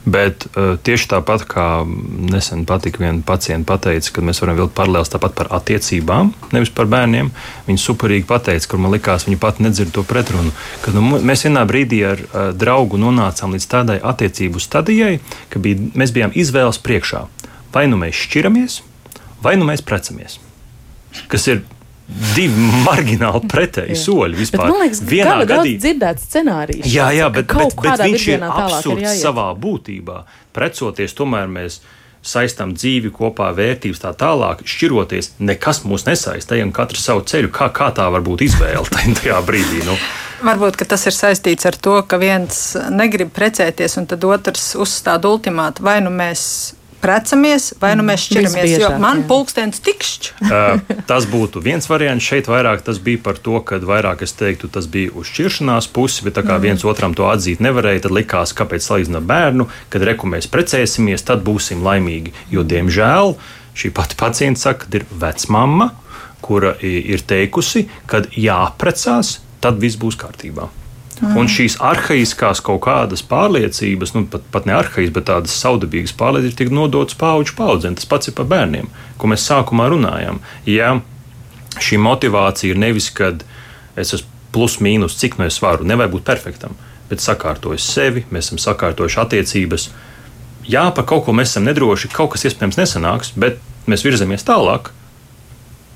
Bet 0.00 0.46
uh, 0.48 0.78
tieši 0.80 1.10
tāpat 1.10 1.42
kā 1.48 1.64
nesen 1.84 2.62
patika 2.68 3.02
viena 3.02 3.20
pacienta 3.26 3.68
pateica, 3.68 4.14
ka 4.16 4.24
mēs 4.24 4.40
varam 4.40 4.56
vilkt 4.56 4.72
paralēlus 4.78 5.12
tāpat 5.12 5.34
par 5.36 5.50
attiecībām, 5.58 6.32
nevis 6.56 6.72
par 6.72 6.88
bērniem. 6.88 7.28
Viņa 7.66 7.82
superīgi 7.82 8.24
pateica, 8.28 8.70
kur 8.70 8.80
man 8.80 8.94
likās, 8.94 9.26
viņa 9.28 9.40
pat 9.42 9.60
nedzird 9.60 9.92
to 9.92 10.04
pretrunu. 10.08 10.54
Ka, 10.80 10.94
nu, 10.96 11.04
mēs 11.20 11.44
vienā 11.44 11.66
brīdī 11.68 12.00
ar 12.08 12.22
uh, 12.24 12.46
draugu 12.56 13.00
nonācām 13.00 13.52
līdz 13.56 13.68
tādai 13.74 13.98
attiecību 14.00 14.62
stadijai, 14.62 15.18
ka 15.52 15.60
bija, 15.60 15.90
mēs 15.92 16.14
bijām 16.16 16.32
izvēles 16.32 16.80
priekšā. 16.80 17.26
Vai 17.74 17.84
nu 17.90 18.00
mēs 18.00 18.24
šķiramies, 18.24 18.80
vai 19.44 19.58
nu 19.60 19.68
mēs 19.68 19.84
precamies. 19.84 20.40
Kas 21.28 21.44
ir 21.50 21.60
divi 22.34 22.66
margināli 22.86 23.42
pretēji 23.50 23.96
soļi 23.96 24.34
Bet, 24.36 24.40
vispār. 24.42 24.66
man 24.70 24.82
liekas, 24.84 25.00
Vienā 25.10 25.36
ka 25.40 25.44
daudz 25.44 25.52
gadī- 25.66 25.78
dzirdēts 25.84 26.26
scenārijs. 26.30 26.84
Jā, 26.90 27.08
jā, 27.16 27.28
ka 27.30 27.36
bet, 27.40 27.46
kaut 27.46 27.74
bet, 27.76 27.82
bet 27.98 28.00
viņš 28.06 28.26
ir 28.28 28.36
ir 28.38 28.44
absurds 28.50 29.02
jāiet. 29.06 29.22
savā 29.24 29.48
būtībā. 29.56 30.22
Precoties, 30.52 31.14
tomēr 31.14 31.46
mēs 31.48 31.80
saistām 32.22 32.74
dzīvi 32.76 33.10
kopā, 33.16 33.46
vērtības 33.56 34.00
tā 34.02 34.10
tālāk, 34.12 34.64
šķiroties. 34.68 35.30
Nekas 35.40 35.84
mūs 35.88 36.04
nesaista, 36.04 36.54
ejam 36.58 36.72
katru 36.72 36.98
savu 37.00 37.22
ceļu. 37.24 37.48
Kā, 37.48 37.70
kā 37.72 37.88
tā 37.96 38.10
var 38.12 38.20
būt 38.20 38.42
izvēle 38.44 38.84
tajā 39.22 39.38
brīdī? 39.46 39.84
Nu, 39.86 39.96
Varbūt 40.44 40.76
ka 40.80 40.84
tas 40.88 41.02
ir 41.06 41.12
saistīts 41.12 41.66
ar 41.68 41.76
to, 41.76 41.98
ka 42.08 42.16
viens 42.16 42.74
negrib 42.90 43.28
precēties, 43.36 43.98
un 44.00 44.06
tad 44.08 44.24
otrs 44.24 44.74
uzstāda 44.80 45.28
ultimātu. 45.28 45.80
Vai 45.84 46.00
nu 46.00 46.08
mēs 46.10 46.72
precamies, 47.00 47.70
vai 47.80 47.92
nu 47.98 48.04
mēs 48.06 48.26
šķiramies. 48.28 48.56
Jo 48.56 48.64
Visbiežāk, 48.66 48.96
man 49.02 49.22
jā. 49.22 49.26
pulkstenis 49.30 49.82
tikšķi. 49.84 50.32
Uh, 50.46 50.82
tas 51.10 51.26
būtu 51.30 51.62
viens 51.64 51.88
variants. 51.90 52.26
Šeit 52.26 52.50
vairāk 52.50 52.84
tas 52.86 53.00
bija 53.02 53.22
par 53.24 53.40
to, 53.40 53.58
ka 53.66 53.80
vairāk 53.84 54.24
es 54.26 54.36
teiktu, 54.38 54.70
tas 54.72 54.88
bija 54.90 55.14
uz 55.16 55.30
šķiršanās 55.32 55.90
pusi, 55.94 56.24
bet 56.26 56.38
tā 56.38 56.44
kā 56.46 56.58
viens 56.62 56.84
otram 56.88 57.16
to 57.16 57.28
atzīt 57.30 57.62
nevarēja, 57.64 58.04
tad 58.06 58.16
likās, 58.16 58.54
kāpēc 58.56 58.86
salīdzināt 58.86 59.28
bērnu, 59.28 59.68
kad 59.92 60.06
reku 60.06 60.30
mēs 60.30 60.50
precēsimies, 60.52 61.26
tad 61.26 61.44
būsim 61.46 61.84
laimīgi. 61.86 62.34
Jo, 62.52 62.66
diemžēl, 62.66 63.36
šī 63.76 63.92
pati 63.96 64.18
pacienta 64.20 64.68
saka, 64.68 64.88
ka 64.90 65.00
ir 65.00 65.08
vecmama, 65.22 65.92
kura 66.44 66.74
ir 66.82 67.24
teikusi, 67.26 67.86
ka 68.10 68.24
jāprecās, 68.36 69.38
tad 69.60 69.80
viss 69.80 70.00
būs 70.00 70.18
kārtībā. 70.20 70.70
Un 71.20 71.50
šīs 71.52 71.76
arhaiskās 71.84 72.62
kaut 72.64 72.80
kādas 72.86 73.20
pārliecības, 73.28 74.14
nu, 74.16 74.24
pat, 74.32 74.44
pat 74.52 74.66
ne 74.68 74.72
arhaiskās, 74.78 75.12
bet 75.12 75.26
tādas 75.28 75.56
saudabīgas 75.60 76.14
pārliecības, 76.16 76.56
tiek 76.56 76.70
nodotas 76.72 77.18
paudžu 77.20 77.56
paudzēm. 77.58 77.96
Tas 77.98 78.08
pats 78.08 78.30
ir 78.30 78.36
par 78.38 78.48
bērniem, 78.48 78.88
ko 79.20 79.28
mēs 79.28 79.44
sākumā 79.50 79.90
runājām. 79.92 80.40
Ja 80.68 80.94
šī 81.76 82.00
motivācija 82.00 82.72
ir 82.72 82.80
nevis, 82.80 83.10
kad 83.12 83.44
es 84.00 84.14
esmu 84.16 84.38
plus 84.54 84.78
mīnus, 84.82 85.18
cik 85.20 85.36
no 85.38 85.46
es 85.46 85.60
varu, 85.62 85.84
nevajag 85.86 86.16
būt 86.16 86.24
perfektam, 86.26 86.72
bet 87.10 87.22
sakārtoju 87.22 87.78
sevi, 87.84 88.24
mēs 88.32 88.48
esam 88.48 88.62
sakārtojuši 88.64 89.20
attiecības. 89.22 89.90
Jā, 90.70 90.88
par 90.96 91.06
kaut 91.06 91.26
ko 91.26 91.36
mēs 91.36 91.52
esam 91.52 91.68
nedroši, 91.68 92.10
kaut 92.16 92.32
kas 92.32 92.48
iespējams 92.48 92.80
nesanāks, 92.80 93.34
bet 93.36 93.60
mēs 93.90 94.02
virzamies 94.06 94.46
tālāk. 94.48 94.90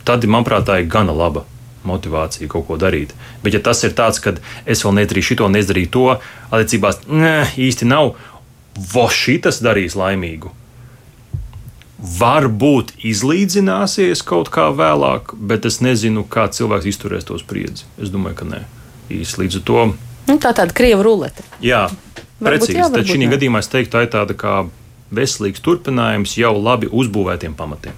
Tad, 0.05 0.29
manuprāt, 0.29 0.69
tā 0.69 0.83
ir 0.83 0.93
gana 0.93 1.17
laba 1.17 1.47
motivācija 1.89 2.49
kaut 2.53 2.67
ko 2.69 2.77
darīt. 2.81 3.15
Bet, 3.45 3.55
ja 3.57 3.61
tas 3.65 3.83
ir 3.85 3.95
tāds, 3.97 4.21
ka 4.25 4.35
es 4.67 4.85
vēl 4.85 4.97
nedarīju 5.01 5.29
šo, 5.31 5.49
nedarīju 5.53 5.91
to, 5.95 6.05
attiecībās 6.51 7.03
ne, 7.09 7.35
īsti 7.57 7.89
nav, 7.91 8.15
voši 8.95 9.39
tas 9.47 9.61
darīs 9.65 9.97
laimīgu. 9.99 10.53
Varbūt 12.19 12.97
izlīdzināsies 13.07 14.21
kaut 14.27 14.51
kā 14.53 14.67
vēlāk, 14.77 15.33
bet 15.39 15.65
es 15.69 15.79
nezinu, 15.85 16.25
kā 16.29 16.49
cilvēks 16.53 16.89
izturēs 16.91 17.25
to 17.29 17.39
spriedzi. 17.41 17.87
Es 18.03 18.11
domāju, 18.13 18.41
ka 18.43 18.49
nē. 18.51 18.65
Īsti 19.15 19.41
līdz 19.45 19.63
to 19.69 19.87
Nu, 20.25 20.39
tā 20.41 20.55
tāda 20.57 20.73
krieva 20.73 21.05
rulete. 21.05 21.45
Jā, 21.61 21.87
Varbūt 22.41 22.49
precīzi. 22.49 22.79
jā, 22.79 22.87
varbūt 22.89 23.11
šī 23.13 23.19
nē. 23.21 23.31
gadījumā 23.35 23.61
es 23.61 23.69
teiktu, 23.69 23.91
tā 23.93 24.03
ir 24.07 24.11
tāda 24.13 24.33
kā 24.37 24.55
veselīgs 25.13 25.61
turpinājums 25.61 26.33
jau 26.41 26.55
labi 26.57 26.89
uzbūvētiem 26.89 27.53
pamatiem. 27.59 27.93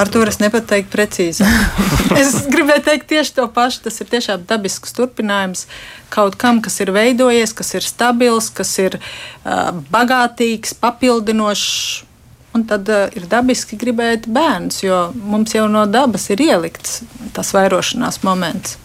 Ar 0.00 0.10
to 0.12 0.22
es 0.28 0.38
nepat 0.42 0.68
teiktu 0.70 0.92
precīzi. 0.92 1.46
es 2.20 2.34
gribēju 2.52 2.84
teikt 2.86 3.08
tieši 3.12 3.36
to 3.38 3.46
pašu. 3.54 3.84
Tas 3.86 4.00
ir 4.02 4.10
tiešām 4.12 4.46
dabisks 4.48 4.94
turpinājums 4.96 5.66
kaut 6.12 6.36
kam, 6.40 6.60
kas 6.64 6.80
ir 6.84 6.92
veidojies, 6.94 7.54
kas 7.56 7.74
ir 7.78 7.86
stabils, 7.86 8.50
kas 8.54 8.72
ir 8.82 8.98
uh, 8.98 9.70
bagātīgs, 9.92 10.76
papildinošs. 10.82 12.08
Un 12.52 12.66
tad 12.68 12.88
uh, 12.92 13.06
ir 13.16 13.24
dabiski 13.32 13.78
gribēt 13.80 14.28
bērns, 14.28 14.82
jo 14.84 15.06
mums 15.16 15.54
jau 15.56 15.64
no 15.72 15.86
dabas 15.88 16.28
ir 16.34 16.42
ielikts 16.44 17.00
tas 17.32 17.54
vairošanās 17.56 18.20
moments. 18.26 18.76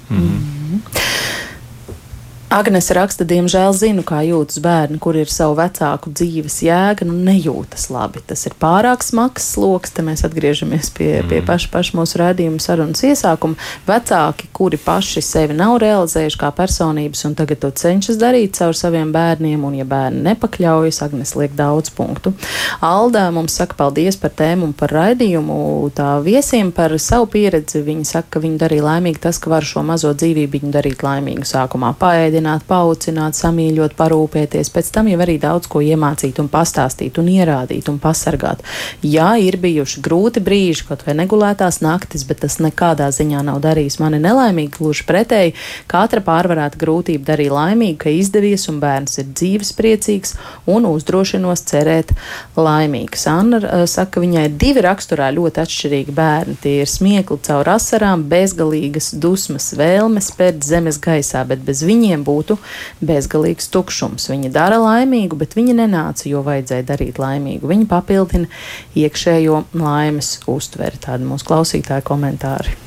Agnese 2.47 2.95
raksta, 2.95 3.25
diemžēl 3.27 3.73
zinu, 3.75 4.05
kā 4.07 4.21
jūtas 4.23 4.61
bērni, 4.63 5.01
kur 5.03 5.17
ir 5.19 5.27
savu 5.27 5.57
vecāku 5.57 6.13
dzīves 6.15 6.61
jēga, 6.63 7.03
nu 7.03 7.17
nejūtas 7.27 7.89
labi. 7.91 8.21
Tas 8.23 8.45
ir 8.47 8.53
pārāk 8.55 9.03
smags 9.03 9.49
sloks, 9.51 9.91
te 9.91 10.05
mēs 10.07 10.23
atgriežamies 10.23 10.87
pie, 10.95 11.09
mm. 11.19 11.27
pie 11.27 11.41
paša, 11.43 11.67
paša 11.73 11.97
mūsu 11.99 12.21
rādījuma 12.21 12.63
sarunas 12.63 13.03
iesākuma. 13.03 13.59
Vecāki, 13.89 14.47
kuri 14.55 14.79
paši 14.79 15.23
sevi 15.27 15.57
nav 15.59 15.75
realizējuši 15.83 16.39
kā 16.39 16.53
personības 16.55 17.25
un 17.27 17.35
tagad 17.35 17.59
to 17.65 17.71
cenšas 17.83 18.15
darīt 18.21 18.55
caur 18.55 18.79
saviem 18.79 19.11
bērniem, 19.11 19.67
un 19.67 19.75
ja 19.81 19.87
bērni 19.89 20.23
nepakļaujas, 20.29 21.01
Agnese 21.03 21.41
liek 21.43 21.51
daudz 21.59 21.91
punktu. 21.99 22.31
Alda 22.79 23.25
mums 23.35 23.59
saka 23.59 23.75
paldies 23.75 24.15
par 24.23 24.31
tēmu 24.39 24.69
un 24.69 24.77
par 24.77 24.95
raidījumu. 24.95 25.59
Tā 25.99 26.13
viesiem 26.23 26.71
par 26.71 26.95
savu 26.95 27.27
pieredzi 27.35 27.83
viņa 27.83 28.07
saka, 28.13 28.37
ka 28.37 28.45
viņu 28.47 28.63
darīja 28.63 28.87
laimīgi 28.87 29.25
tas, 29.27 29.35
ka 29.35 29.51
var 29.51 29.67
šo 29.67 29.83
mazo 29.83 30.15
dzīvību 30.15 30.71
darīt 30.71 31.03
laimīgu 31.03 31.43
sākumā. 31.43 31.91
Paēdi 31.99 32.36
papildināt, 32.37 32.65
paucināt, 32.67 33.35
samīļot, 33.35 33.95
parūpēties, 33.97 34.69
pēc 34.69 34.91
tam 34.93 35.07
jau 35.09 35.19
arī 35.21 35.37
daudz 35.39 35.67
ko 35.67 35.81
iemācīt 35.81 36.39
un 36.39 36.49
pastāstīt 36.49 37.17
un 37.17 37.27
ierādīt 37.27 37.89
un 37.89 37.97
pasargāt. 37.99 38.61
Jā, 39.01 39.37
ir 39.39 39.57
bijuši 39.57 40.01
grūti 40.01 40.41
brīži, 40.41 40.85
kaut 40.87 41.05
vai 41.05 41.15
negulētās 41.17 41.81
naktis, 41.81 42.25
bet 42.27 42.41
tas 42.43 42.59
nekādā 42.59 43.09
ziņā 43.09 43.43
nav 43.43 43.61
darījis 43.61 43.99
mani 43.99 44.19
nelaimīgi, 44.21 44.77
gluži 44.77 45.05
pretēji. 45.07 45.55
Katra 45.87 46.21
pārvarēta 46.21 46.77
grūtība 46.77 47.25
darīja 47.31 47.55
laimīgu, 47.55 47.97
ka 48.03 48.13
izdevies 48.13 48.67
un 48.69 48.79
bērns 48.79 49.17
ir 49.17 49.31
dzīves 49.33 49.73
priecīgs 49.77 50.35
un 50.67 50.85
uzdrošinos 50.85 51.65
cerēt 51.67 52.13
laimīgs. 52.57 53.27
Anna 53.31 53.61
uh, 53.63 53.85
saka, 53.89 54.21
viņai 54.21 54.47
ir 54.49 54.57
divi 54.59 54.85
raksturā 54.85 55.31
ļoti 55.33 55.63
atšķirīgi 55.63 56.13
bērni. 56.15 56.57
Tie 56.61 56.77
ir 56.83 56.91
smiekli 56.91 57.39
caur 57.47 57.73
asarām, 57.77 58.27
bezgalīgas 58.29 59.13
dusmas, 59.17 59.71
vēlmes 59.77 60.31
pēc 60.37 60.61
zemes 60.67 60.99
gaisā, 61.01 61.43
bet 61.47 61.63
bez 61.65 61.83
viņiem 61.87 62.26
būtu 62.27 62.59
bezgalīgs 63.07 63.71
tukšums. 63.73 64.27
Viņa 64.33 64.51
dara 64.55 64.81
laimīgu, 64.83 65.39
bet 65.39 65.55
viņa 65.57 65.77
nenāca, 65.81 66.27
jo 66.29 66.43
vajadzēja 66.47 66.89
darīt 66.91 67.21
laimīgu. 67.23 67.71
Viņa 67.71 67.89
papildina 67.91 68.51
iekšējo 68.99 69.63
laimes 69.79 70.37
uztveri. 70.51 71.01
Tādi 71.07 71.27
mūsu 71.29 71.47
klausītāji 71.47 72.07
komentāri. 72.07 72.77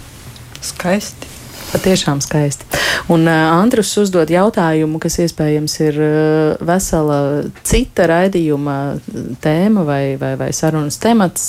Skaisti. 0.61 1.30
Patiešām 1.71 2.19
skaisti. 2.19 2.67
Un 3.15 3.29
uh, 3.31 3.33
Andrus 3.55 3.93
uzdod 4.01 4.31
jautājumu, 4.33 4.99
kas 5.03 5.21
iespējams 5.23 5.77
ir 5.85 5.99
uh, 6.03 6.65
vesela 6.67 7.19
cita 7.63 8.09
raidījuma 8.11 8.75
tēma 9.43 9.85
vai, 9.87 10.03
vai, 10.19 10.33
vai 10.41 10.49
sarunas 10.57 10.99
temats. 10.99 11.45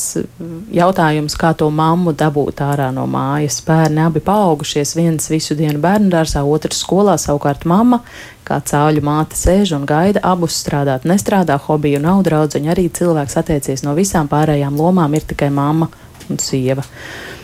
Jautājums, 0.73 1.37
kā 1.41 1.55
to 1.57 1.71
mammu 1.73 2.13
dabūt 2.17 2.61
ārā 2.61 2.91
no 2.93 3.07
mājas. 3.09 3.63
Bērni 3.65 4.05
abi 4.05 4.21
paaugušies, 4.25 4.93
viens 4.99 5.25
visu 5.33 5.57
dienu 5.57 5.81
bērnu 5.81 6.13
dārzā, 6.13 6.45
otrs 6.45 6.83
skolā, 6.85 7.17
savukārt 7.21 7.65
mamma 7.65 8.03
kā 8.45 8.61
cāļu 8.61 9.01
māte 9.05 9.37
sēž 9.37 9.73
un 9.77 9.89
gaida, 9.89 10.21
abus 10.27 10.57
strādāt, 10.61 11.05
nestrādā, 11.09 11.57
hobiju 11.65 12.01
nav 12.03 12.21
draudzeņi, 12.27 12.73
arī 12.73 12.87
cilvēks 12.93 13.37
attiecies 13.41 13.85
no 13.85 13.97
visām 13.97 14.29
pārējām 14.29 14.77
lomām, 14.77 15.13
ir 15.17 15.25
tikai 15.29 15.49
mamma 15.53 15.89
un 16.29 16.41
sieva. 16.41 16.85
Uh, 16.85 17.40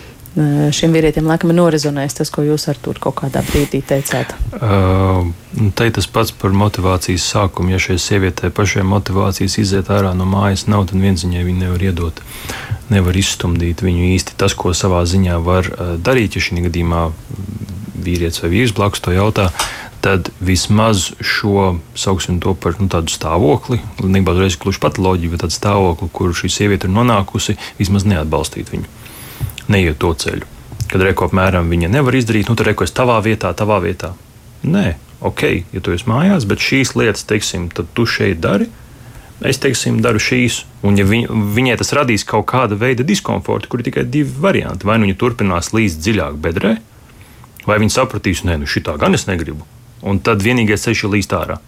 šim 0.73 0.93
vīrietim 0.93 1.25
laikam 1.29 1.51
ir 1.51 1.57
norezonējis 1.57 2.17
tas, 2.19 2.31
ko 2.33 2.43
jūs 2.45 2.67
ar 2.69 2.77
tur 2.81 2.99
kaut 3.01 3.15
kādā 3.21 3.41
brīdī 3.47 3.79
teicāt? 3.85 4.35
Uh, 4.53 5.29
te 5.77 5.88
tas 5.93 6.07
pats 6.13 6.33
par 6.38 6.53
motivācijas 6.53 7.25
sākumu. 7.33 7.73
Ja 7.73 7.81
šai 7.81 7.97
sievietei 8.01 8.51
pašai 8.53 8.85
motivācijas 8.88 9.57
iziet 9.63 9.89
ārā 9.93 10.13
no 10.17 10.27
mājas 10.29 10.67
nav, 10.69 10.85
tad 10.91 11.01
viens 11.01 11.25
viņai 11.25 11.45
viņu 11.47 11.63
nevar 11.63 11.88
iedot. 11.89 12.21
Nevar 12.93 13.17
izstumdīt 13.17 13.81
viņu 13.83 14.11
īsti 14.13 14.38
tas, 14.39 14.53
ko 14.57 14.75
savā 14.77 15.01
ziņā 15.09 15.39
var 15.43 15.71
uh, 15.73 15.95
darīt, 15.97 16.38
ja 16.38 16.45
šī 16.45 16.67
gadījumā 16.67 17.07
vīrietis 18.05 18.43
vai 18.43 18.53
vīrs 18.53 18.75
blakus 18.77 19.01
to 19.01 19.15
jautā. 19.15 19.49
Tad 20.05 20.29
vismaz 20.38 21.09
šo 21.25 21.79
sauksim 21.97 22.38
par 22.61 22.77
nu, 22.77 22.85
tādu 22.93 23.09
stāvokli, 23.09 23.81
nebūtu 24.03 24.43
reizes 24.43 24.61
gluži 24.61 24.83
patoloģiju, 24.85 25.33
bet 25.33 25.43
tādu 25.47 25.57
stāvokli, 25.57 26.11
kur 26.13 26.38
šī 26.38 26.53
sieviete 26.53 26.85
ir 26.85 26.93
nonākusi, 26.93 27.57
vismaz 27.81 28.05
neatbalstīt 28.05 28.69
viņu 28.75 29.07
neiet 29.72 29.99
to 30.01 30.13
ceļu. 30.13 30.47
Kad 30.88 31.03
reko 31.03 31.28
apmēram 31.28 31.68
viņa 31.72 31.89
nevar 31.91 32.15
izdarīt, 32.15 32.47
nu 32.49 32.55
tad 32.55 32.70
reko 32.70 32.86
es 32.88 32.95
tavā 32.95 33.18
vietā, 33.24 33.51
tavā 33.57 33.80
vietā. 33.84 34.13
Nē, 34.68 34.95
ok, 35.28 35.43
ja 35.76 35.84
tu 35.84 35.93
esi 35.95 36.07
mājās, 36.07 36.47
bet 36.47 36.63
šīs 36.63 36.95
lietas, 36.97 37.26
teiksim, 37.28 37.68
tad 37.76 37.89
tu 37.97 38.07
šeit 38.07 38.39
dari. 38.43 38.70
Es 39.45 39.59
teiksim, 39.61 39.99
daru 40.01 40.18
šīs, 40.22 40.63
un 40.88 40.97
ja 40.97 41.05
viņ, 41.05 41.28
viņai 41.53 41.76
tas 41.78 41.93
radīs 41.93 42.26
kaut 42.26 42.47
kāda 42.49 42.78
veida 42.80 43.05
diskomfortu, 43.05 43.70
kur 43.70 43.84
ir 43.84 43.89
tikai 43.91 44.07
divi 44.09 44.32
varianti. 44.41 44.88
Vai 44.88 44.97
nu 44.97 45.05
viņa 45.05 45.18
turpinās 45.22 45.74
līst 45.76 46.01
dziļāk 46.01 46.39
bedrē, 46.41 46.78
vai 47.68 47.78
viņa 47.84 47.99
sapratīs, 47.99 48.41
nē, 48.47 48.57
nu 48.63 48.70
šitā 48.70 48.95
gan 48.97 49.13
es 49.13 49.28
negribu. 49.30 49.68
Un 50.07 50.24
tad 50.26 50.41
vienīgais 50.45 50.88
ceļš 50.88 51.03
ir 51.05 51.13
līst 51.18 51.36
ārā 51.38 51.59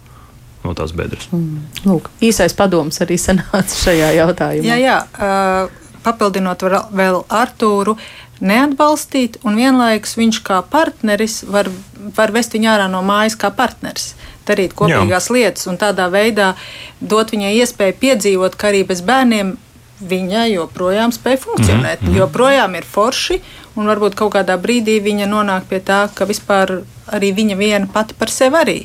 no 0.64 0.74
tās 0.76 0.90
bedres. 0.96 1.28
Mm. 1.32 1.60
Lūk, 1.86 2.10
īsais 2.24 2.56
padoms 2.56 3.00
arī 3.04 3.20
sanāca 3.20 3.78
šajā 3.84 4.10
jautājumā. 4.18 4.66
Jā, 4.66 4.80
jā. 4.80 4.98
Uh 5.14 5.79
papildinot 6.04 6.62
vēl 6.92 7.22
Artūru, 7.28 7.96
neatbalstīt, 8.40 9.38
un 9.44 9.56
vienlaikus 9.60 10.16
viņš 10.16 10.42
kā 10.46 10.60
partneris 10.70 11.42
var, 11.48 11.68
var 12.16 12.32
vest 12.32 12.56
viņu 12.56 12.70
ārā 12.72 12.88
no 12.90 13.02
mājas 13.04 13.36
kā 13.40 13.52
partneris. 13.54 14.14
Darīt 14.48 14.72
kopīgās 14.74 15.28
Jā. 15.28 15.34
lietas 15.36 15.68
un 15.70 15.76
tādā 15.78 16.08
veidā 16.10 16.54
dot 17.00 17.30
viņai 17.30 17.52
iespēju 17.60 17.98
piedzīvot, 18.00 18.56
ka 18.58 18.72
arī 18.72 18.82
bez 18.88 19.04
bērniem 19.06 19.52
viņa 20.00 20.46
joprojām 20.54 21.12
spēj 21.12 21.36
funkcionēt. 21.44 22.00
Mm 22.00 22.08
-hmm. 22.08 22.16
Joprojām 22.16 22.74
ir 22.74 22.84
forši, 22.84 23.40
un 23.76 23.86
varbūt 23.86 24.16
kaut 24.16 24.34
kādā 24.34 24.56
brīdī 24.56 25.00
viņa 25.02 25.26
nonāk 25.28 25.68
pie 25.68 25.80
tā, 25.80 26.08
ka 26.14 26.24
vispār 26.24 26.82
arī 27.06 27.34
viņa 27.36 27.56
viena 27.56 27.86
pati 27.92 28.14
par 28.14 28.30
sevi 28.30 28.56
arī 28.56 28.78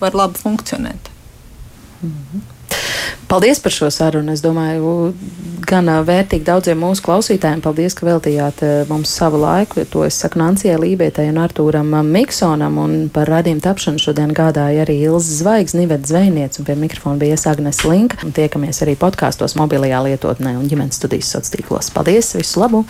var 0.00 0.14
labi 0.14 0.38
funkcionēt. 0.38 1.10
Mm 2.02 2.10
-hmm. 2.10 2.40
Paldies 3.30 3.60
par 3.62 3.74
šo 3.74 3.90
sarunu. 3.94 4.32
Es 4.34 4.42
domāju, 4.44 5.12
gan 5.68 5.90
vērtīgi 6.06 6.46
daudziem 6.46 6.80
mūsu 6.82 7.04
klausītājiem. 7.06 7.62
Paldies, 7.64 7.96
ka 7.98 8.08
veltījāt 8.08 8.62
mums 8.90 9.12
savu 9.14 9.40
laiku. 9.42 9.84
To 9.92 10.04
es 10.06 10.18
saku 10.20 10.40
Nancijai 10.40 10.78
Lībietai 10.80 11.28
un 11.30 11.42
Artūram 11.42 11.92
Miksonam. 12.06 12.78
Un 12.82 12.96
par 13.12 13.30
radījumu 13.30 13.64
tapšanu 13.64 14.02
šodien 14.02 14.34
gādāja 14.36 14.86
arī 14.86 15.00
Ilza 15.08 15.40
Zvaigznes, 15.42 15.78
Nivets 15.80 16.10
Zvejniec, 16.10 16.58
un 16.60 16.68
pie 16.68 16.78
mikrofona 16.78 17.22
bija 17.22 17.38
Agnes 17.50 17.84
Linka. 17.86 18.20
Un 18.26 18.34
tiekamies 18.36 18.82
arī 18.86 18.96
podkāstos, 19.00 19.56
mobilajā 19.60 20.02
lietotnē 20.08 20.56
un 20.58 20.66
ģimenes 20.70 21.00
studijas 21.00 21.30
sociālos 21.30 21.54
tīklos. 21.54 21.94
Paldies! 21.94 22.34
Visu 22.38 22.62
labu! 22.62 22.84